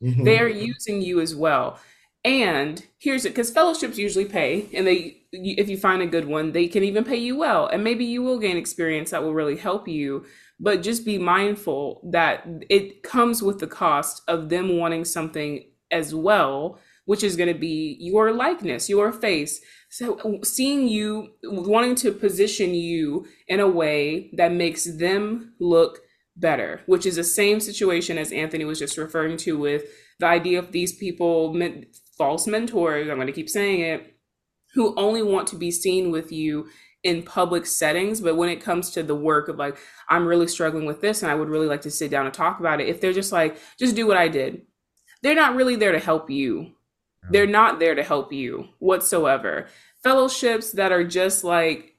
Mhm. 0.00 0.24
they're 0.24 0.48
using 0.48 1.02
you 1.02 1.20
as 1.20 1.34
well 1.34 1.78
and 2.24 2.84
here's 2.98 3.24
it 3.24 3.30
because 3.30 3.50
fellowships 3.50 3.98
usually 3.98 4.24
pay 4.24 4.66
and 4.72 4.86
they 4.86 5.18
if 5.32 5.68
you 5.68 5.76
find 5.76 6.00
a 6.00 6.06
good 6.06 6.26
one 6.26 6.52
they 6.52 6.66
can 6.66 6.82
even 6.82 7.04
pay 7.04 7.16
you 7.16 7.36
well. 7.36 7.66
And 7.66 7.84
maybe 7.84 8.04
you 8.04 8.22
will 8.22 8.38
gain 8.38 8.56
experience 8.56 9.10
that 9.10 9.22
will 9.22 9.34
really 9.34 9.56
help 9.56 9.86
you 9.86 10.24
but 10.58 10.82
just 10.82 11.04
be 11.04 11.18
mindful 11.18 12.00
that 12.12 12.46
it 12.70 13.02
comes 13.02 13.42
with 13.42 13.58
the 13.58 13.66
cost 13.66 14.22
of 14.28 14.48
them 14.48 14.78
wanting 14.78 15.04
something 15.04 15.64
as 15.90 16.14
well 16.14 16.78
which 17.04 17.22
is 17.22 17.36
going 17.36 17.52
to 17.52 17.58
be 17.58 17.98
your 18.00 18.32
likeness 18.32 18.88
your 18.88 19.12
face. 19.12 19.60
So 19.90 20.40
seeing 20.42 20.88
you 20.88 21.34
wanting 21.42 21.94
to 21.96 22.12
position 22.12 22.74
you 22.74 23.26
in 23.46 23.60
a 23.60 23.68
way 23.68 24.30
that 24.32 24.52
makes 24.52 24.84
them 24.84 25.52
look 25.60 26.00
better, 26.36 26.80
which 26.86 27.06
is 27.06 27.16
the 27.16 27.24
same 27.24 27.60
situation 27.60 28.18
as 28.18 28.32
Anthony 28.32 28.64
was 28.64 28.78
just 28.78 28.96
referring 28.96 29.36
to 29.38 29.58
with 29.58 29.84
the 30.18 30.26
idea 30.26 30.58
of 30.58 30.72
these 30.72 30.92
people, 30.92 31.52
false 32.16 32.46
mentors, 32.46 33.08
I'm 33.08 33.16
going 33.16 33.26
to 33.26 33.32
keep 33.32 33.48
saying 33.48 33.80
it, 33.80 34.16
who 34.74 34.94
only 34.96 35.22
want 35.22 35.48
to 35.48 35.56
be 35.56 35.70
seen 35.70 36.10
with 36.10 36.32
you 36.32 36.68
in 37.02 37.22
public 37.22 37.66
settings. 37.66 38.20
But 38.20 38.36
when 38.36 38.48
it 38.48 38.62
comes 38.62 38.90
to 38.90 39.02
the 39.02 39.14
work 39.14 39.48
of 39.48 39.56
like, 39.56 39.76
I'm 40.08 40.26
really 40.26 40.48
struggling 40.48 40.86
with 40.86 41.00
this 41.00 41.22
and 41.22 41.30
I 41.30 41.34
would 41.34 41.48
really 41.48 41.66
like 41.66 41.82
to 41.82 41.90
sit 41.90 42.10
down 42.10 42.26
and 42.26 42.34
talk 42.34 42.60
about 42.60 42.80
it, 42.80 42.88
if 42.88 43.00
they're 43.00 43.12
just 43.12 43.32
like, 43.32 43.58
just 43.78 43.94
do 43.94 44.06
what 44.06 44.16
I 44.16 44.28
did, 44.28 44.62
they're 45.22 45.34
not 45.34 45.54
really 45.54 45.76
there 45.76 45.92
to 45.92 45.98
help 45.98 46.30
you. 46.30 46.72
They're 47.30 47.46
not 47.46 47.78
there 47.78 47.94
to 47.94 48.02
help 48.02 48.32
you 48.32 48.68
whatsoever. 48.78 49.66
Fellowships 50.02 50.72
that 50.72 50.92
are 50.92 51.04
just 51.04 51.44
like 51.44 51.94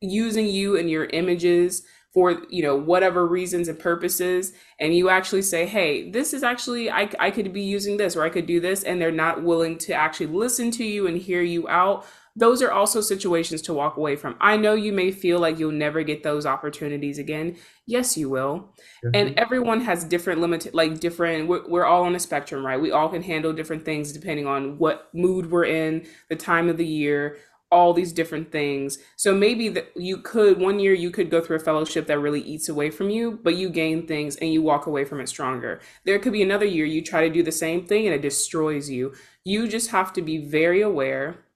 using 0.00 0.46
you 0.46 0.78
and 0.78 0.88
your 0.88 1.04
images 1.04 1.82
for 2.12 2.42
you 2.50 2.62
know 2.62 2.76
whatever 2.76 3.26
reasons 3.26 3.68
and 3.68 3.78
purposes 3.78 4.52
and 4.78 4.94
you 4.94 5.08
actually 5.08 5.42
say 5.42 5.66
hey 5.66 6.10
this 6.10 6.34
is 6.34 6.42
actually 6.42 6.90
I, 6.90 7.08
I 7.18 7.30
could 7.30 7.52
be 7.52 7.62
using 7.62 7.96
this 7.96 8.16
or 8.16 8.22
i 8.22 8.28
could 8.28 8.46
do 8.46 8.60
this 8.60 8.82
and 8.82 9.00
they're 9.00 9.10
not 9.10 9.42
willing 9.42 9.78
to 9.78 9.92
actually 9.92 10.26
listen 10.26 10.70
to 10.72 10.84
you 10.84 11.06
and 11.06 11.16
hear 11.16 11.42
you 11.42 11.68
out 11.68 12.04
those 12.34 12.62
are 12.62 12.72
also 12.72 13.00
situations 13.00 13.60
to 13.62 13.74
walk 13.74 13.96
away 13.98 14.16
from. 14.16 14.36
I 14.40 14.56
know 14.56 14.74
you 14.74 14.92
may 14.92 15.10
feel 15.10 15.38
like 15.38 15.58
you'll 15.58 15.70
never 15.70 16.02
get 16.02 16.22
those 16.22 16.46
opportunities 16.46 17.18
again. 17.18 17.56
Yes, 17.84 18.16
you 18.16 18.30
will. 18.30 18.72
Mm-hmm. 19.04 19.10
And 19.14 19.38
everyone 19.38 19.82
has 19.82 20.04
different 20.04 20.40
limited, 20.40 20.72
like 20.72 20.98
different, 20.98 21.46
we're, 21.46 21.68
we're, 21.68 21.84
all 21.84 22.04
on 22.04 22.14
a 22.14 22.18
spectrum, 22.18 22.64
right? 22.64 22.80
We 22.80 22.90
all 22.90 23.10
can 23.10 23.22
handle 23.22 23.52
different 23.52 23.84
things 23.84 24.12
depending 24.12 24.46
on 24.46 24.78
what 24.78 25.10
mood 25.12 25.50
we're 25.50 25.66
in, 25.66 26.06
the 26.30 26.36
time 26.36 26.70
of 26.70 26.78
the 26.78 26.86
year, 26.86 27.36
all 27.72 27.94
these 27.94 28.12
different 28.12 28.52
things. 28.52 28.98
So 29.16 29.34
maybe 29.34 29.70
that 29.70 29.88
you 29.96 30.18
could, 30.18 30.60
one 30.60 30.78
year 30.78 30.92
you 30.92 31.10
could 31.10 31.30
go 31.30 31.40
through 31.40 31.56
a 31.56 31.60
fellowship 31.60 32.06
that 32.06 32.20
really 32.20 32.42
eats 32.42 32.68
away 32.68 32.90
from 32.90 33.08
you, 33.08 33.40
but 33.42 33.56
you 33.56 33.70
gain 33.70 34.06
things 34.06 34.36
and 34.36 34.52
you 34.52 34.60
walk 34.62 34.86
away 34.86 35.06
from 35.06 35.20
it 35.20 35.28
stronger. 35.28 35.80
There 36.04 36.18
could 36.18 36.34
be 36.34 36.42
another 36.42 36.66
year 36.66 36.84
you 36.84 37.02
try 37.02 37.26
to 37.26 37.32
do 37.32 37.42
the 37.42 37.50
same 37.50 37.86
thing 37.86 38.06
and 38.06 38.14
it 38.14 38.20
destroys 38.20 38.90
you. 38.90 39.14
You 39.42 39.66
just 39.66 39.90
have 39.90 40.12
to 40.12 40.22
be 40.22 40.38
very 40.38 40.82
aware 40.82 41.46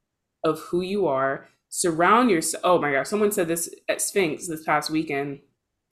of 0.42 0.59
who 0.59 0.81
you 0.81 1.07
are. 1.07 1.48
Surround 1.68 2.31
yourself. 2.31 2.62
Oh 2.64 2.81
my 2.81 2.92
gosh, 2.92 3.09
someone 3.09 3.31
said 3.31 3.48
this 3.48 3.72
at 3.88 4.00
Sphinx 4.00 4.48
this 4.48 4.64
past 4.64 4.88
weekend. 4.90 5.40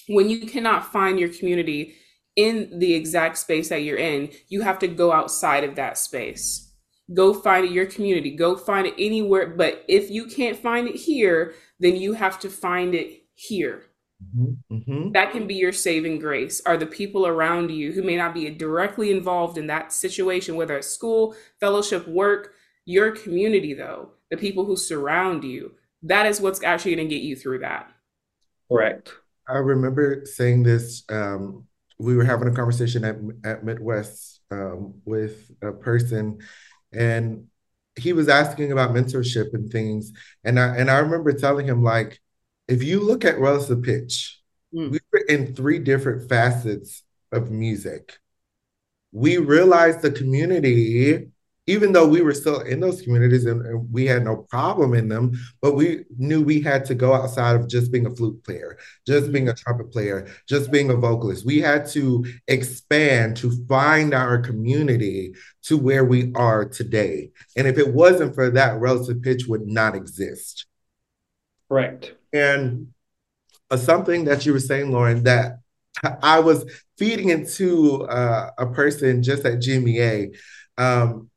When 0.08 0.30
you 0.30 0.46
cannot 0.46 0.90
find 0.90 1.20
your 1.20 1.28
community 1.28 1.96
in 2.34 2.78
the 2.78 2.94
exact 2.94 3.36
space 3.38 3.68
that 3.68 3.82
you're 3.82 3.98
in, 3.98 4.30
you 4.48 4.62
have 4.62 4.78
to 4.78 4.88
go 4.88 5.12
outside 5.12 5.64
of 5.64 5.76
that 5.76 5.98
space. 5.98 6.73
Go 7.12 7.34
find 7.34 7.66
it 7.66 7.72
your 7.72 7.86
community. 7.86 8.34
Go 8.34 8.56
find 8.56 8.86
it 8.86 8.94
anywhere. 8.98 9.48
But 9.48 9.84
if 9.88 10.10
you 10.10 10.26
can't 10.26 10.56
find 10.56 10.88
it 10.88 10.96
here, 10.96 11.54
then 11.78 11.96
you 11.96 12.14
have 12.14 12.40
to 12.40 12.48
find 12.48 12.94
it 12.94 13.24
here. 13.34 13.82
Mm-hmm. 14.36 14.74
mm-hmm. 14.74 15.12
That 15.12 15.32
can 15.32 15.46
be 15.46 15.54
your 15.54 15.72
saving 15.72 16.18
grace. 16.18 16.62
Are 16.64 16.76
the 16.76 16.86
people 16.86 17.26
around 17.26 17.70
you 17.70 17.92
who 17.92 18.02
may 18.02 18.16
not 18.16 18.32
be 18.32 18.48
directly 18.50 19.10
involved 19.10 19.58
in 19.58 19.66
that 19.66 19.92
situation, 19.92 20.56
whether 20.56 20.76
it's 20.76 20.88
school, 20.88 21.34
fellowship, 21.60 22.08
work, 22.08 22.54
your 22.86 23.12
community, 23.12 23.74
though, 23.74 24.10
the 24.30 24.36
people 24.36 24.64
who 24.64 24.76
surround 24.76 25.44
you. 25.44 25.72
That 26.02 26.26
is 26.26 26.40
what's 26.40 26.62
actually 26.62 26.96
going 26.96 27.08
to 27.08 27.14
get 27.14 27.22
you 27.22 27.34
through 27.36 27.60
that. 27.60 27.90
Correct. 28.70 29.12
I 29.48 29.54
remember 29.54 30.22
saying 30.24 30.62
this. 30.62 31.04
Um, 31.08 31.66
we 31.98 32.16
were 32.16 32.24
having 32.24 32.48
a 32.48 32.52
conversation 32.52 33.04
at, 33.04 33.16
at 33.44 33.64
Midwest 33.64 34.40
um, 34.50 34.94
with 35.04 35.50
a 35.62 35.72
person, 35.72 36.38
and 36.96 37.46
he 37.96 38.12
was 38.12 38.28
asking 38.28 38.72
about 38.72 38.90
mentorship 38.90 39.54
and 39.54 39.70
things. 39.70 40.12
And 40.42 40.58
I 40.58 40.76
and 40.76 40.90
I 40.90 40.98
remember 40.98 41.32
telling 41.32 41.66
him 41.66 41.82
like, 41.82 42.20
if 42.68 42.82
you 42.82 43.00
look 43.00 43.24
at 43.24 43.38
relative 43.38 43.82
pitch, 43.82 44.40
mm. 44.74 44.90
we 44.90 44.98
were 45.12 45.24
in 45.28 45.54
three 45.54 45.78
different 45.78 46.28
facets 46.28 47.02
of 47.32 47.50
music. 47.50 48.18
We 49.12 49.38
realized 49.38 50.02
the 50.02 50.10
community 50.10 51.28
even 51.66 51.92
though 51.92 52.06
we 52.06 52.20
were 52.20 52.34
still 52.34 52.60
in 52.60 52.80
those 52.80 53.00
communities 53.00 53.46
and, 53.46 53.64
and, 53.64 53.92
we 53.92 54.06
had 54.06 54.24
no 54.24 54.36
problem 54.36 54.94
in 54.94 55.08
them, 55.08 55.32
but 55.62 55.74
we 55.74 56.04
knew 56.18 56.42
we 56.42 56.60
had 56.60 56.84
to 56.84 56.94
go 56.94 57.14
outside 57.14 57.56
of 57.56 57.68
just 57.68 57.90
being 57.90 58.06
a 58.06 58.14
flute 58.14 58.42
player, 58.44 58.76
just 59.06 59.32
being 59.32 59.48
a 59.48 59.54
trumpet 59.54 59.90
player, 59.90 60.26
just 60.48 60.70
being 60.70 60.90
a 60.90 60.96
vocalist. 60.96 61.46
We 61.46 61.60
had 61.60 61.86
to 61.90 62.24
expand 62.48 63.36
to 63.38 63.50
find 63.66 64.12
our 64.12 64.38
community 64.38 65.34
to 65.64 65.78
where 65.78 66.04
we 66.04 66.32
are 66.34 66.64
today. 66.64 67.30
And 67.56 67.66
if 67.66 67.78
it 67.78 67.94
wasn't 67.94 68.34
for 68.34 68.50
that, 68.50 68.80
relative 68.80 69.22
pitch 69.22 69.46
would 69.46 69.66
not 69.66 69.94
exist. 69.94 70.66
Correct. 71.68 72.14
And 72.32 72.88
uh, 73.70 73.76
something 73.76 74.24
that 74.24 74.44
you 74.44 74.52
were 74.52 74.60
saying, 74.60 74.90
Lauren, 74.90 75.22
that 75.24 75.60
I 76.22 76.40
was 76.40 76.64
feeding 76.98 77.30
into 77.30 78.02
uh, 78.04 78.50
a 78.58 78.66
person 78.66 79.22
just 79.22 79.44
at 79.44 79.58
GMEA. 79.60 80.36
Um, 80.76 81.30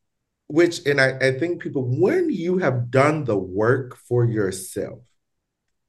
which 0.47 0.85
and 0.85 0.99
I, 0.99 1.17
I 1.19 1.31
think 1.37 1.61
people 1.61 1.83
when 1.83 2.29
you 2.29 2.57
have 2.59 2.89
done 2.89 3.25
the 3.25 3.37
work 3.37 3.95
for 3.95 4.25
yourself 4.25 4.99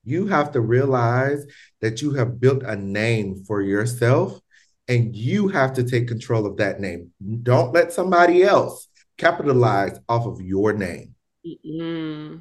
you 0.05 0.27
have 0.27 0.53
to 0.53 0.61
realize 0.61 1.45
that 1.81 2.03
you 2.03 2.13
have 2.15 2.41
built 2.41 2.63
a 2.63 2.77
name 2.77 3.45
for 3.47 3.63
yourself 3.63 4.41
and 4.89 5.15
you 5.15 5.49
have 5.49 5.75
to 5.75 5.85
take 5.85 6.09
control 6.09 6.47
of 6.47 6.57
that 6.57 6.81
name. 6.81 7.11
Don't 7.43 7.75
let 7.75 7.93
somebody 7.93 8.43
else 8.43 8.89
capitalize 9.19 9.99
off 10.09 10.25
of 10.25 10.41
your 10.41 10.73
name. 10.73 11.15
Mm 11.47 12.41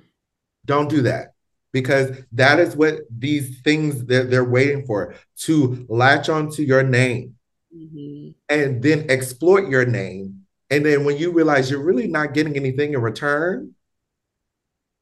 don't 0.67 0.89
do 0.89 1.01
that 1.01 1.33
because 1.71 2.11
that 2.31 2.59
is 2.59 2.75
what 2.75 2.99
these 3.09 3.61
things 3.61 4.05
they're, 4.05 4.25
they're 4.25 4.45
waiting 4.45 4.85
for 4.85 5.15
to 5.35 5.85
latch 5.89 6.29
onto 6.29 6.61
your 6.61 6.83
name 6.83 7.33
mm-hmm. 7.75 8.29
and 8.49 8.83
then 8.83 9.09
exploit 9.09 9.67
your 9.67 9.85
name 9.85 10.36
and 10.69 10.85
then 10.85 11.05
when 11.05 11.17
you 11.17 11.31
realize 11.31 11.71
you're 11.71 11.83
really 11.83 12.07
not 12.07 12.33
getting 12.33 12.55
anything 12.55 12.93
in 12.93 13.01
return, 13.01 13.73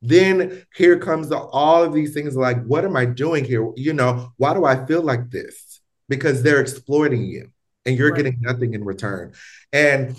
then 0.02 0.64
here 0.76 1.00
comes 1.00 1.30
the, 1.30 1.38
all 1.38 1.84
of 1.84 1.94
these 1.94 2.14
things 2.14 2.36
like, 2.36 2.64
what 2.66 2.86
am 2.86 2.96
I 2.96 3.06
doing 3.06 3.44
here? 3.44 3.72
You 3.76 3.94
know, 3.94 4.34
why 4.38 4.54
do 4.54 4.66
I 4.66 4.86
feel 4.86 5.02
like 5.02 5.32
this? 5.32 5.82
Because 6.08 6.44
they're 6.44 6.62
exploiting 6.62 7.26
you 7.26 7.50
and 7.86 7.98
you're 7.98 8.12
right. 8.12 8.18
getting 8.18 8.38
nothing 8.42 8.76
in 8.76 8.84
return. 8.84 9.34
And 9.74 10.16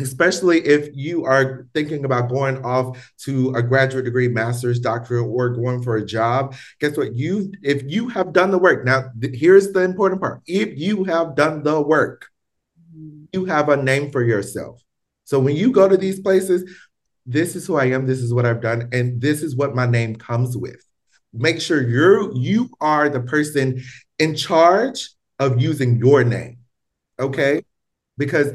especially 0.00 0.60
if 0.60 0.88
you 0.94 1.26
are 1.26 1.66
thinking 1.74 2.06
about 2.06 2.30
going 2.30 2.64
off 2.64 3.12
to 3.18 3.52
a 3.54 3.62
graduate 3.62 4.06
degree, 4.06 4.28
master's, 4.28 4.80
doctorate, 4.80 5.26
or 5.26 5.50
going 5.50 5.82
for 5.82 5.96
a 5.96 6.06
job, 6.06 6.54
guess 6.80 6.96
what? 6.96 7.14
You, 7.14 7.52
if 7.62 7.82
you 7.84 8.08
have 8.08 8.32
done 8.32 8.50
the 8.50 8.58
work, 8.58 8.86
now 8.86 9.10
th- 9.20 9.38
here's 9.38 9.72
the 9.72 9.80
important 9.80 10.22
part: 10.22 10.40
if 10.46 10.78
you 10.78 11.04
have 11.04 11.34
done 11.34 11.62
the 11.62 11.80
work, 11.82 12.31
you 13.32 13.44
have 13.46 13.68
a 13.68 13.82
name 13.82 14.10
for 14.10 14.22
yourself. 14.22 14.82
So 15.24 15.38
when 15.38 15.56
you 15.56 15.72
go 15.72 15.88
to 15.88 15.96
these 15.96 16.20
places, 16.20 16.70
this 17.24 17.54
is 17.56 17.66
who 17.66 17.76
I 17.76 17.86
am, 17.86 18.06
this 18.06 18.18
is 18.18 18.34
what 18.34 18.46
I've 18.46 18.60
done, 18.60 18.88
and 18.92 19.20
this 19.20 19.42
is 19.42 19.56
what 19.56 19.74
my 19.74 19.86
name 19.86 20.16
comes 20.16 20.56
with. 20.56 20.84
Make 21.32 21.60
sure 21.60 21.86
you're 21.86 22.34
you 22.34 22.68
are 22.80 23.08
the 23.08 23.20
person 23.20 23.82
in 24.18 24.34
charge 24.34 25.10
of 25.38 25.60
using 25.60 25.96
your 25.96 26.24
name. 26.24 26.58
Okay? 27.18 27.62
Because 28.18 28.52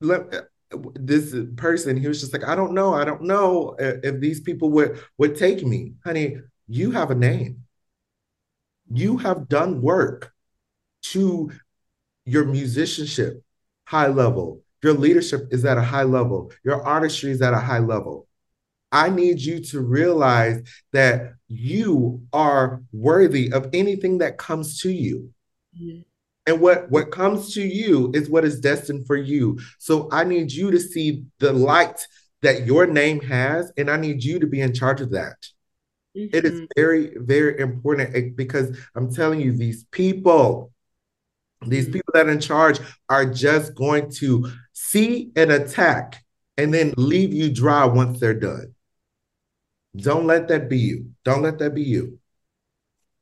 let, 0.00 0.46
this 0.94 1.34
person, 1.56 1.96
he 1.96 2.08
was 2.08 2.20
just 2.20 2.32
like, 2.32 2.44
I 2.44 2.54
don't 2.54 2.72
know, 2.72 2.94
I 2.94 3.04
don't 3.04 3.22
know 3.22 3.76
if 3.78 4.20
these 4.20 4.40
people 4.40 4.70
would 4.70 5.00
would 5.18 5.36
take 5.36 5.64
me. 5.64 5.94
Honey, 6.04 6.38
you 6.68 6.90
have 6.92 7.10
a 7.10 7.14
name. 7.14 7.64
You 8.92 9.16
have 9.18 9.48
done 9.48 9.80
work 9.80 10.32
to 11.02 11.50
your 12.24 12.44
musicianship, 12.44 13.42
high 13.86 14.08
level. 14.08 14.62
Your 14.82 14.94
leadership 14.94 15.48
is 15.50 15.64
at 15.64 15.78
a 15.78 15.82
high 15.82 16.02
level. 16.02 16.52
Your 16.64 16.82
artistry 16.82 17.30
is 17.30 17.40
at 17.40 17.54
a 17.54 17.58
high 17.58 17.78
level. 17.78 18.26
I 18.90 19.08
need 19.08 19.40
you 19.40 19.60
to 19.60 19.80
realize 19.80 20.60
that 20.92 21.34
you 21.48 22.22
are 22.32 22.82
worthy 22.92 23.52
of 23.52 23.70
anything 23.72 24.18
that 24.18 24.38
comes 24.38 24.80
to 24.80 24.90
you. 24.90 25.30
Mm-hmm. 25.80 26.00
And 26.46 26.60
what, 26.60 26.90
what 26.90 27.12
comes 27.12 27.54
to 27.54 27.62
you 27.62 28.10
is 28.14 28.28
what 28.28 28.44
is 28.44 28.60
destined 28.60 29.06
for 29.06 29.16
you. 29.16 29.60
So 29.78 30.08
I 30.10 30.24
need 30.24 30.52
you 30.52 30.72
to 30.72 30.80
see 30.80 31.24
the 31.38 31.52
light 31.52 32.06
that 32.42 32.66
your 32.66 32.86
name 32.86 33.20
has, 33.20 33.72
and 33.76 33.88
I 33.88 33.96
need 33.96 34.24
you 34.24 34.40
to 34.40 34.46
be 34.46 34.60
in 34.60 34.74
charge 34.74 35.00
of 35.00 35.12
that. 35.12 35.36
Mm-hmm. 36.16 36.36
It 36.36 36.44
is 36.44 36.52
mm-hmm. 36.52 36.64
very, 36.76 37.12
very 37.16 37.60
important 37.60 38.14
eh, 38.14 38.30
because 38.34 38.76
I'm 38.94 39.12
telling 39.14 39.40
you, 39.40 39.56
these 39.56 39.84
people, 39.84 40.71
these 41.66 41.84
mm-hmm. 41.84 41.94
people 41.94 42.12
that 42.14 42.26
are 42.26 42.30
in 42.30 42.40
charge 42.40 42.78
are 43.08 43.26
just 43.26 43.74
going 43.74 44.10
to 44.12 44.50
see 44.72 45.30
an 45.36 45.50
attack 45.50 46.22
and 46.56 46.72
then 46.72 46.94
leave 46.96 47.32
you 47.32 47.50
dry 47.50 47.84
once 47.84 48.20
they're 48.20 48.34
done. 48.34 48.74
Don't 49.96 50.26
let 50.26 50.48
that 50.48 50.68
be 50.68 50.78
you. 50.78 51.10
Don't 51.24 51.42
let 51.42 51.58
that 51.58 51.74
be 51.74 51.82
you. 51.82 52.18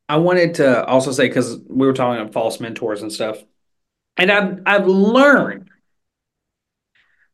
I 0.09 0.17
wanted 0.17 0.55
to 0.57 0.85
also 0.87 1.13
say 1.13 1.29
because 1.29 1.59
we 1.69 1.87
were 1.87 1.93
talking 1.93 2.21
about 2.21 2.33
false 2.33 2.61
mentors 2.61 3.03
and 3.03 3.13
stuff, 3.13 3.39
and 4.17 4.31
I've 4.31 4.61
I've 4.67 4.87
learned 4.87 5.71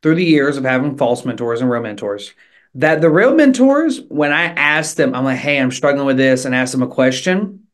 through 0.03 0.17
the 0.17 0.25
years 0.25 0.57
of 0.57 0.65
having 0.65 0.99
false 0.99 1.25
mentors 1.25 1.61
and 1.61 1.71
real 1.71 1.83
mentors 1.83 2.35
that 2.77 3.01
the 3.01 3.09
real 3.09 3.35
mentors, 3.35 4.03
when 4.09 4.33
I 4.33 4.45
ask 4.45 4.97
them, 4.97 5.15
I'm 5.15 5.25
like, 5.25 5.39
"Hey, 5.39 5.59
I'm 5.59 5.71
struggling 5.71 6.07
with 6.07 6.19
this," 6.19 6.45
and 6.45 6.55
ask 6.55 6.73
them 6.73 6.83
a 6.83 6.87
question, 6.87 7.66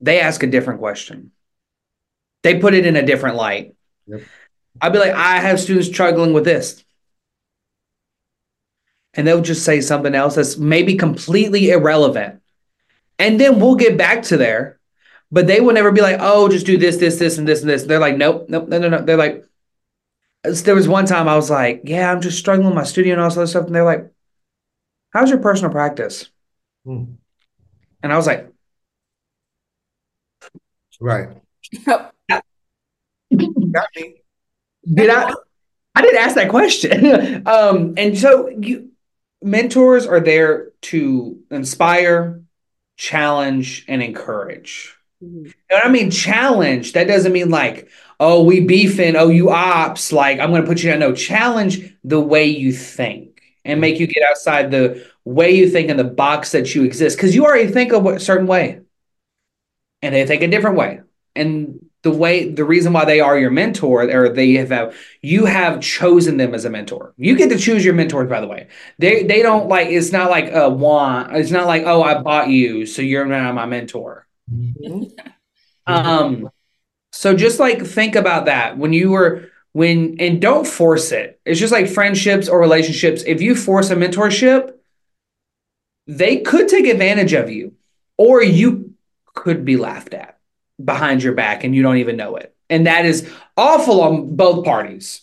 they 0.00 0.20
ask 0.20 0.42
a 0.42 0.46
different 0.46 0.80
question. 0.80 1.32
They 2.42 2.58
put 2.58 2.74
it 2.74 2.86
in 2.86 2.96
a 2.96 3.04
different 3.04 3.36
light. 3.36 3.74
Yep. 4.06 4.22
I'd 4.80 4.92
be 4.92 4.98
like, 4.98 5.14
I 5.14 5.38
have 5.38 5.60
students 5.60 5.88
struggling 5.88 6.32
with 6.32 6.44
this. 6.44 6.84
And 9.14 9.26
they'll 9.26 9.40
just 9.40 9.64
say 9.64 9.80
something 9.80 10.14
else 10.14 10.34
that's 10.34 10.58
maybe 10.58 10.96
completely 10.96 11.70
irrelevant. 11.70 12.42
And 13.18 13.40
then 13.40 13.58
we'll 13.58 13.76
get 13.76 13.96
back 13.96 14.22
to 14.24 14.36
there. 14.36 14.78
But 15.32 15.46
they 15.46 15.60
will 15.60 15.72
never 15.72 15.90
be 15.90 16.02
like, 16.02 16.18
oh, 16.20 16.48
just 16.48 16.66
do 16.66 16.76
this, 16.78 16.98
this, 16.98 17.18
this, 17.18 17.38
and 17.38 17.48
this, 17.48 17.62
and 17.62 17.70
this. 17.70 17.82
They're 17.84 17.98
like, 17.98 18.16
nope, 18.16 18.46
nope, 18.48 18.68
no, 18.68 18.78
no, 18.78 18.88
no. 18.88 19.02
They're 19.02 19.16
like, 19.16 19.44
there 20.44 20.74
was 20.74 20.86
one 20.86 21.06
time 21.06 21.26
I 21.26 21.34
was 21.34 21.50
like, 21.50 21.80
yeah, 21.84 22.12
I'm 22.12 22.20
just 22.20 22.38
struggling 22.38 22.68
with 22.68 22.76
my 22.76 22.84
studio 22.84 23.14
and 23.14 23.22
all 23.22 23.28
this 23.28 23.36
other 23.36 23.46
stuff. 23.46 23.66
And 23.66 23.74
they're 23.74 23.84
like, 23.84 24.08
how's 25.10 25.30
your 25.30 25.40
personal 25.40 25.72
practice? 25.72 26.28
Hmm. 26.84 27.04
And 28.02 28.12
I 28.12 28.16
was 28.16 28.26
like, 28.26 28.52
Right. 31.00 31.28
Got 31.84 32.12
me. 33.96 34.22
Did 34.92 35.10
I? 35.10 35.32
I 35.94 36.02
didn't 36.02 36.18
ask 36.18 36.34
that 36.34 36.50
question. 36.50 37.42
um, 37.46 37.94
and 37.96 38.16
so 38.18 38.48
you 38.48 38.90
mentors 39.42 40.06
are 40.06 40.20
there 40.20 40.72
to 40.82 41.38
inspire, 41.50 42.42
challenge, 42.96 43.84
and 43.88 44.02
encourage. 44.02 44.94
Mm-hmm. 45.22 45.50
And 45.70 45.82
I 45.82 45.88
mean 45.88 46.10
challenge. 46.10 46.92
That 46.92 47.08
doesn't 47.08 47.32
mean 47.32 47.50
like, 47.50 47.88
oh, 48.20 48.44
we 48.44 48.60
beefing, 48.60 49.16
oh, 49.16 49.28
you 49.28 49.50
ops, 49.50 50.12
like 50.12 50.38
I'm 50.38 50.50
gonna 50.50 50.66
put 50.66 50.82
you 50.82 50.90
down. 50.90 51.00
No, 51.00 51.14
challenge 51.14 51.94
the 52.04 52.20
way 52.20 52.46
you 52.46 52.72
think 52.72 53.42
and 53.64 53.80
make 53.80 53.98
you 53.98 54.06
get 54.06 54.22
outside 54.28 54.70
the 54.70 55.04
way 55.24 55.50
you 55.50 55.68
think 55.68 55.88
in 55.90 55.96
the 55.96 56.04
box 56.04 56.52
that 56.52 56.74
you 56.74 56.84
exist. 56.84 57.16
Because 57.16 57.34
you 57.34 57.44
already 57.44 57.70
think 57.70 57.92
a 57.92 58.20
certain 58.20 58.46
way. 58.46 58.80
And 60.02 60.14
they 60.14 60.26
think 60.26 60.42
a 60.42 60.48
different 60.48 60.76
way. 60.76 61.00
And 61.34 61.86
the 62.06 62.12
way 62.12 62.48
the 62.48 62.64
reason 62.64 62.92
why 62.92 63.04
they 63.04 63.18
are 63.18 63.36
your 63.36 63.50
mentor 63.50 64.08
or 64.08 64.28
they 64.28 64.52
have 64.52 64.96
you 65.22 65.44
have 65.44 65.80
chosen 65.80 66.36
them 66.36 66.54
as 66.54 66.64
a 66.64 66.70
mentor. 66.70 67.12
You 67.16 67.36
get 67.36 67.50
to 67.50 67.58
choose 67.58 67.84
your 67.84 67.94
mentors 67.94 68.28
by 68.28 68.40
the 68.40 68.46
way. 68.46 68.68
They 68.98 69.24
they 69.24 69.42
don't 69.42 69.68
like 69.68 69.88
it's 69.88 70.12
not 70.12 70.30
like 70.30 70.52
a 70.52 70.70
want 70.70 71.34
it's 71.34 71.50
not 71.50 71.66
like 71.66 71.82
oh 71.84 72.04
i 72.04 72.22
bought 72.22 72.48
you 72.48 72.86
so 72.86 73.02
you're 73.02 73.26
now 73.26 73.52
my 73.52 73.66
mentor. 73.66 74.26
Mm-hmm. 74.48 75.02
um 75.92 76.48
so 77.10 77.34
just 77.34 77.58
like 77.58 77.84
think 77.84 78.14
about 78.14 78.44
that. 78.44 78.78
When 78.78 78.92
you 78.92 79.10
were 79.10 79.48
when 79.72 80.16
and 80.20 80.40
don't 80.40 80.66
force 80.66 81.10
it. 81.10 81.40
It's 81.44 81.58
just 81.58 81.72
like 81.72 81.88
friendships 81.88 82.48
or 82.48 82.60
relationships. 82.60 83.24
If 83.26 83.42
you 83.42 83.56
force 83.56 83.90
a 83.90 83.96
mentorship 83.96 84.74
they 86.06 86.38
could 86.38 86.68
take 86.68 86.86
advantage 86.86 87.32
of 87.32 87.50
you. 87.50 87.74
Or 88.16 88.42
you 88.42 88.85
could 89.36 89.64
be 89.64 89.76
laughed 89.76 90.14
at 90.14 90.38
behind 90.82 91.22
your 91.22 91.34
back 91.34 91.62
and 91.62 91.76
you 91.76 91.82
don't 91.82 91.98
even 91.98 92.16
know 92.16 92.34
it. 92.34 92.56
And 92.68 92.88
that 92.88 93.06
is 93.06 93.30
awful 93.56 94.00
on 94.00 94.34
both 94.34 94.64
parties. 94.64 95.22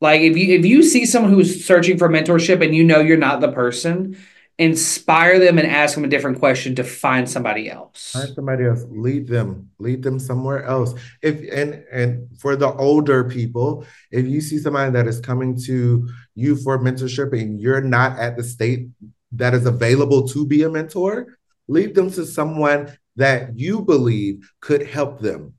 Like 0.00 0.20
if 0.20 0.36
you 0.36 0.58
if 0.58 0.64
you 0.64 0.84
see 0.84 1.06
someone 1.06 1.32
who's 1.32 1.64
searching 1.64 1.98
for 1.98 2.08
mentorship 2.08 2.64
and 2.64 2.74
you 2.74 2.84
know 2.84 3.00
you're 3.00 3.16
not 3.16 3.40
the 3.40 3.50
person, 3.50 4.16
inspire 4.58 5.38
them 5.38 5.58
and 5.58 5.66
ask 5.66 5.94
them 5.94 6.04
a 6.04 6.08
different 6.08 6.38
question 6.38 6.74
to 6.74 6.84
find 6.84 7.28
somebody 7.28 7.70
else. 7.70 8.12
Find 8.12 8.34
somebody 8.34 8.64
else. 8.66 8.84
Lead 8.90 9.26
them. 9.26 9.70
Lead 9.78 10.02
them 10.02 10.18
somewhere 10.18 10.64
else. 10.64 10.94
If 11.22 11.40
and 11.52 11.84
and 11.92 12.28
for 12.38 12.56
the 12.56 12.72
older 12.74 13.24
people, 13.24 13.86
if 14.10 14.26
you 14.26 14.40
see 14.40 14.58
somebody 14.58 14.90
that 14.92 15.06
is 15.06 15.20
coming 15.20 15.58
to 15.66 16.08
you 16.34 16.56
for 16.56 16.78
mentorship 16.78 17.32
and 17.40 17.60
you're 17.60 17.80
not 17.80 18.18
at 18.18 18.36
the 18.36 18.44
state 18.44 18.88
that 19.32 19.54
is 19.54 19.66
available 19.66 20.28
to 20.28 20.46
be 20.46 20.62
a 20.62 20.68
mentor, 20.68 21.38
lead 21.68 21.94
them 21.94 22.10
to 22.10 22.26
someone 22.26 22.92
that 23.16 23.58
you 23.58 23.82
believe 23.82 24.50
could 24.60 24.86
help 24.86 25.20
them. 25.20 25.54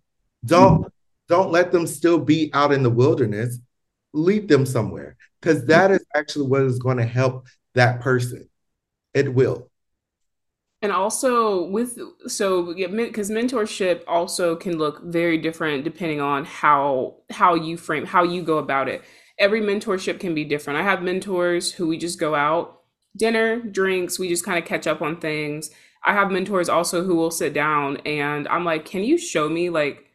Don't 0.46 0.82
mm-hmm. 0.82 0.90
don't 1.28 1.52
let 1.52 1.72
them 1.72 1.88
still 1.88 2.20
be 2.20 2.52
out 2.54 2.72
in 2.72 2.84
the 2.84 2.90
wilderness. 2.90 3.60
Lead 4.14 4.48
them 4.48 4.66
somewhere 4.66 5.18
because 5.42 5.66
that 5.66 5.92
is 5.92 6.06
actually 6.16 6.48
what 6.48 6.62
is 6.62 6.80
going 6.80 6.98
to 6.98 7.06
help 7.06 7.48
that 7.74 8.02
person. 8.02 8.48
It 9.14 9.34
will. 9.34 9.70
And 10.82 10.92
also 10.92 11.66
with 11.68 11.98
so 12.28 12.74
because 12.74 13.30
mentorship 13.30 14.04
also 14.06 14.56
can 14.56 14.78
look 14.78 15.02
very 15.04 15.38
different 15.38 15.84
depending 15.84 16.20
on 16.20 16.44
how 16.44 17.16
how 17.30 17.54
you 17.54 17.78
frame 17.78 18.06
how 18.06 18.24
you 18.24 18.42
go 18.42 18.58
about 18.58 18.90
it. 18.90 19.02
Every 19.40 19.62
mentorship 19.62 20.20
can 20.20 20.36
be 20.36 20.44
different. 20.44 20.80
I 20.80 20.84
have 20.84 21.02
mentors 21.02 21.72
who 21.72 21.88
we 21.88 21.98
just 21.98 22.20
go 22.20 22.36
out 22.36 22.82
dinner, 23.16 23.60
drinks, 23.60 24.20
we 24.20 24.28
just 24.28 24.44
kind 24.44 24.58
of 24.58 24.66
catch 24.66 24.88
up 24.88 25.02
on 25.02 25.20
things 25.20 25.70
I 26.06 26.14
have 26.14 26.32
mentors 26.32 26.70
also 26.70 27.04
who 27.04 27.16
will 27.16 27.32
sit 27.32 27.54
down 27.54 27.98
and 28.06 28.48
I'm 28.48 28.66
like, 28.66 28.86
can 28.86 29.04
you 29.04 29.18
show 29.18 29.50
me 29.50 29.70
like 29.70 30.06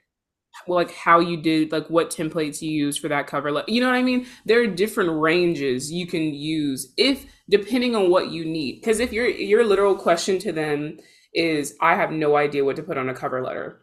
like 0.66 0.92
how 0.92 1.20
you 1.20 1.36
did 1.36 1.70
like 1.70 1.88
what 1.88 2.10
templates 2.10 2.60
you 2.60 2.70
use 2.70 2.98
for 2.98 3.08
that 3.08 3.26
cover? 3.26 3.50
Like 3.52 3.68
you 3.68 3.80
know 3.80 3.86
what 3.86 3.96
i 3.96 4.02
mean? 4.02 4.26
There 4.44 4.60
are 4.62 4.66
different 4.66 5.20
ranges 5.20 5.92
you 5.92 6.06
can 6.06 6.34
use 6.34 6.92
if 6.96 7.26
depending 7.48 7.94
on 7.96 8.10
what 8.10 8.30
you 8.30 8.44
need. 8.44 8.80
Because 8.80 9.00
if 9.00 9.12
your 9.12 9.28
your 9.28 9.64
literal 9.64 9.94
question 9.94 10.38
to 10.40 10.52
them 10.52 10.98
is 11.34 11.76
i 11.80 11.94
have 11.94 12.10
no 12.10 12.36
idea 12.36 12.64
what 12.64 12.76
to 12.76 12.82
put 12.82 12.96
on 12.98 13.08
a 13.08 13.14
cover 13.14 13.42
letter 13.42 13.82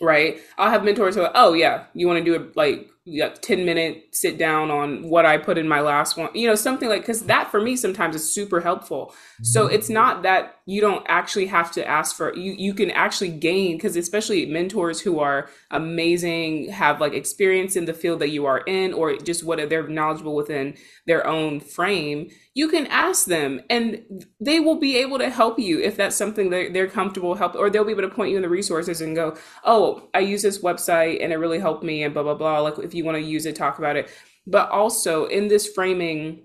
right? 0.00 0.40
I'll 0.58 0.70
have 0.70 0.84
mentors 0.84 1.14
who 1.14 1.22
are, 1.22 1.32
oh 1.34 1.54
yeah 1.54 1.84
you 1.94 2.06
want 2.06 2.18
to 2.18 2.24
do 2.24 2.34
it 2.34 2.56
like 2.56 2.90
yeah, 3.06 3.28
10 3.28 3.66
minute 3.66 4.08
sit 4.12 4.38
down 4.38 4.70
on 4.70 5.02
what 5.02 5.26
I 5.26 5.36
put 5.36 5.58
in 5.58 5.68
my 5.68 5.80
last 5.80 6.16
one, 6.16 6.30
you 6.34 6.48
know, 6.48 6.54
something 6.54 6.88
like, 6.88 7.04
cause 7.04 7.24
that 7.26 7.50
for 7.50 7.60
me 7.60 7.76
sometimes 7.76 8.16
is 8.16 8.32
super 8.32 8.62
helpful. 8.62 9.08
Mm-hmm. 9.08 9.44
So 9.44 9.66
it's 9.66 9.90
not 9.90 10.22
that 10.22 10.56
you 10.64 10.80
don't 10.80 11.04
actually 11.06 11.44
have 11.46 11.70
to 11.72 11.86
ask 11.86 12.16
for, 12.16 12.34
you, 12.34 12.52
you 12.52 12.72
can 12.72 12.90
actually 12.90 13.28
gain, 13.28 13.78
cause 13.78 13.94
especially 13.94 14.46
mentors 14.46 15.00
who 15.00 15.20
are 15.20 15.50
amazing, 15.70 16.70
have 16.70 16.98
like 16.98 17.12
experience 17.12 17.76
in 17.76 17.84
the 17.84 17.92
field 17.92 18.20
that 18.20 18.30
you 18.30 18.46
are 18.46 18.60
in, 18.60 18.94
or 18.94 19.16
just 19.18 19.44
what 19.44 19.68
they're 19.68 19.86
knowledgeable 19.86 20.34
within 20.34 20.74
their 21.06 21.26
own 21.26 21.60
frame, 21.60 22.30
you 22.54 22.68
can 22.68 22.86
ask 22.86 23.26
them 23.26 23.60
and 23.68 24.24
they 24.40 24.60
will 24.60 24.78
be 24.78 24.96
able 24.96 25.18
to 25.18 25.28
help 25.28 25.58
you 25.58 25.80
if 25.80 25.96
that's 25.96 26.14
something 26.14 26.50
that 26.50 26.72
they're 26.72 26.88
comfortable 26.88 27.34
help, 27.34 27.56
or 27.56 27.68
they'll 27.68 27.84
be 27.84 27.90
able 27.90 28.02
to 28.02 28.08
point 28.08 28.30
you 28.30 28.36
in 28.36 28.42
the 28.42 28.48
resources 28.48 29.00
and 29.00 29.16
go, 29.16 29.36
oh, 29.64 30.08
I 30.14 30.20
use 30.20 30.42
this 30.42 30.62
website 30.62 31.22
and 31.22 31.32
it 31.32 31.36
really 31.36 31.58
helped 31.58 31.82
me 31.82 32.04
and 32.04 32.14
blah, 32.14 32.22
blah, 32.22 32.34
blah. 32.34 32.60
Like 32.60 32.78
if 32.78 32.94
you 32.94 33.04
want 33.04 33.16
to 33.16 33.22
use 33.22 33.44
it, 33.44 33.56
talk 33.56 33.78
about 33.78 33.96
it. 33.96 34.08
But 34.46 34.70
also 34.70 35.26
in 35.26 35.48
this 35.48 35.68
framing 35.68 36.42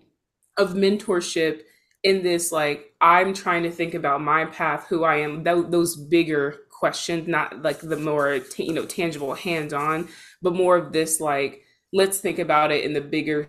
of 0.58 0.74
mentorship, 0.74 1.62
in 2.04 2.24
this, 2.24 2.52
like, 2.52 2.94
I'm 3.02 3.34
trying 3.34 3.64
to 3.64 3.72
think 3.72 3.94
about 3.94 4.22
my 4.22 4.46
path, 4.46 4.88
who 4.88 5.04
I 5.04 5.18
am, 5.18 5.44
th- 5.44 5.66
those 5.68 5.96
bigger 5.96 6.56
questions, 6.72 7.28
not 7.28 7.62
like 7.62 7.80
the 7.80 7.98
more, 7.98 8.40
t- 8.40 8.64
you 8.64 8.74
know, 8.74 8.86
tangible 8.86 9.34
hands 9.34 9.74
on, 9.74 10.08
but 10.42 10.56
more 10.56 10.78
of 10.78 10.94
this, 10.94 11.20
like, 11.20 11.62
let's 11.92 12.20
think 12.20 12.40
about 12.40 12.72
it 12.72 12.86
in 12.86 12.94
the 12.94 13.02
bigger 13.02 13.48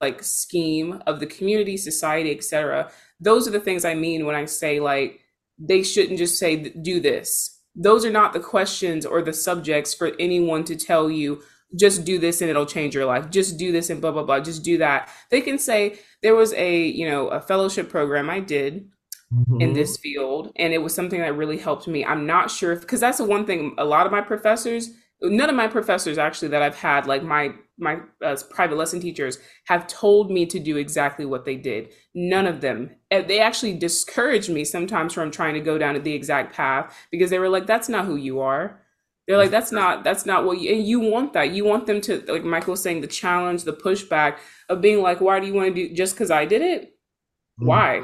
like 0.00 0.22
scheme 0.22 1.02
of 1.06 1.20
the 1.20 1.26
community 1.26 1.76
society 1.76 2.30
etc 2.30 2.90
those 3.20 3.46
are 3.46 3.52
the 3.52 3.60
things 3.60 3.84
i 3.84 3.94
mean 3.94 4.26
when 4.26 4.34
i 4.34 4.44
say 4.44 4.80
like 4.80 5.20
they 5.58 5.82
shouldn't 5.82 6.18
just 6.18 6.38
say 6.38 6.56
do 6.56 7.00
this. 7.00 7.60
Those 7.74 8.04
are 8.04 8.10
not 8.10 8.32
the 8.32 8.40
questions 8.40 9.04
or 9.04 9.22
the 9.22 9.32
subjects 9.32 9.94
for 9.94 10.12
anyone 10.18 10.64
to 10.64 10.76
tell 10.76 11.10
you 11.10 11.42
just 11.76 12.04
do 12.04 12.18
this 12.18 12.40
and 12.40 12.48
it'll 12.48 12.66
change 12.66 12.94
your 12.94 13.04
life. 13.04 13.30
Just 13.30 13.58
do 13.58 13.72
this 13.72 13.90
and 13.90 14.00
blah 14.00 14.12
blah 14.12 14.22
blah. 14.22 14.40
Just 14.40 14.62
do 14.62 14.78
that. 14.78 15.10
They 15.30 15.40
can 15.40 15.58
say 15.58 15.98
there 16.22 16.34
was 16.34 16.52
a 16.54 16.86
you 16.86 17.08
know 17.08 17.28
a 17.28 17.40
fellowship 17.40 17.88
program 17.88 18.30
i 18.30 18.38
did 18.38 18.88
mm-hmm. 19.32 19.60
in 19.60 19.72
this 19.72 19.96
field 19.98 20.52
and 20.56 20.72
it 20.72 20.82
was 20.82 20.94
something 20.94 21.20
that 21.20 21.36
really 21.36 21.58
helped 21.58 21.88
me. 21.88 22.04
I'm 22.04 22.26
not 22.26 22.50
sure 22.50 22.76
because 22.76 23.00
that's 23.00 23.18
the 23.18 23.24
one 23.24 23.44
thing 23.44 23.74
a 23.76 23.84
lot 23.84 24.06
of 24.06 24.12
my 24.12 24.20
professors 24.20 24.90
none 25.22 25.48
of 25.48 25.56
my 25.56 25.68
professors 25.68 26.18
actually 26.18 26.48
that 26.48 26.60
i've 26.60 26.76
had 26.76 27.06
like 27.06 27.22
my 27.22 27.54
my 27.78 27.98
uh, 28.24 28.36
private 28.50 28.76
lesson 28.76 29.00
teachers 29.00 29.38
have 29.66 29.86
told 29.86 30.30
me 30.30 30.46
to 30.46 30.60
do 30.60 30.76
exactly 30.76 31.24
what 31.24 31.44
they 31.44 31.56
did 31.56 31.92
none 32.14 32.46
of 32.46 32.60
them 32.60 32.90
they 33.10 33.40
actually 33.40 33.76
discouraged 33.76 34.48
me 34.48 34.64
sometimes 34.64 35.12
from 35.12 35.30
trying 35.30 35.54
to 35.54 35.60
go 35.60 35.76
down 35.76 36.00
the 36.02 36.14
exact 36.14 36.54
path 36.54 36.94
because 37.10 37.30
they 37.30 37.38
were 37.38 37.48
like 37.48 37.66
that's 37.66 37.88
not 37.88 38.04
who 38.04 38.16
you 38.16 38.40
are 38.40 38.80
they're 39.26 39.38
like, 39.38 39.50
that's 39.50 39.72
not 39.72 40.04
that's 40.04 40.26
not 40.26 40.44
what 40.44 40.60
you 40.60 40.74
and 40.74 40.86
you 40.86 41.00
want 41.00 41.32
that. 41.32 41.52
You 41.52 41.64
want 41.64 41.86
them 41.86 42.00
to 42.02 42.22
like 42.28 42.44
Michael 42.44 42.72
was 42.72 42.82
saying, 42.82 43.00
the 43.00 43.06
challenge, 43.06 43.64
the 43.64 43.72
pushback 43.72 44.36
of 44.68 44.82
being 44.82 45.00
like, 45.00 45.20
why 45.20 45.40
do 45.40 45.46
you 45.46 45.54
want 45.54 45.74
to 45.74 45.88
do 45.88 45.94
just 45.94 46.14
because 46.14 46.30
I 46.30 46.44
did 46.44 46.60
it? 46.60 46.94
Mm. 47.60 47.66
Why? 47.66 48.02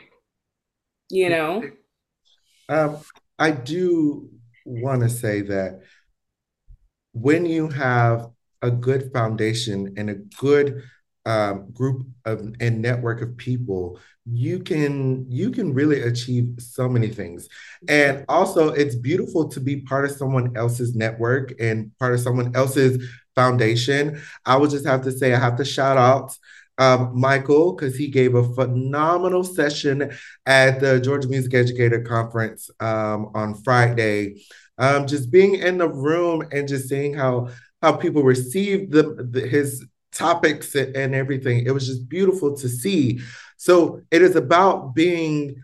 You 1.11 1.29
know? 1.29 1.71
Um, 2.71 2.99
I 3.39 3.51
do 3.51 4.31
want 4.65 5.03
to 5.03 5.11
say 5.11 5.43
that 5.43 5.81
when 7.13 7.45
you 7.45 7.69
have 7.69 8.31
a 8.63 8.71
good 8.71 9.13
foundation 9.13 9.95
and 9.97 10.11
a 10.11 10.15
good 10.15 10.83
um, 11.27 11.71
group 11.73 12.07
of 12.25 12.55
and 12.61 12.81
network 12.81 13.21
of 13.21 13.37
people 13.37 13.99
you 14.33 14.61
can 14.61 15.27
you 15.31 15.51
can 15.51 15.73
really 15.73 16.03
achieve 16.03 16.55
so 16.59 16.89
many 16.89 17.09
things. 17.09 17.49
And 17.89 18.25
also 18.29 18.69
it's 18.69 18.95
beautiful 18.95 19.49
to 19.49 19.61
be 19.61 19.81
part 19.81 20.05
of 20.05 20.13
someone 20.13 20.57
else's 20.57 20.95
network 20.95 21.55
and 21.59 21.91
part 21.99 22.15
of 22.15 22.21
someone 22.21 22.55
else's 22.55 23.05
foundation. 23.35 24.21
I 24.45 24.57
would 24.57 24.71
just 24.71 24.87
have 24.87 25.03
to 25.03 25.13
say 25.13 25.33
i 25.35 25.39
have 25.39 25.57
to 25.57 25.65
shout 25.65 25.97
out 25.97 26.37
um, 26.79 27.13
michael 27.19 27.75
because 27.75 27.97
he 27.97 28.09
gave 28.09 28.35
a 28.35 28.55
phenomenal 28.55 29.45
session 29.45 30.11
at 30.47 30.81
the 30.81 31.01
georgia 31.01 31.29
music 31.29 31.55
educator 31.55 32.01
conference 32.03 32.71
um, 32.81 33.31
on 33.35 33.55
friday. 33.55 34.43
Um, 34.79 35.07
just 35.07 35.31
being 35.31 35.57
in 35.57 35.77
the 35.77 35.89
room 35.89 36.43
and 36.53 36.67
just 36.67 36.89
seeing 36.89 37.13
how 37.13 37.51
how 37.83 37.93
people 37.93 38.23
received 38.23 38.93
the, 38.93 39.29
the 39.31 39.47
his 39.47 39.87
topics 40.13 40.75
and 40.75 41.15
everything. 41.15 41.65
It 41.67 41.73
was 41.73 41.87
just 41.87 42.09
beautiful 42.09 42.57
to 42.57 42.69
see. 42.69 43.21
So 43.57 44.03
it 44.11 44.23
is 44.23 44.37
about 44.37 44.95
being 44.95 45.63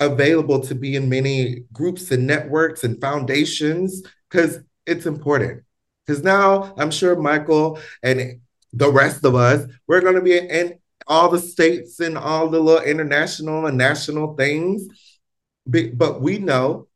available 0.00 0.60
to 0.60 0.74
be 0.74 0.94
in 0.94 1.08
many 1.08 1.64
groups 1.72 2.10
and 2.10 2.26
networks 2.26 2.84
and 2.84 3.00
foundations 3.00 4.02
because 4.30 4.60
it's 4.86 5.06
important. 5.06 5.62
Because 6.06 6.22
now 6.22 6.74
I'm 6.76 6.90
sure 6.90 7.16
Michael 7.16 7.78
and 8.02 8.40
the 8.72 8.90
rest 8.90 9.24
of 9.24 9.34
us, 9.34 9.66
we're 9.86 10.00
going 10.00 10.14
to 10.14 10.20
be 10.20 10.38
in 10.38 10.78
all 11.06 11.30
the 11.30 11.40
states 11.40 12.00
and 12.00 12.16
all 12.16 12.48
the 12.48 12.60
little 12.60 12.82
international 12.82 13.66
and 13.66 13.78
national 13.78 14.34
things. 14.36 14.86
But 15.66 16.20
we 16.20 16.38
know 16.38 16.88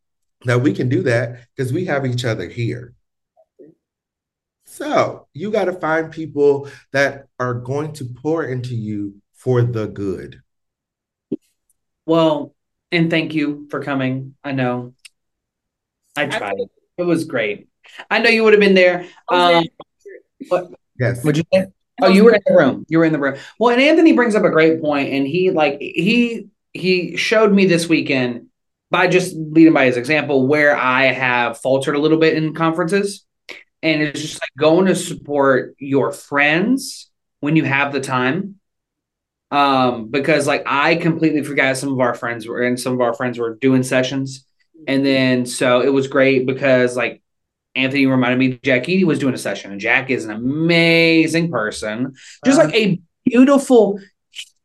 that 0.44 0.60
we 0.60 0.72
can 0.72 0.88
do 0.88 1.02
that 1.02 1.46
because 1.54 1.72
we 1.72 1.86
have 1.86 2.06
each 2.06 2.24
other 2.24 2.48
here. 2.48 2.94
So 4.72 5.28
you 5.34 5.50
got 5.50 5.66
to 5.66 5.74
find 5.74 6.10
people 6.10 6.66
that 6.92 7.26
are 7.38 7.52
going 7.52 7.92
to 7.94 8.06
pour 8.06 8.42
into 8.42 8.74
you 8.74 9.20
for 9.34 9.60
the 9.60 9.86
good. 9.86 10.40
Well, 12.06 12.54
and 12.90 13.10
thank 13.10 13.34
you 13.34 13.68
for 13.70 13.82
coming. 13.82 14.34
I 14.42 14.52
know. 14.52 14.94
I 16.16 16.24
tried. 16.24 16.56
It 16.96 17.02
was 17.02 17.24
great. 17.26 17.68
I 18.10 18.20
know 18.20 18.30
you 18.30 18.44
would 18.44 18.54
have 18.54 18.60
been 18.60 18.74
there. 18.74 19.06
Um, 19.28 19.66
what? 20.48 20.70
Yes. 20.98 21.22
Would 21.22 21.36
you 21.36 21.44
say? 21.52 21.66
Oh, 22.00 22.08
you 22.08 22.24
were 22.24 22.32
in 22.32 22.40
the 22.46 22.56
room. 22.56 22.86
You 22.88 22.98
were 22.98 23.04
in 23.04 23.12
the 23.12 23.18
room. 23.18 23.36
Well, 23.58 23.74
and 23.74 23.82
Anthony 23.82 24.14
brings 24.14 24.34
up 24.34 24.44
a 24.44 24.50
great 24.50 24.80
point, 24.80 25.12
and 25.12 25.26
he 25.26 25.50
like 25.50 25.80
he 25.80 26.48
he 26.72 27.18
showed 27.18 27.52
me 27.52 27.66
this 27.66 27.90
weekend 27.90 28.46
by 28.90 29.06
just 29.06 29.36
leading 29.36 29.74
by 29.74 29.84
his 29.84 29.98
example 29.98 30.46
where 30.46 30.74
I 30.74 31.12
have 31.12 31.58
faltered 31.58 31.94
a 31.94 31.98
little 31.98 32.18
bit 32.18 32.36
in 32.36 32.54
conferences, 32.54 33.26
and 33.82 34.02
it's 34.02 34.20
just 34.20 34.40
like 34.40 34.50
going 34.58 34.86
to 34.86 34.94
support 34.94 35.74
your 35.78 36.12
friends 36.12 37.10
when 37.40 37.56
you 37.56 37.64
have 37.64 37.92
the 37.92 38.00
time. 38.00 38.56
Um, 39.50 40.08
because 40.08 40.46
like 40.46 40.62
I 40.64 40.94
completely 40.94 41.42
forgot 41.42 41.76
some 41.76 41.92
of 41.92 42.00
our 42.00 42.14
friends 42.14 42.48
were 42.48 42.62
and 42.62 42.80
some 42.80 42.94
of 42.94 43.02
our 43.02 43.12
friends 43.12 43.38
were 43.38 43.56
doing 43.56 43.82
sessions, 43.82 44.46
and 44.88 45.04
then 45.04 45.44
so 45.44 45.82
it 45.82 45.92
was 45.92 46.08
great 46.08 46.46
because 46.46 46.96
like 46.96 47.20
Anthony 47.74 48.06
reminded 48.06 48.38
me 48.38 48.58
Jack 48.62 48.88
Eady 48.88 49.04
was 49.04 49.18
doing 49.18 49.34
a 49.34 49.38
session, 49.38 49.70
and 49.70 49.80
Jack 49.80 50.08
is 50.08 50.24
an 50.24 50.30
amazing 50.30 51.50
person, 51.50 52.14
just 52.46 52.56
like 52.56 52.74
a 52.74 52.98
beautiful 53.26 54.00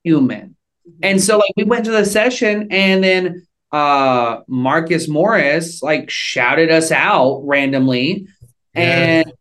human. 0.03 0.55
And 1.03 1.21
so 1.21 1.37
like 1.37 1.51
we 1.57 1.65
went 1.65 1.83
to 1.85 1.91
the 1.91 2.05
session, 2.05 2.69
and 2.71 3.03
then 3.03 3.45
uh 3.73 4.39
Marcus 4.47 5.09
Morris 5.09 5.83
like 5.83 6.09
shouted 6.09 6.71
us 6.71 6.93
out 6.93 7.41
randomly, 7.43 8.27
and 8.77 9.33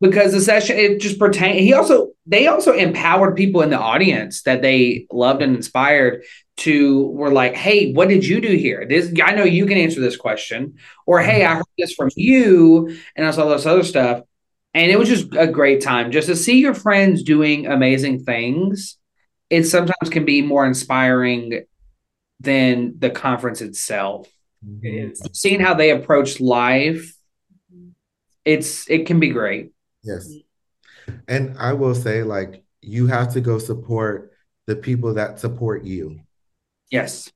because 0.00 0.32
the 0.32 0.40
session 0.40 0.76
it 0.76 1.00
just 1.00 1.18
pertained. 1.18 1.60
He 1.60 1.72
also 1.72 2.12
they 2.26 2.46
also 2.46 2.72
empowered 2.72 3.36
people 3.36 3.62
in 3.62 3.70
the 3.70 3.78
audience 3.78 4.42
that 4.42 4.62
they 4.62 5.06
loved 5.10 5.42
and 5.42 5.56
inspired 5.56 6.22
to 6.58 7.06
were 7.08 7.30
like, 7.30 7.54
hey, 7.54 7.92
what 7.92 8.08
did 8.08 8.26
you 8.26 8.40
do 8.40 8.56
here? 8.56 8.86
This 8.88 9.12
I 9.22 9.34
know 9.34 9.44
you 9.44 9.66
can 9.66 9.78
answer 9.78 10.00
this 10.00 10.16
question, 10.16 10.76
or 11.06 11.20
hey, 11.20 11.44
I 11.44 11.48
mm-hmm. 11.48 11.56
heard 11.58 11.66
this 11.76 11.94
from 11.94 12.10
you, 12.16 12.96
and 13.16 13.26
I 13.26 13.30
saw 13.30 13.48
this 13.48 13.66
other 13.66 13.84
stuff. 13.84 14.22
And 14.74 14.92
it 14.92 14.98
was 14.98 15.08
just 15.08 15.34
a 15.34 15.46
great 15.46 15.82
time 15.82 16.12
just 16.12 16.28
to 16.28 16.36
see 16.36 16.60
your 16.60 16.74
friends 16.74 17.22
doing 17.22 17.66
amazing 17.66 18.24
things. 18.24 18.96
It 19.50 19.64
sometimes 19.64 20.10
can 20.10 20.24
be 20.24 20.42
more 20.42 20.66
inspiring 20.66 21.64
than 22.38 22.94
the 22.98 23.10
conference 23.10 23.60
itself. 23.60 24.28
It 24.82 24.88
is. 24.88 25.22
Seeing 25.32 25.60
how 25.60 25.74
they 25.74 25.90
approach 25.90 26.38
life, 26.38 27.17
it's 28.48 28.88
it 28.88 29.06
can 29.06 29.20
be 29.20 29.28
great. 29.28 29.72
Yes. 30.02 30.32
And 31.28 31.56
I 31.58 31.74
will 31.74 31.94
say, 31.94 32.22
like, 32.22 32.64
you 32.80 33.06
have 33.06 33.34
to 33.34 33.42
go 33.42 33.58
support 33.58 34.32
the 34.66 34.74
people 34.74 35.14
that 35.14 35.38
support 35.38 35.84
you. 35.84 36.20
Yes. 36.90 37.30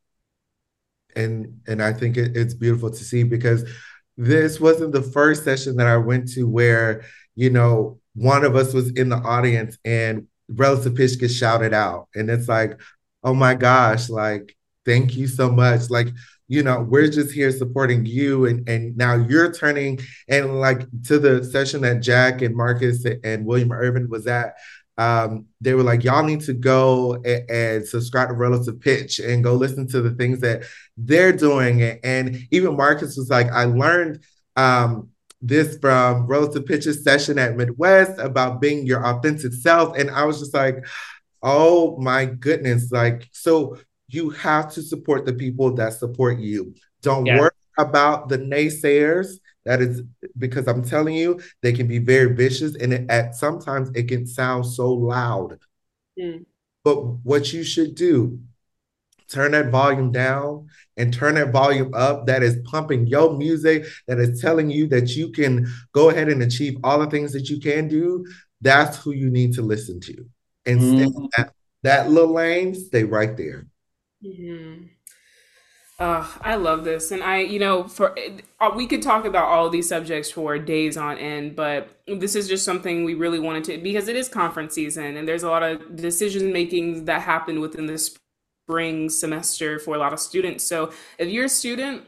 And 1.14 1.60
and 1.66 1.82
I 1.82 1.92
think 1.92 2.16
it, 2.16 2.34
it's 2.34 2.54
beautiful 2.54 2.90
to 2.90 3.04
see 3.04 3.24
because 3.24 3.68
this 4.16 4.58
wasn't 4.58 4.92
the 4.92 5.02
first 5.02 5.44
session 5.44 5.76
that 5.76 5.86
I 5.86 5.98
went 5.98 6.32
to 6.32 6.48
where, 6.48 7.04
you 7.34 7.50
know, 7.50 8.00
one 8.14 8.44
of 8.44 8.56
us 8.56 8.72
was 8.72 8.90
in 8.92 9.10
the 9.10 9.16
audience 9.16 9.76
and 9.84 10.26
relative 10.48 10.96
gets 10.96 11.34
shouted 11.34 11.74
out. 11.74 12.08
And 12.14 12.30
it's 12.30 12.48
like, 12.48 12.80
oh 13.22 13.34
my 13.34 13.54
gosh, 13.54 14.08
like, 14.08 14.56
thank 14.86 15.14
you 15.16 15.26
so 15.26 15.50
much. 15.50 15.90
Like, 15.90 16.08
you 16.52 16.62
know, 16.62 16.82
we're 16.82 17.08
just 17.08 17.32
here 17.32 17.50
supporting 17.50 18.04
you. 18.04 18.44
And, 18.44 18.68
and 18.68 18.94
now 18.94 19.14
you're 19.14 19.50
turning 19.50 19.98
and 20.28 20.60
like 20.60 20.82
to 21.04 21.18
the 21.18 21.42
session 21.42 21.80
that 21.80 22.02
Jack 22.02 22.42
and 22.42 22.54
Marcus 22.54 23.06
and 23.24 23.46
William 23.46 23.72
Irvin 23.72 24.10
was 24.10 24.26
at, 24.26 24.56
um, 24.98 25.46
they 25.62 25.72
were 25.72 25.82
like, 25.82 26.04
y'all 26.04 26.22
need 26.22 26.42
to 26.42 26.52
go 26.52 27.14
and, 27.14 27.50
and, 27.50 27.88
subscribe 27.88 28.28
to 28.28 28.34
Relative 28.34 28.78
Pitch 28.78 29.18
and 29.18 29.42
go 29.42 29.54
listen 29.54 29.88
to 29.88 30.02
the 30.02 30.10
things 30.10 30.40
that 30.40 30.64
they're 30.98 31.32
doing. 31.32 31.80
And 32.04 32.46
even 32.50 32.76
Marcus 32.76 33.16
was 33.16 33.30
like, 33.30 33.50
I 33.50 33.64
learned 33.64 34.22
um, 34.54 35.08
this 35.40 35.78
from 35.78 36.26
Relative 36.26 36.66
Pitch's 36.66 37.02
session 37.02 37.38
at 37.38 37.56
Midwest 37.56 38.18
about 38.18 38.60
being 38.60 38.84
your 38.84 39.06
authentic 39.06 39.54
self. 39.54 39.96
And 39.96 40.10
I 40.10 40.24
was 40.24 40.38
just 40.38 40.52
like, 40.52 40.84
oh 41.42 41.96
my 41.96 42.26
goodness. 42.26 42.92
Like, 42.92 43.26
so 43.32 43.78
you 44.12 44.30
have 44.30 44.72
to 44.74 44.82
support 44.82 45.26
the 45.26 45.32
people 45.32 45.74
that 45.74 45.94
support 45.94 46.38
you. 46.38 46.74
Don't 47.02 47.26
yeah. 47.26 47.38
worry 47.38 47.50
about 47.78 48.28
the 48.28 48.38
naysayers. 48.38 49.38
That 49.64 49.80
is 49.80 50.02
because 50.36 50.66
I'm 50.66 50.82
telling 50.82 51.14
you, 51.14 51.40
they 51.62 51.72
can 51.72 51.86
be 51.86 51.98
very 51.98 52.34
vicious, 52.34 52.74
and 52.76 52.92
it, 52.92 53.10
at 53.10 53.34
sometimes 53.36 53.90
it 53.94 54.08
can 54.08 54.26
sound 54.26 54.66
so 54.66 54.92
loud. 54.92 55.58
Mm. 56.18 56.44
But 56.84 57.00
what 57.22 57.52
you 57.52 57.62
should 57.62 57.94
do, 57.94 58.40
turn 59.28 59.52
that 59.52 59.70
volume 59.70 60.10
down 60.10 60.66
and 60.96 61.14
turn 61.14 61.36
that 61.36 61.52
volume 61.52 61.94
up. 61.94 62.26
That 62.26 62.42
is 62.42 62.58
pumping 62.64 63.06
your 63.06 63.36
music. 63.36 63.86
That 64.08 64.18
is 64.18 64.40
telling 64.40 64.68
you 64.68 64.88
that 64.88 65.14
you 65.16 65.30
can 65.30 65.72
go 65.92 66.10
ahead 66.10 66.28
and 66.28 66.42
achieve 66.42 66.78
all 66.82 66.98
the 66.98 67.06
things 67.06 67.32
that 67.32 67.48
you 67.48 67.60
can 67.60 67.88
do. 67.88 68.26
That's 68.60 68.96
who 68.98 69.12
you 69.12 69.30
need 69.30 69.54
to 69.54 69.62
listen 69.62 70.00
to. 70.00 70.26
And 70.66 70.80
mm. 70.80 71.28
that, 71.36 71.52
that 71.82 72.10
little 72.10 72.34
lane, 72.34 72.74
stay 72.74 73.04
right 73.04 73.36
there. 73.36 73.66
Mm-hmm. 74.24 74.84
Uh, 75.98 76.26
I 76.40 76.56
love 76.56 76.84
this, 76.84 77.12
and 77.12 77.22
I, 77.22 77.40
you 77.40 77.60
know, 77.60 77.84
for 77.84 78.16
uh, 78.60 78.70
we 78.74 78.86
could 78.86 79.02
talk 79.02 79.24
about 79.24 79.44
all 79.44 79.70
these 79.70 79.88
subjects 79.88 80.30
for 80.30 80.58
days 80.58 80.96
on 80.96 81.18
end, 81.18 81.54
but 81.54 82.00
this 82.08 82.34
is 82.34 82.48
just 82.48 82.64
something 82.64 83.04
we 83.04 83.14
really 83.14 83.38
wanted 83.38 83.64
to 83.64 83.78
because 83.78 84.08
it 84.08 84.16
is 84.16 84.28
conference 84.28 84.74
season, 84.74 85.16
and 85.16 85.28
there's 85.28 85.44
a 85.44 85.48
lot 85.48 85.62
of 85.62 85.94
decision 85.94 86.52
making 86.52 87.04
that 87.04 87.22
happen 87.22 87.60
within 87.60 87.86
the 87.86 87.98
spring 87.98 89.10
semester 89.10 89.78
for 89.78 89.94
a 89.94 89.98
lot 89.98 90.12
of 90.12 90.18
students. 90.18 90.64
So 90.64 90.92
if 91.18 91.28
you're 91.28 91.44
a 91.44 91.48
student 91.48 92.02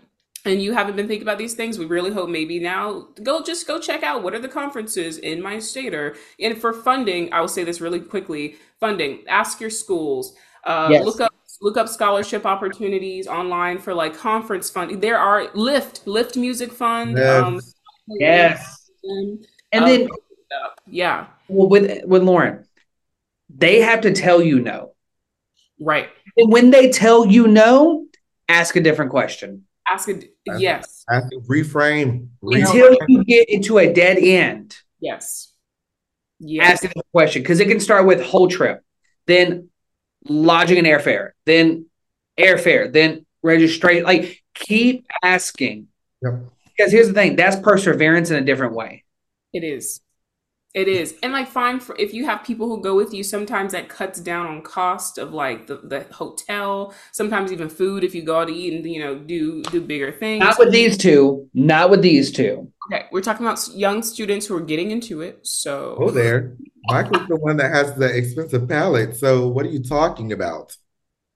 and 0.45 0.63
you 0.63 0.73
haven't 0.73 0.97
been 0.97 1.07
thinking 1.07 1.27
about 1.27 1.39
these 1.39 1.55
things, 1.55 1.79
we 1.79 1.85
really 1.85 2.11
hope 2.11 2.29
maybe 2.29 2.59
now 2.59 3.09
go 3.23 3.43
just 3.43 3.67
go 3.67 3.79
check 3.79 4.03
out 4.03 4.23
what 4.23 4.35
are 4.35 4.41
the 4.41 4.49
conferences 4.49 5.19
in 5.19 5.43
my 5.43 5.59
state 5.59 5.95
or 5.95 6.17
and 6.41 6.59
for 6.59 6.73
funding, 6.73 7.33
I 7.33 7.41
will 7.41 7.49
say 7.49 7.65
this 7.65 7.81
really 7.81 8.01
quickly. 8.01 8.57
Funding, 8.81 9.25
ask 9.29 9.61
your 9.61 9.71
schools. 9.71 10.35
Uh, 10.65 10.89
yes. 10.91 11.05
Look 11.05 11.21
up 11.21 11.33
look 11.61 11.77
up 11.77 11.89
scholarship 11.89 12.45
opportunities 12.47 13.27
online 13.27 13.79
for 13.79 13.95
like 13.95 14.17
conference 14.17 14.71
funding. 14.71 15.01
There 15.01 15.19
are 15.19 15.49
Lift, 15.55 16.07
Lift 16.07 16.37
Music 16.37 16.73
Fund. 16.73 17.17
Yes. 17.17 17.43
Um, 17.43 17.61
yes. 18.09 18.91
And, 19.03 19.47
and 19.73 19.87
then, 19.87 20.09
yeah. 20.87 21.27
Well, 21.49 21.69
with 21.69 22.05
with 22.05 22.23
Lauren, 22.23 22.65
they 23.55 23.81
have 23.81 24.01
to 24.03 24.13
tell 24.13 24.43
you 24.43 24.61
no. 24.61 24.95
Right. 25.81 26.09
And 26.37 26.53
when 26.53 26.71
they 26.71 26.91
tell 26.91 27.27
you 27.27 27.47
no, 27.47 28.07
ask 28.49 28.77
a 28.77 28.81
different 28.81 29.11
question. 29.11 29.65
Ask 29.89 30.09
a 30.09 30.23
yes. 30.47 31.05
Ask, 31.11 31.29
reframe. 31.49 32.29
Until 32.43 32.97
you 33.09 33.25
get 33.25 33.49
into 33.49 33.79
a 33.79 33.93
dead 33.93 34.19
end. 34.19 34.77
Yes. 35.01 35.53
Yes. 36.39 36.85
Ask 36.85 36.97
a 36.97 37.03
question 37.13 37.43
because 37.43 37.61
it 37.61 37.69
can 37.69 37.81
start 37.81 38.07
with 38.07 38.23
whole 38.23 38.49
trip, 38.49 38.83
then 39.27 39.69
lodging 40.27 40.79
and 40.79 40.87
airfare, 40.87 41.31
then 41.47 41.87
airfare, 42.39 42.93
then 42.93 43.27
registration. 43.43 44.05
Like 44.05 44.43
keep 44.55 45.07
asking. 45.23 45.89
Yep. 46.23 46.35
Because 46.77 46.93
here's 46.93 47.09
the 47.09 47.15
thing, 47.15 47.37
that's 47.37 47.57
perseverance 47.57 48.31
in 48.31 48.37
a 48.37 48.45
different 48.45 48.75
way. 48.75 49.05
It 49.53 49.63
is. 49.63 50.01
It 50.75 50.89
is. 50.89 51.15
And 51.23 51.33
like 51.33 51.49
fine 51.49 51.79
for 51.79 51.97
if 52.01 52.13
you 52.13 52.25
have 52.27 52.43
people 52.43 52.69
who 52.69 52.83
go 52.83 52.97
with 52.97 53.15
you, 53.15 53.23
sometimes 53.23 53.73
that 53.73 53.89
cuts 53.89 54.21
down 54.21 54.47
on 54.47 54.61
cost 54.63 55.19
of 55.19 55.33
like 55.33 55.69
the, 55.69 55.77
the 55.77 56.01
hotel, 56.13 56.93
sometimes 57.13 57.53
even 57.53 57.69
food 57.69 58.03
if 58.03 58.13
you 58.13 58.23
go 58.23 58.41
out 58.41 58.49
to 58.49 58.53
eat 58.53 58.75
and 58.75 58.85
you 58.85 58.99
know 58.99 59.15
do 59.15 59.63
do 59.63 59.81
bigger 59.81 60.11
things. 60.11 60.41
Not 60.41 60.59
with 60.59 60.73
these 60.73 60.99
two. 60.99 61.49
Not 61.55 61.91
with 61.91 62.03
these 62.03 62.33
two. 62.33 62.73
Okay. 62.93 63.07
We're 63.13 63.21
talking 63.21 63.47
about 63.47 63.61
young 63.73 64.03
students 64.03 64.47
who 64.47 64.57
are 64.57 64.61
getting 64.61 64.91
into 64.91 65.21
it. 65.21 65.47
So 65.47 65.97
Oh 65.99 66.11
there. 66.11 66.57
Michael's 66.89 67.29
the 67.29 67.37
one 67.37 67.57
that 67.59 67.73
has 67.73 67.95
the 67.95 68.15
expensive 68.15 68.69
palate. 68.69 69.17
So 69.17 69.47
what 69.47 69.65
are 69.65 69.71
you 69.71 69.83
talking 69.83 70.33
about? 70.33 70.77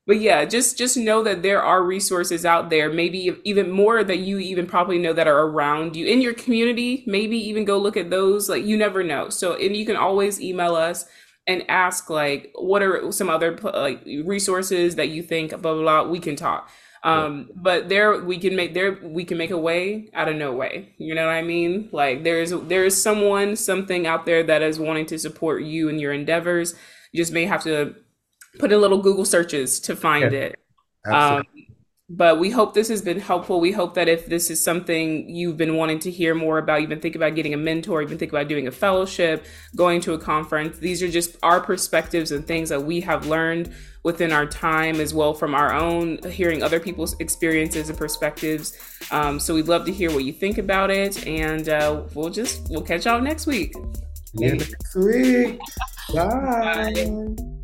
But 0.08 0.20
yeah, 0.20 0.46
just 0.46 0.78
just 0.78 0.96
know 0.96 1.22
that 1.22 1.42
there 1.42 1.62
are 1.62 1.82
resources 1.84 2.46
out 2.46 2.70
there, 2.70 2.90
maybe 2.90 3.38
even 3.44 3.70
more 3.70 4.02
that 4.02 4.20
you 4.20 4.38
even 4.38 4.66
probably 4.66 4.98
know 4.98 5.12
that 5.12 5.28
are 5.28 5.42
around 5.42 5.96
you 5.96 6.06
in 6.06 6.22
your 6.22 6.32
community. 6.32 7.04
Maybe 7.06 7.36
even 7.36 7.66
go 7.66 7.76
look 7.76 7.98
at 7.98 8.08
those. 8.08 8.48
Like 8.48 8.64
you 8.64 8.78
never 8.78 9.04
know. 9.04 9.28
So 9.28 9.52
and 9.52 9.76
you 9.76 9.84
can 9.84 9.96
always 9.96 10.40
email 10.40 10.76
us 10.76 11.04
and 11.46 11.62
ask 11.68 12.08
like 12.08 12.50
what 12.54 12.82
are 12.82 13.12
some 13.12 13.28
other 13.28 13.58
like 13.58 14.02
resources 14.24 14.96
that 14.96 15.10
you 15.10 15.22
think 15.22 15.50
blah 15.50 15.74
blah 15.74 15.82
blah. 15.82 16.10
We 16.10 16.20
can 16.20 16.36
talk. 16.36 16.70
Um, 17.04 17.50
but 17.54 17.90
there 17.90 18.18
we 18.24 18.38
can 18.38 18.56
make 18.56 18.72
there 18.72 18.98
we 19.02 19.26
can 19.26 19.36
make 19.36 19.50
a 19.50 19.58
way 19.58 20.08
out 20.14 20.28
of 20.28 20.36
no 20.36 20.52
way. 20.54 20.94
You 20.96 21.14
know 21.14 21.26
what 21.26 21.34
I 21.34 21.42
mean? 21.42 21.90
Like 21.92 22.24
there's 22.24 22.50
there 22.50 22.86
is 22.86 23.00
someone, 23.00 23.56
something 23.56 24.06
out 24.06 24.24
there 24.24 24.42
that 24.42 24.62
is 24.62 24.80
wanting 24.80 25.04
to 25.06 25.18
support 25.18 25.64
you 25.64 25.90
in 25.90 25.98
your 25.98 26.14
endeavors. 26.14 26.74
You 27.12 27.20
just 27.20 27.32
may 27.32 27.44
have 27.44 27.62
to 27.64 27.94
put 28.58 28.72
in 28.72 28.80
little 28.80 29.02
Google 29.02 29.24
searches 29.24 29.80
to 29.80 29.96
find 29.96 30.32
yeah. 30.32 30.38
it. 30.38 30.58
Um, 31.06 31.44
But 32.10 32.40
we 32.40 32.48
hope 32.48 32.72
this 32.72 32.88
has 32.88 33.02
been 33.02 33.20
helpful. 33.20 33.60
We 33.60 33.70
hope 33.70 33.92
that 33.94 34.08
if 34.08 34.26
this 34.26 34.48
is 34.50 34.64
something 34.64 35.28
you've 35.28 35.58
been 35.58 35.76
wanting 35.76 35.98
to 36.00 36.10
hear 36.10 36.34
more 36.34 36.56
about, 36.56 36.80
you've 36.80 36.88
been 36.88 37.00
thinking 37.00 37.20
about 37.20 37.34
getting 37.34 37.52
a 37.52 37.58
mentor, 37.58 38.00
you've 38.00 38.08
been 38.08 38.18
thinking 38.18 38.38
about 38.38 38.48
doing 38.48 38.66
a 38.66 38.70
fellowship, 38.70 39.44
going 39.76 40.00
to 40.00 40.14
a 40.14 40.18
conference, 40.18 40.78
these 40.78 41.02
are 41.02 41.08
just 41.10 41.36
our 41.42 41.60
perspectives 41.60 42.32
and 42.32 42.46
things 42.46 42.70
that 42.70 42.82
we 42.82 43.02
have 43.02 43.26
learned 43.26 43.74
within 44.04 44.32
our 44.32 44.46
time 44.46 45.02
as 45.02 45.12
well 45.12 45.34
from 45.34 45.54
our 45.54 45.74
own 45.74 46.18
hearing 46.30 46.62
other 46.62 46.80
people's 46.80 47.14
experiences 47.20 47.90
and 47.90 47.98
perspectives. 47.98 48.78
Um, 49.10 49.38
so 49.38 49.54
we'd 49.54 49.68
love 49.68 49.84
to 49.84 49.92
hear 49.92 50.10
what 50.10 50.24
you 50.24 50.32
think 50.32 50.56
about 50.56 50.90
it, 50.90 51.26
and 51.26 51.68
uh, 51.68 52.04
we'll 52.14 52.30
just 52.30 52.70
we'll 52.70 52.80
catch 52.80 53.04
y'all 53.04 53.20
next 53.20 53.46
week. 53.46 53.74
Yeah, 54.32 54.54
next 54.54 54.94
week. 54.94 55.58
Bye. 56.14 56.92
Bye. 56.94 57.57